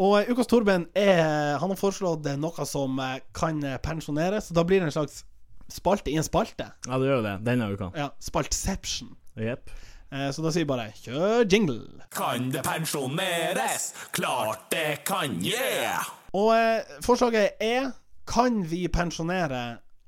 Og 0.02 0.16
eh, 0.22 0.32
ukas 0.34 0.50
Torben 0.50 0.88
er 0.98 1.60
Han 1.62 1.70
har 1.70 1.78
foreslått 1.78 2.26
eh, 2.32 2.40
noe 2.42 2.66
som 2.66 2.98
eh, 2.98 3.20
kan 3.38 3.62
eh, 3.62 3.78
pensjoneres, 3.84 4.50
så 4.50 4.58
da 4.58 4.66
blir 4.66 4.82
det 4.82 4.90
en 4.90 4.96
slags 4.98 5.22
spalte 5.70 6.10
i 6.10 6.18
en 6.18 6.26
spalte. 6.26 6.72
Ja, 6.88 6.98
det 6.98 7.12
gjør 7.12 7.20
jo 7.22 7.28
det 7.28 7.38
denne 7.46 7.70
uka. 7.76 7.92
Ja, 7.98 8.10
Spaltception. 8.22 9.14
Eh, 9.38 10.30
så 10.34 10.42
da 10.42 10.50
sier 10.50 10.66
vi 10.66 10.72
bare 10.74 10.90
kjør 10.98 11.46
jingle. 11.46 12.08
Kan 12.14 12.50
det 12.54 12.66
pensjoneres? 12.66 13.92
Klart 14.18 14.66
det 14.74 15.04
kan, 15.06 15.38
yeah! 15.46 16.10
Og 16.34 16.56
eh, 16.58 16.98
forslaget 17.06 17.62
er 17.62 17.92
Kan 18.30 18.62
vi 18.70 18.86
pensjonere 18.88 19.64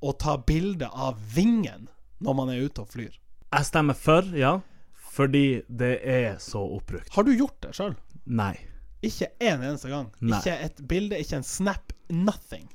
og 0.05 0.17
ta 0.21 0.37
bilde 0.37 0.87
av 0.87 1.19
vingen 1.35 1.89
når 2.23 2.37
man 2.37 2.51
er 2.53 2.63
ute 2.63 2.85
og 2.85 2.93
flyr? 2.93 3.17
Jeg 3.55 3.67
stemmer 3.67 3.97
for, 3.97 4.27
ja. 4.35 4.57
Fordi 5.15 5.61
det 5.67 5.99
er 6.03 6.39
så 6.43 6.59
oppbrukt. 6.77 7.11
Har 7.15 7.23
du 7.23 7.31
gjort 7.35 7.57
det 7.63 7.75
sjøl? 7.77 7.93
Nei. 8.25 8.55
Ikke 9.05 9.29
en 9.39 9.63
eneste 9.63 9.91
gang. 9.91 10.09
Nei. 10.19 10.39
Ikke 10.39 10.55
et 10.65 10.81
bilde, 10.89 11.19
ikke 11.21 11.39
en 11.39 11.47
snap. 11.47 11.93
Nothing. 12.11 12.67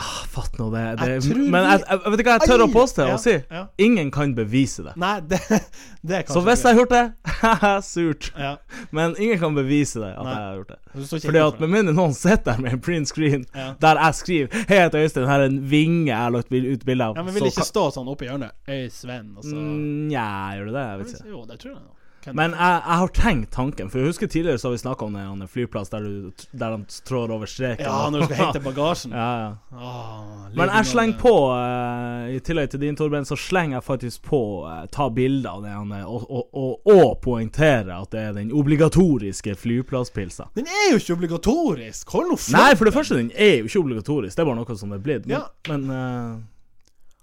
Ah, 0.00 0.24
Fatt 0.32 0.54
nå 0.58 0.70
det. 0.72 0.82
det 0.96 1.06
Jeg 1.10 1.22
tror 1.26 1.40
men 1.52 1.64
jeg, 1.68 1.80
jeg, 1.90 1.98
vet 2.12 2.18
du 2.20 2.24
hva 2.24 2.34
jeg 2.38 2.48
tør 2.48 2.62
å 2.64 2.68
påstå 2.72 3.04
Ja, 3.06 3.14
og 3.14 3.20
si? 3.20 3.34
ja. 3.50 3.66
Ingen 3.84 4.10
kan 4.14 4.30
bevise 4.34 4.84
det. 4.86 4.94
Nei, 4.96 5.20
det, 5.28 5.40
det 6.08 6.22
kanskje 6.24 6.32
Så 6.38 6.42
hvis 6.46 6.62
jeg 6.64 6.72
har 6.72 6.78
gjort 6.80 6.94
det, 6.94 7.04
surt. 7.90 8.30
ja. 8.38 8.54
Men 8.96 9.12
ingen 9.20 9.38
kan 9.42 9.54
bevise 9.58 10.00
det 10.00 10.14
at 10.16 10.24
Nei. 10.24 10.32
jeg 10.32 10.46
har 10.46 10.56
gjort 10.62 10.72
det. 10.72 10.78
Du 10.94 11.04
Fordi 11.26 11.42
at 11.44 11.60
med 11.60 11.68
mindre 11.76 11.94
noen 11.98 12.14
sitter 12.16 12.54
der 12.54 12.64
med 12.64 12.72
en 12.78 12.80
print 12.80 13.12
screen 13.12 13.44
der 13.54 14.00
jeg 14.06 14.14
skriver 14.22 14.48
'Hei, 14.56 14.76
jeg 14.80 14.88
heter 14.88 15.04
Øystein, 15.04 15.26
her 15.28 15.40
er 15.44 15.50
en 15.52 15.60
vinge 15.70 16.06
jeg 16.08 16.16
har 16.16 16.30
lagt 16.30 16.48
ut 16.50 16.84
bilde 16.86 17.04
av', 17.04 17.16
Ja, 17.16 17.22
men 17.22 17.34
vil 17.34 17.42
det 17.42 17.52
ikke 17.52 17.60
kan- 17.60 17.72
stå 17.74 17.84
sånn 17.94 18.08
oppi 18.08 18.24
hjørnet? 18.30 18.50
Øy, 18.68 18.88
Sven, 18.90 19.34
og 19.36 19.44
så 19.44 19.54
Mm, 19.54 20.08
Nja, 20.08 20.56
gjør 20.56 20.64
det 20.64 20.74
det? 20.74 20.86
Jeg 20.88 20.98
vet 20.98 21.08
ikke. 21.14 21.28
Jo, 21.30 21.44
det 21.44 21.58
tror 21.60 21.72
jeg. 21.76 21.82
Men 22.26 22.52
jeg, 22.52 22.74
jeg 22.84 22.98
har 23.00 23.08
tenkt 23.16 23.50
tanken, 23.54 23.88
for 23.90 23.98
jeg 24.02 24.10
husker 24.10 24.28
tidligere 24.30 24.58
så 24.60 24.68
har 24.68 24.74
vi 24.74 24.80
snakka 24.82 25.06
om 25.06 25.14
en 25.16 25.48
flyplass 25.48 25.88
der, 25.92 26.04
du, 26.04 26.44
der 26.52 26.76
de 26.76 26.98
trår 27.08 27.32
over 27.32 27.48
streken. 27.48 27.86
Ja, 27.86 28.10
når 28.12 28.20
du 28.20 28.26
skal 28.28 28.40
hente 28.44 28.60
bagasjen. 28.64 29.14
ja, 29.22 29.28
ja. 29.40 29.50
Åh, 29.72 30.50
Men 30.58 30.68
jeg 30.74 30.86
slenger 30.90 31.18
på, 31.22 31.32
eh, 31.56 32.34
i 32.36 32.40
tillegg 32.44 32.70
til 32.74 32.82
din, 32.84 32.98
Torben, 32.98 33.24
så 33.28 33.38
slenger 33.40 33.78
jeg 33.78 33.86
faktisk 33.88 34.22
på 34.28 34.42
eh, 34.68 34.84
ta 34.92 35.08
bilder 35.16 35.50
av 35.56 35.64
det, 35.64 35.72
han 35.78 35.92
er, 35.96 36.04
og, 36.10 36.26
og, 36.28 36.48
og, 36.52 36.92
og 36.96 37.16
poengtere 37.24 37.96
at 38.02 38.12
det 38.12 38.20
er 38.28 38.36
den 38.36 38.52
obligatoriske 38.52 39.56
flyplasspilsa. 39.64 40.50
Den 40.60 40.68
er 40.68 40.92
jo 40.92 41.00
ikke 41.00 41.16
obligatorisk! 41.16 42.10
Hold 42.16 42.32
nå 42.34 42.36
fram! 42.40 42.60
Nei, 42.60 42.70
for 42.76 42.84
det 42.90 42.94
første, 42.98 43.16
den 43.20 43.32
er 43.34 43.60
jo 43.62 43.70
ikke 43.70 43.84
obligatorisk. 43.86 44.36
Det 44.36 44.44
er 44.44 44.50
bare 44.52 44.60
noe 44.60 44.76
som 44.80 44.92
er 44.96 45.04
blitt. 45.04 45.26
Men, 45.26 45.36
Ja. 45.38 45.46
men 45.72 45.90
eh, 45.90 46.40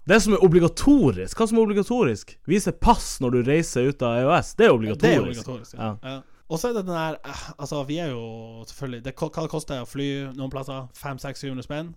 det 0.08 0.18
som 0.24 0.34
er 0.34 0.42
obligatorisk 0.44 1.38
Hva 1.38 1.46
som 1.50 1.58
er 1.58 1.66
obligatorisk? 1.66 2.34
Vise 2.48 2.72
pass 2.72 3.18
når 3.22 3.36
du 3.36 3.38
reiser 3.50 3.90
ut 3.90 4.02
av 4.02 4.18
EØS. 4.22 4.54
Det 4.58 4.66
er 4.66 4.74
obligatorisk. 4.74 5.04
Det 5.04 5.14
er 5.14 5.24
obligatorisk, 5.26 5.78
ja. 5.78 5.92
Ja. 6.02 6.18
Og 6.48 6.60
så 6.60 6.70
er 6.70 6.78
det 6.78 6.86
den 6.86 6.96
der 6.96 7.18
eh, 7.24 7.46
Altså, 7.58 7.82
vi 7.84 7.98
er 8.00 8.12
jo 8.14 8.64
selvfølgelig 8.68 9.04
det, 9.04 9.14
Hva 9.20 9.28
det 9.44 9.52
koster 9.52 9.76
det 9.76 9.84
å 9.84 9.88
fly 9.88 10.10
noen 10.36 10.52
plasser? 10.52 10.86
500-600 10.96 11.66
spenn? 11.66 11.96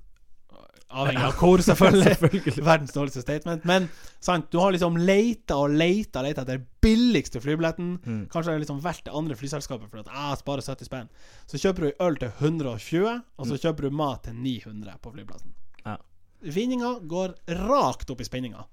Avhengig 0.91 1.23
av 1.23 1.37
hvor, 1.39 1.61
selvfølgelig. 1.69 2.03
Selvfølgelig. 2.09 2.65
Verdens 2.65 2.91
dårligste 2.91 3.21
statement. 3.23 3.65
Men 3.69 3.87
sant, 4.19 4.49
du 4.51 4.59
har 4.59 4.73
liksom 4.75 4.97
leita 4.99 5.55
og 5.63 5.75
leita 5.79 6.19
og 6.19 6.27
leita 6.27 6.43
etter 6.43 6.65
billigste 6.83 7.39
flybilletten. 7.43 7.93
Mm. 8.03 8.21
Kanskje 8.33 8.51
det 8.51 8.57
er 8.57 8.63
liksom 8.65 8.81
verdt 8.83 9.05
det 9.07 9.15
andre 9.15 9.37
flyselskapet 9.39 9.87
for 9.87 10.03
at 10.03 10.11
ah, 10.11 10.33
sparer 10.39 10.65
70 10.65 10.89
spenn. 10.89 11.11
Så 11.47 11.61
kjøper 11.63 11.87
du 11.87 12.03
øl 12.07 12.19
til 12.19 12.33
120, 12.35 13.21
og 13.37 13.47
så 13.47 13.59
kjøper 13.63 13.87
du 13.87 13.99
mat 14.03 14.25
til 14.27 14.35
900 14.35 14.99
på 14.99 15.15
flyplassen. 15.15 15.55
Mm. 15.55 15.85
Ja. 15.85 15.97
Vinninga 16.41 16.99
går 17.05 17.35
rakt 17.67 18.09
opp 18.09 18.21
i 18.21 18.27
spinninga. 18.27 18.65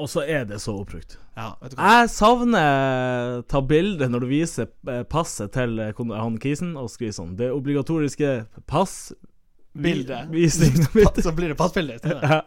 Og 0.00 0.08
så 0.08 0.22
er 0.24 0.46
det 0.48 0.60
så 0.62 0.72
oppbrukt. 0.80 1.18
Ja, 1.36 1.50
vet 1.60 1.74
du 1.74 1.76
hva? 1.76 1.88
Jeg 2.00 2.10
savner 2.14 3.42
ta 3.52 3.60
bilde 3.60 4.08
når 4.08 4.24
du 4.24 4.28
viser 4.30 4.70
passet 5.12 5.52
til 5.52 5.76
han 5.92 6.38
kisen, 6.40 6.72
og 6.80 6.88
skriver 6.92 7.16
sånn 7.18 7.34
Det 7.36 7.50
obligatoriske 7.52 8.30
pass 8.70 9.12
Bilde. 9.70 10.24
Så 11.22 11.30
blir 11.36 11.52
det 11.52 11.54
passbilde 11.54 11.94
i 11.94 12.00
stedet. 12.00 12.22
Ja. 12.26 12.40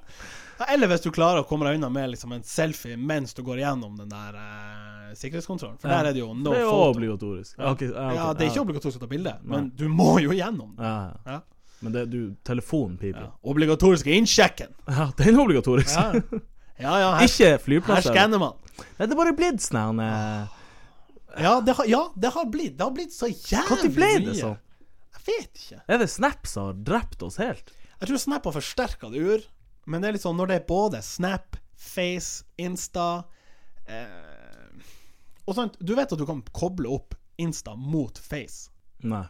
Eller 0.74 0.90
hvis 0.92 1.02
du 1.06 1.12
klarer 1.12 1.44
å 1.44 1.48
komme 1.48 1.66
deg 1.70 1.80
unna 1.80 1.90
med 1.94 2.12
liksom 2.14 2.34
en 2.36 2.44
selfie 2.46 2.98
mens 3.00 3.34
du 3.34 3.42
går 3.46 3.62
igjennom 3.62 3.96
den 3.98 4.12
der 4.12 4.36
eh, 4.38 5.14
sikkerhetskontrollen. 5.18 5.80
For 5.82 5.90
Ja. 5.90 6.02
der 6.02 6.10
er 6.10 6.18
det 6.18 6.22
jo 6.22 6.34
no 6.34 6.52
det 6.52 6.60
er 6.60 6.66
jo 6.66 6.70
photo. 6.74 6.92
obligatorisk. 6.98 7.56
Ja. 7.58 7.72
okay, 7.72 7.90
ja, 7.90 8.06
ja, 8.18 8.28
det 8.34 8.46
er 8.46 8.52
ikke 8.52 8.62
ja. 8.62 8.66
obligatorisk 8.68 9.00
å 9.00 9.04
ta 9.06 9.10
bilde, 9.12 9.34
men 9.44 9.72
du 9.76 9.88
må 9.90 10.18
jo 10.24 10.36
gjennom. 10.36 10.76
Ja, 10.78 10.96
ja. 11.26 11.40
Men 11.84 11.94
det, 11.96 12.06
du, 12.12 12.20
telefonen 12.48 12.98
piper. 12.98 13.28
Ja. 13.28 13.32
Obligatoriske 13.52 14.12
innsjekken. 14.16 14.74
Ja, 14.88 15.10
den 15.18 15.36
er 15.36 15.44
obligatorisk. 15.44 15.94
Ja, 15.94 16.12
ja, 16.80 16.94
ja 17.00 17.10
her, 17.20 17.28
Ikke 17.28 17.88
her 17.92 18.06
skanner 18.06 18.42
man. 18.42 18.60
Nei, 18.74 19.06
det 19.06 19.12
er 19.14 19.20
bare 19.20 19.34
blitt 19.38 19.62
sånn 19.62 20.00
her 20.02 20.48
Ja, 21.44 21.60
det 21.62 21.76
har, 21.78 21.88
ja, 21.90 22.02
det 22.18 22.32
har 22.34 22.48
blitt 22.50 22.78
Det 22.80 22.86
har 22.88 22.94
blitt 22.96 23.14
så 23.14 23.30
jævlig 23.30 23.78
Når 23.84 23.92
ble 23.94 24.10
det 24.16 24.32
mye. 24.32 24.40
sånn? 24.40 24.56
Jeg 25.14 25.26
vet 25.28 25.62
ikke. 25.62 25.82
Er 25.88 26.02
det 26.02 26.10
Snap 26.12 26.50
som 26.50 26.70
har 26.72 26.80
drept 26.90 27.24
oss 27.24 27.38
helt? 27.42 27.70
Jeg 28.00 28.10
tror 28.10 28.24
Snap 28.26 28.50
har 28.50 28.56
forsterka 28.58 29.12
det 29.14 29.22
ur, 29.22 29.46
men 29.88 30.02
det 30.04 30.10
er 30.10 30.18
litt 30.18 30.26
sånn 30.26 30.36
når 30.40 30.50
det 30.52 30.58
er 30.60 30.66
både 30.68 31.04
Snap, 31.06 31.60
Face, 31.80 32.44
Insta 32.60 33.24
eh, 33.88 34.84
Og 35.46 35.56
sånt, 35.56 35.78
du 35.80 35.94
vet 35.96 36.12
at 36.12 36.20
du 36.20 36.26
kan 36.28 36.42
koble 36.56 36.92
opp 36.92 37.16
Insta 37.42 37.76
mot 37.78 38.18
Face. 38.20 38.70
Nei. 39.04 39.26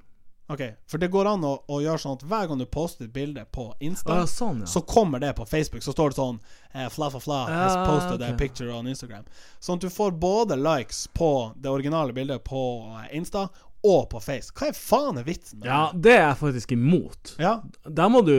Ok, 0.48 0.62
For 0.88 0.98
det 0.98 1.08
går 1.08 1.26
an 1.26 1.44
å, 1.48 1.54
å 1.72 1.78
gjøre 1.80 2.02
sånn 2.04 2.18
at 2.18 2.24
hver 2.28 2.50
gang 2.50 2.60
du 2.60 2.66
poster 2.68 3.08
et 3.08 3.14
bilde 3.16 3.46
på 3.56 3.70
Insta, 3.80 4.18
ja, 4.20 4.28
sånn, 4.28 4.66
ja. 4.66 4.68
så 4.68 4.82
kommer 4.84 5.22
det 5.24 5.32
på 5.38 5.46
Facebook. 5.48 5.86
Så 5.86 5.94
står 5.96 6.12
det 6.12 6.20
sånn 6.20 6.40
eh, 6.74 6.90
Fla, 6.92 7.08
fla, 7.14 7.22
fla 7.24 7.38
has 7.48 7.78
posted 7.78 8.20
posted 8.20 8.26
a 8.28 8.34
picture 8.38 8.74
on 8.76 8.90
Instagram. 8.92 9.24
Sånn 9.64 9.80
at 9.80 9.88
du 9.88 9.94
får 9.94 10.12
både 10.20 10.60
likes 10.60 11.06
på 11.16 11.32
det 11.56 11.72
originale 11.72 12.14
bildet 12.14 12.44
på 12.44 12.64
eh, 12.92 13.16
Insta 13.18 13.48
og 13.84 14.06
på 14.10 14.22
Face. 14.24 14.52
Hva 14.56 14.69
er 14.69 14.76
faen 14.78 15.17
er 15.19 15.26
vitsen 15.28 15.60
med 15.60 15.67
Ja, 15.67 15.91
det? 15.93 16.12
er 16.13 16.22
jeg 16.30 16.38
faktisk 16.39 16.72
imot. 16.72 17.34
Ja. 17.39 17.58
Der 17.84 18.08
må 18.10 18.22
du 18.26 18.32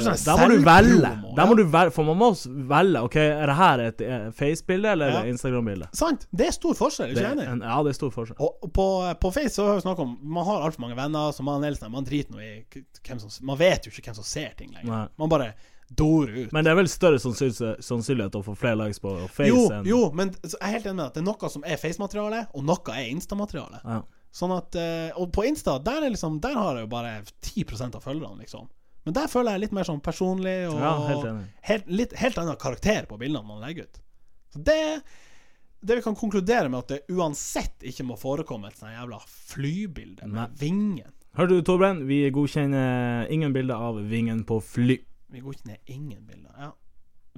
sånn 0.00 0.18
Der 0.26 0.36
må 0.36 0.48
du 0.52 0.64
velge. 0.66 1.12
Der 1.36 1.46
må 1.48 1.56
du 1.56 1.64
velge 1.64 1.92
For 1.96 2.04
man 2.04 2.18
må 2.20 2.28
velge. 2.68 3.02
Ok, 3.08 3.16
er 3.16 3.46
det 3.46 3.56
her 3.56 3.78
et 3.86 4.00
eh, 4.04 4.30
face-bilde 4.36 4.92
eller 4.92 5.08
Ja. 5.10 5.22
Instagram-bilde? 5.32 5.88
Sant? 5.96 6.26
Det 6.34 6.46
er 6.48 6.52
stor 6.52 6.74
forskjell, 6.74 7.14
Det 7.14 7.24
ikke 7.24 7.32
enig? 7.38 7.48
en- 7.48 7.60
Ja, 7.62 7.82
det 7.82 7.90
er 7.90 7.98
stor 8.00 8.10
forskjell. 8.10 8.36
Og 8.40 8.70
på, 8.72 8.86
på 9.20 9.32
Face 9.32 9.54
så 9.56 9.66
har 9.66 9.74
vi 9.80 9.80
snakket 9.88 10.00
om 10.04 10.18
Man 10.22 10.44
har 10.44 10.62
altfor 10.68 10.80
mange 10.80 10.96
venner, 10.96 11.32
så 11.32 11.42
man 11.42 11.62
helst, 11.62 11.82
Man 11.90 12.04
driter 12.04 12.32
nå 12.32 12.38
i 12.40 12.64
hvem 13.02 13.18
som 13.20 13.46
Man 13.46 13.56
vet 13.58 13.84
jo 13.86 13.90
ikke 13.90 14.10
hvem 14.10 14.14
som 14.20 14.24
ser 14.24 14.52
ting 14.56 14.70
lenger. 14.72 14.90
Nei. 14.90 15.06
Man 15.18 15.28
bare. 15.28 15.54
Men 15.98 16.62
det 16.62 16.70
er 16.70 16.76
vel 16.76 16.86
større 16.86 17.18
sannsynlighet, 17.18 18.36
å 18.38 18.44
få 18.46 18.54
flere 18.56 18.76
likes 18.76 19.00
på 19.02 19.10
face 19.28 19.48
jo, 19.48 19.64
enn 19.74 19.84
jo, 19.88 20.10
men 20.14 20.30
så 20.44 20.54
jeg 20.54 20.68
er 20.68 20.74
helt 20.76 20.86
enig 20.86 20.96
med 21.00 21.06
at 21.06 21.14
det 21.14 21.20
er 21.22 21.26
noe 21.26 21.50
som 21.50 21.64
er 21.66 21.80
Face-materiale, 21.82 22.46
og 22.54 22.62
noe 22.64 22.94
er 22.94 23.08
Insta-materiale. 23.10 23.80
Ja. 23.84 24.02
Sånn 24.30 24.52
at 24.54 24.76
eh, 24.78 25.10
Og 25.18 25.32
på 25.34 25.42
Insta, 25.48 25.78
der 25.82 26.04
er 26.06 26.12
liksom 26.12 26.36
Der 26.42 26.54
har 26.54 26.76
jeg 26.78 26.86
jo 26.86 26.90
bare 26.92 27.16
10 27.42 27.64
av 27.88 28.02
følgerne, 28.04 28.38
liksom. 28.44 28.68
Men 29.04 29.16
der 29.16 29.30
føler 29.32 29.56
jeg 29.56 29.64
litt 29.64 29.74
mer 29.74 29.88
sånn 29.88 30.02
personlig 30.04 30.68
og 30.68 30.78
Ja, 30.78 30.92
helt 31.08 31.26
helt, 31.66 31.88
litt, 31.90 32.14
helt 32.20 32.38
annen 32.38 32.58
karakter 32.60 33.08
på 33.10 33.18
bildene 33.18 33.46
man 33.46 33.62
legger 33.64 33.88
ut. 33.88 34.00
Så 34.54 34.62
det 34.66 35.02
Det 35.80 35.96
vi 35.96 36.04
kan 36.04 36.14
konkludere 36.14 36.68
med, 36.68 36.84
at 36.84 36.88
det 36.92 37.16
uansett 37.16 37.82
ikke 37.88 38.04
må 38.04 38.18
forekomme 38.20 38.68
et 38.68 38.76
sånt 38.76 38.92
jævla 38.92 39.18
flybilde 39.24 40.28
med 40.28 40.36
Nei. 40.36 40.48
vingen. 40.60 41.14
Hørte 41.38 41.56
du, 41.56 41.62
Torben? 41.64 42.04
Vi 42.06 42.26
godkjenner 42.34 43.30
ingen 43.32 43.54
bilder 43.54 43.80
av 43.80 44.02
vingen 44.10 44.44
på 44.44 44.58
fly. 44.60 44.98
Vi 45.32 45.40
godkjenner 45.40 45.78
ingen 45.86 46.26
bilder. 46.26 46.52
Ja. 46.58 46.72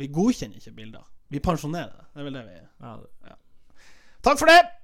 Vi 0.01 0.09
godkjenner 0.09 0.59
ikke 0.59 0.75
bilder. 0.75 1.07
Vi 1.31 1.39
pensjonerer 1.45 1.93
det. 1.93 2.07
Det 2.13 2.21
er 2.21 2.27
vel 2.29 2.39
det 2.41 2.45
vi 2.49 2.59
Ja, 2.83 3.37
Takk 4.23 4.39
for 4.39 4.51
det! 4.51 4.82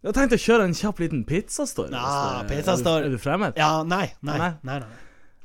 Jeg 0.00 0.14
tenkte 0.16 0.36
å 0.38 0.40
kjøre 0.40 0.64
en 0.68 0.74
kjapp 0.76 1.00
liten 1.02 1.24
pizzastory. 1.28 1.90
Ja, 1.92 2.42
det- 2.42 2.48
pizzastory. 2.56 3.04
Er 3.04 3.08
du, 3.08 3.14
er 3.14 3.16
du 3.16 3.18
fremmed? 3.18 3.56
Ja, 3.60 3.82
nei, 3.82 4.06
nei. 4.22 4.38
Nei. 4.38 4.52
nei, 4.62 4.78
nei, 4.80 4.88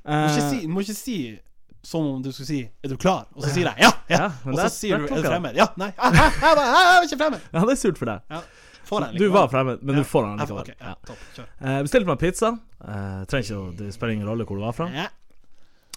Eh, 0.05 0.11
må 0.13 0.29
ikke 0.29 0.49
si, 0.51 0.67
må 0.67 0.81
ikke 0.83 0.93
si 0.95 1.39
som 1.81 2.05
om 2.05 2.21
du 2.21 2.31
skulle 2.31 2.45
si 2.45 2.69
'Er 2.83 2.89
du 2.89 2.95
klar?' 2.97 3.25
Og 3.35 3.41
så 3.43 3.49
sier 3.49 3.65
jeg 3.65 3.75
'ja'. 3.77 3.93
ja. 4.09 4.17
Ja, 4.17 4.25
og 4.45 4.53
så 4.59 4.69
sier 4.69 4.97
du 4.99 5.05
'Er 5.05 5.15
du 5.21 5.27
fremmed?' 5.29 5.55
Ja, 5.55 5.65
nei. 5.77 5.87
Jeg, 5.97 6.13
jeg, 6.13 6.31
jeg, 6.41 6.57
jeg 6.57 6.97
er 6.97 7.01
ikke 7.07 7.17
fremmed. 7.17 7.41
Ja, 7.53 7.59
det 7.59 7.71
er 7.71 7.75
surt 7.75 7.97
for 7.97 8.05
deg. 8.05 8.21
Ja. 8.29 8.41
Den 8.91 9.17
Du 9.17 9.29
var 9.31 9.47
fremmed, 9.47 9.81
men 9.81 9.95
Ja. 9.95 10.01
du 10.01 10.05
får 10.07 10.21
den 10.25 10.37
likevel. 10.37 10.59
ok, 10.59 10.67
ja, 10.79 10.93
topp. 11.07 11.17
Kjør. 11.35 11.45
Eh, 11.61 11.81
bestilte 11.81 12.05
meg 12.05 12.19
pizza. 12.19 12.47
Eh, 12.87 13.25
trenger 13.25 13.43
ikke 13.43 13.57
å, 13.57 13.75
Det 13.77 13.93
spiller 13.93 14.13
ingen 14.13 14.27
rolle 14.27 14.45
hvor 14.45 14.57
du 14.57 14.61
var 14.61 14.73
fra. 14.73 14.89
Ja, 14.93 15.07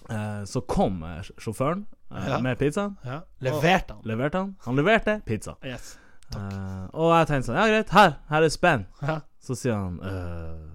Eh, 0.09 0.43
så 0.45 0.65
kom 0.65 1.03
eh, 1.03 1.21
sjåføren 1.37 1.85
eh, 1.85 1.98
Ja. 2.09 2.39
med 2.41 2.57
pizzaen. 2.57 2.95
ja. 3.05 3.21
Leverte 3.39 3.93
han. 3.93 4.01
Leverte 4.05 4.37
han. 4.41 4.55
Han 4.65 4.75
leverte 4.79 5.19
pizza. 5.25 5.55
Yes. 5.63 5.97
Uh, 6.35 6.85
og 6.93 7.09
jeg 7.15 7.27
tenkte 7.29 7.47
sånn 7.49 7.57
Ja, 7.57 7.65
greit, 7.71 7.89
her, 7.93 8.11
her 8.29 8.45
er 8.45 8.51
spenn. 8.53 8.83
Ja. 9.01 9.19
Så 9.41 9.55
sier 9.57 9.73
han 9.73 9.95
uh, 10.03 10.67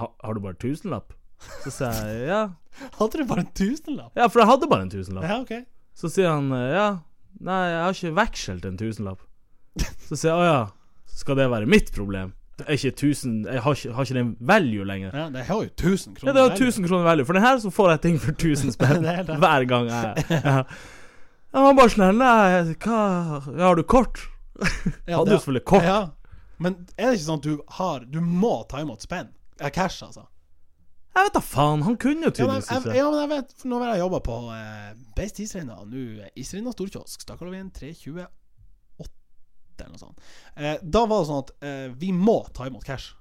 ha, 0.00 0.08
Har 0.20 0.36
du 0.36 0.40
bare 0.44 0.58
tusenlapp? 0.60 1.14
Så 1.64 1.72
sier 1.72 1.96
jeg 2.12 2.26
ja. 2.34 2.42
Hadde 2.98 3.22
du 3.22 3.24
bare 3.28 3.44
en 3.46 3.52
tusenlapp? 3.56 4.12
Ja, 4.16 4.28
for 4.28 4.42
jeg 4.42 4.50
hadde 4.50 4.68
bare 4.68 4.86
en 4.86 4.92
tusenlapp. 4.92 5.28
Ja, 5.28 5.38
OK. 5.44 5.54
Så 5.96 6.08
sier 6.12 6.30
han 6.32 6.48
eh, 6.56 6.70
ja. 6.72 6.86
Nei, 7.44 7.58
jeg 7.68 7.80
har 7.82 7.96
ikke 7.96 8.14
veksel 8.16 8.60
til 8.62 8.72
en 8.72 8.78
tusenlapp. 8.80 9.24
Så 10.08 10.16
sier 10.16 10.30
jeg 10.30 10.38
å 10.40 10.46
ja. 10.46 10.60
Skal 11.12 11.36
det 11.36 11.50
være 11.52 11.68
mitt 11.68 11.90
problem? 11.92 12.32
Ikke 12.68 12.90
tusen 12.94 13.44
Jeg 13.46 13.62
har 13.64 13.74
ikke, 13.74 13.92
har 13.96 14.06
ikke 14.06 14.14
den 14.14 14.32
value 14.40 14.84
lenger. 14.86 15.10
Ja, 15.16 15.28
det 15.32 15.44
har 15.48 15.62
jo 15.62 15.68
1000 15.70 16.16
kroner. 16.16 16.28
Ja, 16.28 16.32
det 16.32 16.42
har 16.42 16.56
jo 16.58 16.66
1000 16.68 16.88
kroner 16.88 17.04
value. 17.04 17.24
For 17.24 17.32
den 17.32 17.42
her 17.42 17.58
så 17.58 17.70
får 17.70 17.90
jeg 17.90 18.00
ting 18.00 18.18
for 18.20 18.32
1000 18.32 18.72
spenn 18.76 19.04
er 19.04 19.22
hver 19.24 19.64
gang 19.68 19.88
jeg 19.90 20.26
ja. 20.30 20.64
Han 21.52 21.76
bare 21.76 21.92
sånn 21.92 22.18
Nei, 22.20 22.74
hva 22.84 22.98
Har 23.60 23.76
du 23.76 23.82
kort? 23.84 24.20
Ja, 25.08 25.18
Hadde 25.18 25.32
jo 25.32 25.38
selvfølgelig 25.38 25.64
kort. 25.68 25.84
Ja. 25.88 26.02
Men 26.62 26.76
er 26.96 27.10
det 27.10 27.18
ikke 27.18 27.26
sånn 27.26 27.40
at 27.40 27.48
du 27.48 27.62
har 27.78 28.04
Du 28.06 28.20
må 28.20 28.54
ta 28.70 28.82
imot 28.84 29.02
spenn? 29.04 29.32
Cash, 29.72 30.02
altså. 30.04 30.26
Jeg 31.12 31.26
vet 31.28 31.34
da 31.36 31.42
faen. 31.44 31.82
Han 31.84 31.96
kunne 32.00 32.28
jo 32.28 32.32
tydeligvis 32.32 32.70
ikke. 32.72 32.94
ja, 32.96 33.08
men 33.10 33.20
jeg 33.20 33.30
vet 33.34 33.66
Nå 33.68 33.80
har 33.82 33.92
jeg 33.92 34.00
jobba 34.04 34.20
på 34.24 34.36
eh, 34.56 34.92
Beist 35.16 35.40
Isreina. 35.44 35.82
Nå 35.84 36.30
Isreina 36.40 36.72
storkiosk. 36.72 37.24
Stakkarlovien 37.26 37.68
328 37.74 38.28
eller 39.80 39.96
noe 39.96 40.02
sånt. 40.02 40.30
Eh, 40.56 40.76
da 40.82 41.04
var 41.06 41.22
det 41.22 41.30
sånn 41.30 41.42
at 41.44 41.52
eh, 41.64 41.88
vi 42.02 42.12
må 42.12 42.38
ta 42.54 42.68
imot 42.68 42.84
cash. 42.84 43.14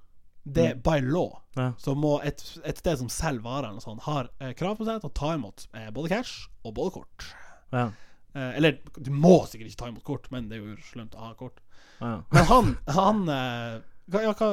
Det 0.44 0.64
er 0.72 0.78
by 0.82 0.98
law. 1.06 1.36
Ja. 1.56 1.72
Så 1.78 1.94
må 1.96 2.16
et, 2.26 2.42
et 2.66 2.80
sted 2.82 2.98
som 2.98 3.10
selger 3.14 3.44
varer 3.46 3.68
eller 3.70 3.78
noe 3.78 3.86
sånt, 3.86 4.06
har 4.08 4.32
eh, 4.42 4.56
krav 4.58 4.80
på 4.80 4.88
seg 4.88 5.02
til 5.04 5.12
å 5.12 5.18
ta 5.20 5.36
imot 5.38 5.68
eh, 5.78 5.90
både 5.94 6.14
cash 6.16 6.48
og 6.66 6.74
både 6.80 6.96
kort. 6.98 7.28
Ja. 7.72 7.92
Eh, 8.34 8.52
eller 8.58 8.80
du 8.98 9.12
må 9.14 9.44
sikkert 9.50 9.70
ikke 9.70 9.84
ta 9.84 9.92
imot 9.92 10.08
kort, 10.08 10.30
men 10.34 10.50
det 10.50 10.58
er 10.58 10.66
jo 10.72 10.78
slemt 10.92 11.16
å 11.18 11.28
ha 11.28 11.34
kort. 11.38 11.62
Ja. 12.02 12.22
Men 12.34 12.48
han, 12.50 12.72
han 12.90 13.26
eh, 13.30 13.76
hva, 14.12 14.24
ja, 14.26 14.34
hva, 14.40 14.50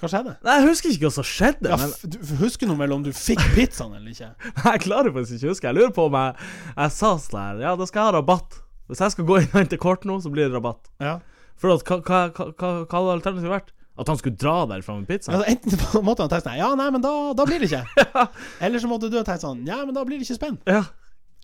hva 0.00 0.10
skjedde? 0.10 0.36
Nei, 0.46 0.56
jeg 0.60 0.70
husker 0.70 0.94
ikke 0.94 1.08
hva 1.10 1.14
som 1.18 1.28
skjedde. 1.28 1.70
Ja, 1.70 1.78
men 1.78 2.14
du 2.14 2.18
husker 2.40 2.70
noe 2.70 2.80
mellom 2.80 3.04
du 3.04 3.12
fikk 3.14 3.42
pizzaen 3.56 3.94
eller 3.98 4.14
ikke? 4.14 4.32
Jeg 4.70 4.84
klarer 4.86 5.12
faktisk 5.14 5.36
ikke 5.36 5.50
å 5.50 5.54
huske. 5.54 5.68
Jeg 5.68 5.78
lurer 5.78 5.94
på 5.94 6.08
om 6.08 6.16
jeg, 6.18 6.50
jeg 6.72 6.94
sa 6.96 7.14
sånn 7.20 7.40
her 7.40 7.62
Ja, 7.68 7.74
da 7.78 7.86
skal 7.90 8.00
jeg 8.00 8.08
ha 8.08 8.16
rabatt. 8.16 8.60
Hvis 8.88 9.00
jeg 9.00 9.14
skal 9.14 9.24
gå 9.28 9.38
inn 9.40 9.48
og 9.52 9.58
hente 9.62 9.78
kort 9.80 10.04
nå, 10.04 10.18
så 10.20 10.30
blir 10.32 10.48
det 10.48 10.54
rabatt. 10.58 10.90
Ja. 11.00 11.18
For 11.60 11.72
at, 11.72 11.84
hva, 11.86 12.00
hva, 12.04 12.20
hva, 12.34 12.70
hva 12.84 12.98
hadde 12.98 13.14
alternativet 13.18 13.52
vært? 13.54 13.70
At 13.96 14.08
han 14.10 14.18
skulle 14.18 14.34
dra 14.36 14.64
derfra 14.66 14.96
med 14.98 15.06
pizza? 15.06 15.30
Ja, 15.32 15.44
enten 15.46 15.78
måtte 16.02 16.24
han 16.24 16.30
tenke 16.32 16.48
sånn 16.48 16.58
Ja, 16.58 16.72
nei, 16.74 16.88
men 16.90 17.00
da, 17.04 17.12
da 17.38 17.44
blir 17.46 17.62
det 17.62 17.68
ikke. 17.70 17.84
Eller 18.66 18.82
så 18.82 18.88
måtte 18.90 19.06
du 19.12 19.14
ha 19.20 19.22
tenkt 19.26 19.44
sånn 19.44 19.60
Ja, 19.68 19.76
men 19.86 19.94
da 19.94 20.02
blir 20.04 20.18
det 20.18 20.26
ikke 20.26 20.34
spenn. 20.40 20.56
Ja. 20.66 20.80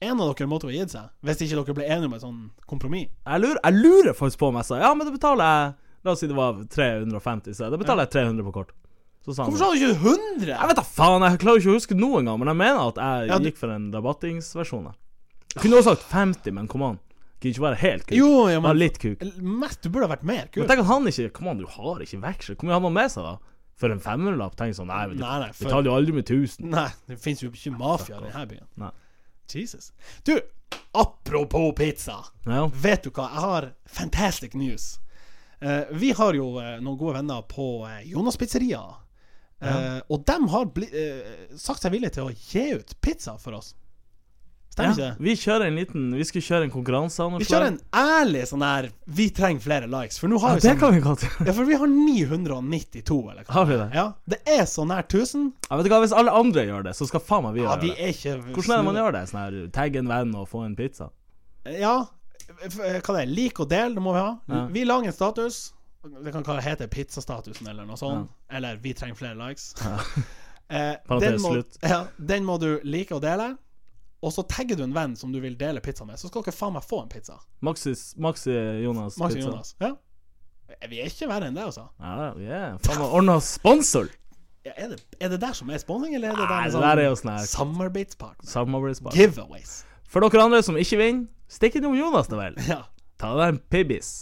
En 0.03 0.19
av 0.19 0.33
dere 0.33 0.49
måtte 0.51 0.67
ha 0.67 0.73
gitt 0.75 0.91
seg. 0.91 1.07
Hvis 1.23 1.45
ikke 1.47 1.61
dere 1.61 1.77
ble 1.79 1.87
enige 1.87 2.09
om 2.11 2.17
et 2.17 2.25
sånn 2.25 2.41
kompromiss. 2.67 3.07
Jeg 3.23 3.45
lurer, 3.45 3.61
jeg 3.63 3.79
lurer 3.85 4.17
faktisk 4.19 4.41
på 4.43 4.49
om 4.51 4.59
jeg 4.59 4.67
sa 4.67 4.81
Ja, 4.83 4.91
men 4.99 5.07
det 5.07 5.15
betaler 5.15 5.47
jeg 5.47 5.77
La 6.01 6.15
oss 6.17 6.23
si 6.25 6.27
det 6.31 6.37
var 6.39 6.57
350, 6.73 7.53
så 7.59 7.69
da 7.71 7.77
betaler 7.77 8.07
jeg 8.07 8.15
300 8.17 8.47
på 8.47 8.53
kort. 8.55 8.71
Så 9.21 9.35
sa 9.37 9.45
Hvorfor 9.45 9.61
sa 9.61 9.67
du 9.69 9.77
ikke 9.77 9.99
100? 10.01 10.49
Jeg 10.49 10.71
vet 10.71 10.79
da 10.81 10.85
faen, 10.89 11.27
jeg 11.29 11.41
klarer 11.43 11.61
ikke 11.61 11.71
å 11.71 11.77
huske 11.77 11.97
noe 11.99 12.23
engang, 12.23 12.39
men 12.41 12.49
jeg 12.49 12.57
mener 12.57 12.81
at 12.89 13.01
jeg 13.05 13.29
Ja, 13.29 13.37
du- 13.39 13.47
gikk 13.51 13.59
for 13.61 13.75
en 13.75 13.91
rabattingsversjon. 13.93 14.87
jeg. 14.89 15.61
Kunne 15.61 15.77
også 15.83 15.93
sagt 15.93 16.07
50, 16.09 16.55
men 16.57 16.67
come 16.73 16.89
on. 16.89 16.99
Kunne 17.41 17.55
ikke 17.55 17.65
være 17.65 17.81
helt 17.81 18.05
kuk. 18.05 18.17
Jo, 18.19 18.33
ja, 18.53 18.61
men 18.61 18.77
litt 18.77 18.99
kuk. 19.01 19.23
Mest, 19.41 19.81
du 19.81 19.89
burde 19.89 20.11
ha 20.11 20.13
vært 20.13 20.27
mer 20.29 20.49
kuk. 20.51 20.61
Men 20.61 20.69
tenk 20.69 20.83
at 20.83 20.91
han 20.91 21.09
ikke 21.09 21.31
Kom 21.39 21.49
an, 21.49 21.63
du 21.63 21.69
har 21.73 22.03
ikke 22.05 22.21
veksel. 22.21 22.59
Hvor 22.61 22.69
mye 22.69 22.77
har 22.77 22.83
man 22.85 22.97
med 22.99 23.13
seg, 23.15 23.25
da? 23.25 23.61
For 23.81 23.95
en 23.95 24.03
500-lapp? 24.05 24.59
Tenk 24.61 24.77
sånn 24.77 24.91
Nei, 24.93 25.07
vet 25.09 25.23
Nei, 25.23 25.37
nei, 25.41 25.51
vi 25.55 25.63
for- 25.63 25.73
taler 25.73 25.89
jo 25.89 25.95
aldri 25.97 26.17
med 26.19 26.27
1000. 26.29 26.69
Nei, 26.75 26.89
det 27.09 27.17
fins 27.23 27.41
jo 27.41 27.49
ikke 27.49 27.73
mafia 27.79 28.19
i 28.19 28.27
denne 28.27 28.47
byen. 28.51 28.67
Nei. 28.83 28.91
Jesus. 29.51 29.93
Du, 30.23 30.35
apropos 30.93 31.73
pizza. 31.75 32.19
Ja. 32.45 32.67
Vet 32.69 33.09
du 33.09 33.11
hva, 33.11 33.31
jeg 33.33 33.45
har 33.47 33.71
fantastic 33.89 34.55
news. 34.55 34.99
Uh, 35.65 35.89
vi 35.97 36.13
har 36.17 36.37
jo 36.37 36.53
uh, 36.61 36.77
noen 36.81 36.97
gode 37.01 37.17
venner 37.19 37.43
på 37.49 37.71
uh, 37.87 38.01
Jonas 38.05 38.37
Pizzeria. 38.41 38.85
Ja. 39.61 40.01
og 40.09 40.23
de 40.25 40.37
har 40.49 40.71
bli, 40.73 40.87
sagt 41.61 41.83
seg 41.83 41.93
villige 41.93 42.15
til 42.15 42.31
å 42.31 42.33
gi 42.33 42.63
ut 42.81 42.95
pizza 43.05 43.35
for 43.37 43.59
oss. 43.59 43.75
Stemmer 44.71 44.93
ikke 44.95 45.03
det? 45.03 45.25
vi 45.27 45.33
kjører 45.35 45.65
en 45.67 45.75
liten 45.81 46.03
Vi 46.15 46.25
skal 46.29 46.43
kjøre 46.47 46.67
en 46.69 46.71
konkurranse. 46.71 47.19
Anders 47.25 47.43
Vi 47.43 47.49
kjører 47.51 47.67
en 47.73 47.79
ærlig 47.93 48.43
sånn 48.47 48.63
der 48.63 48.87
Vi 49.19 49.27
trenger 49.35 49.61
flere 49.65 49.89
likes. 49.91 50.19
For 50.23 50.31
nå 50.31 50.39
ja, 50.39 50.43
har 50.45 50.55
vi 50.55 50.61
Det 50.61 50.69
sånn 50.71 50.79
kan 50.79 50.95
vi 50.95 51.01
godt 51.03 51.25
gjøre. 51.27 51.47
Ja, 51.49 51.55
for 51.57 51.65
vi 51.67 51.79
har 51.81 51.91
992, 51.91 53.17
eller 53.33 53.43
hva. 53.49 53.53
Har 53.57 53.67
vi 53.67 53.79
det? 53.81 53.89
Ja, 53.99 54.05
det 54.31 54.39
er 54.47 54.63
så 54.71 54.85
nær 54.87 55.03
1000. 55.09 55.49
Ja, 55.71 55.77
vet 55.81 55.89
du 55.89 55.91
hva, 55.91 55.99
Hvis 56.05 56.15
alle 56.17 56.31
andre 56.39 56.65
gjør 56.69 56.87
det, 56.87 56.95
så 57.01 57.09
skal 57.11 57.21
faen 57.27 57.43
meg 57.49 57.55
vi 57.59 57.65
Ja, 57.65 57.73
gjøre 57.75 57.83
vi 57.83 57.91
det. 57.91 57.99
er 57.99 58.15
ikke 58.15 58.37
Hvordan 58.55 58.71
er 58.71 58.77
det 58.77 58.87
man 58.93 59.01
gjør 59.01 59.13
det? 59.19 59.25
Sånn 59.33 59.41
her 59.43 59.59
Tagge 59.75 59.99
en 60.05 60.09
venn 60.15 60.35
og 60.39 60.47
få 60.53 60.63
en 60.69 60.77
pizza? 60.79 61.11
Ja, 61.67 61.97
f- 62.65 62.79
hva 62.79 63.17
det 63.19 63.23
er 63.27 63.35
Lik 63.35 63.59
og 63.61 63.69
del, 63.75 63.95
det 63.99 64.03
må 64.07 64.15
vi 64.15 64.23
ha. 64.23 64.31
Ja. 64.49 64.63
Vi 64.71 64.85
lager 64.87 65.11
en 65.11 65.13
status. 65.19 65.59
Det 66.01 66.33
kan 66.33 66.47
hva 66.47 66.55
det 66.57 66.65
heter 66.65 66.89
pizzastatusen 66.89 67.67
eller 67.69 67.85
noe 67.85 67.99
sånt. 68.01 68.31
Eller 68.49 68.79
Vi 68.81 68.95
trenger 68.97 69.19
flere 69.19 69.37
likes. 69.37 69.75
eh, 70.71 70.95
Parentes 71.07 71.27
den, 71.35 71.41
må, 71.43 71.51
slutt. 71.59 71.77
ja, 71.83 72.05
den 72.17 72.45
må 72.47 72.57
du 72.63 72.79
like 72.85 73.13
og 73.15 73.21
dele. 73.27 73.57
Og 74.21 74.33
så 74.35 74.45
tagger 74.45 74.77
du 74.77 74.83
en 74.85 74.93
venn 74.93 75.15
som 75.17 75.33
du 75.33 75.39
vil 75.41 75.55
dele 75.57 75.81
pizza 75.81 76.05
med, 76.05 76.19
så 76.21 76.29
skal 76.29 76.45
dere 76.45 76.53
faen 76.53 76.75
meg 76.77 76.85
få 76.85 77.03
en 77.07 77.09
pizza. 77.13 77.39
Maxis, 77.65 78.11
Maxi 78.21 78.53
Jonas 78.85 79.17
Maxi 79.21 79.39
pizza. 79.41 79.49
Jonas. 79.49 79.75
Ja. 79.81 79.95
Vi 80.91 81.01
er 81.03 81.09
ikke 81.11 81.27
verre 81.31 81.49
enn 81.49 81.57
det, 81.57 81.65
altså. 81.67 81.87
Ja, 81.99 82.31
vi 82.37 82.47
er 82.47 82.77
Faen 82.85 83.01
meg 83.01 83.15
ordna 83.21 83.39
sponsor! 83.43 84.11
Ja, 84.67 84.75
er, 84.77 84.91
det, 84.93 84.99
er 85.25 85.31
det 85.33 85.39
der 85.41 85.55
som 85.57 85.71
er 85.73 85.81
sponsing, 85.81 86.13
eller 86.19 86.35
er 86.35 86.37
det 86.37 86.45
Nei, 86.45 86.65
der 86.69 86.75
det 86.75 86.83
der 86.85 87.01
er 87.01 87.09
jo 87.09 87.15
sånn 87.17 87.39
samarbeidspartner? 87.49 88.45
samarbeidspartner. 88.51 89.17
Giveaways. 89.23 89.73
For 90.11 90.21
dere 90.21 90.43
andre 90.45 90.61
som 90.67 90.77
ikke 90.77 90.99
vinner, 91.01 91.25
stikk 91.49 91.81
innom 91.81 91.97
Jonas, 91.97 92.29
da 92.29 92.37
vel. 92.43 92.61
Ja. 92.69 92.83
Ta 93.21 93.33
deg 93.41 93.55
en 93.55 93.63
pibbis. 93.73 94.13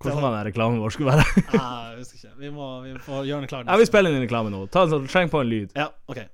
Hvordan 0.00 0.20
var 0.24 0.34
den 0.38 0.46
reklamen 0.48 0.80
vår 0.80 0.96
skulle 0.96 1.12
være? 1.12 1.44
Ah, 1.60 1.92
jeg 1.92 2.00
husker 2.02 2.18
ikke. 2.22 2.34
Vi 2.40 2.50
må, 2.56 2.66
vi 2.86 2.96
må 2.96 3.20
gjøre 3.28 3.44
den 3.44 3.52
klar. 3.52 3.68
Ja, 3.68 3.76
vi 3.80 3.86
spiller 3.88 4.12
inn 4.12 4.22
en 4.22 4.24
reklame 4.24 4.52
nå. 4.52 4.64
Ta 4.72 4.86
en 4.88 4.92
sånn, 4.96 5.08
Sleng 5.12 5.28
på 5.32 5.40
en 5.44 5.48
lyd. 5.52 5.76
Ja, 5.76 5.90
ok. 6.08 6.24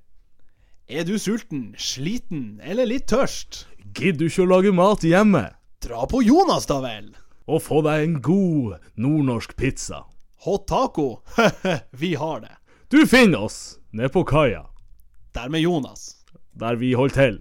Er 0.88 1.04
du 1.04 1.18
sulten, 1.18 1.74
sliten 1.78 2.60
eller 2.62 2.86
litt 2.86 3.08
tørst? 3.10 3.64
Gidder 3.96 4.20
du 4.20 4.26
ikke 4.28 4.44
å 4.44 4.50
lage 4.52 4.72
mat 4.76 5.02
hjemme? 5.02 5.48
Dra 5.82 6.04
på 6.06 6.20
Jonas, 6.22 6.68
da 6.70 6.78
vel! 6.84 7.08
Og 7.50 7.58
få 7.62 7.80
deg 7.86 8.04
en 8.04 8.14
god 8.22 8.76
nordnorsk 8.94 9.56
pizza. 9.58 10.04
Hot 10.46 10.68
taco? 10.70 11.08
vi 12.02 12.12
har 12.14 12.40
det. 12.44 12.54
Du 12.90 13.00
finner 13.10 13.48
oss 13.48 13.58
nede 13.90 14.12
på 14.14 14.22
kaia, 14.30 14.62
Der 15.34 15.48
med 15.50 15.60
Jonas. 15.66 16.22
der 16.54 16.76
vi 16.78 16.92
holder 16.94 17.14
til. 17.14 17.40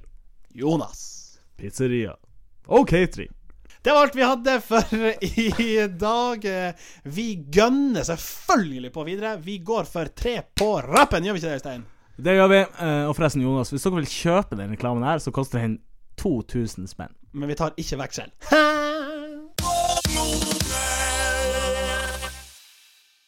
Jonas. 0.53 1.38
Pizzeria. 1.58 2.15
Og 2.67 2.89
catering. 2.89 3.29
Det 3.86 3.93
var 3.93 4.08
alt 4.08 4.15
vi 4.17 4.25
hadde 4.25 4.55
for 4.65 4.95
i 5.21 5.88
dag. 5.88 6.47
Vi 7.03 7.25
gønner 7.53 8.03
selvfølgelig 8.03 8.91
på 8.91 9.03
videre. 9.05 9.38
Vi 9.38 9.60
går 9.62 9.86
for 9.86 10.10
tre 10.17 10.39
på 10.58 10.79
rappen, 10.81 11.23
gjør 11.23 11.38
vi 11.38 11.43
ikke 11.43 11.51
det, 11.51 11.60
Øystein? 11.62 11.86
Det 12.15 12.36
gjør 12.38 12.47
vi. 12.51 12.62
Eh, 12.63 13.04
og 13.10 13.15
forresten, 13.17 13.43
Jonas, 13.43 13.73
hvis 13.73 13.84
dere 13.84 13.99
vil 13.99 14.10
kjøpe 14.10 14.58
den 14.60 14.71
reklamen 14.71 15.04
her, 15.04 15.19
så 15.19 15.34
koster 15.36 15.60
den 15.60 15.80
2000 16.21 16.88
spenn. 16.88 17.12
Men 17.36 17.51
vi 17.51 17.58
tar 17.60 17.75
ikke 17.78 17.99
veksel. 17.99 18.32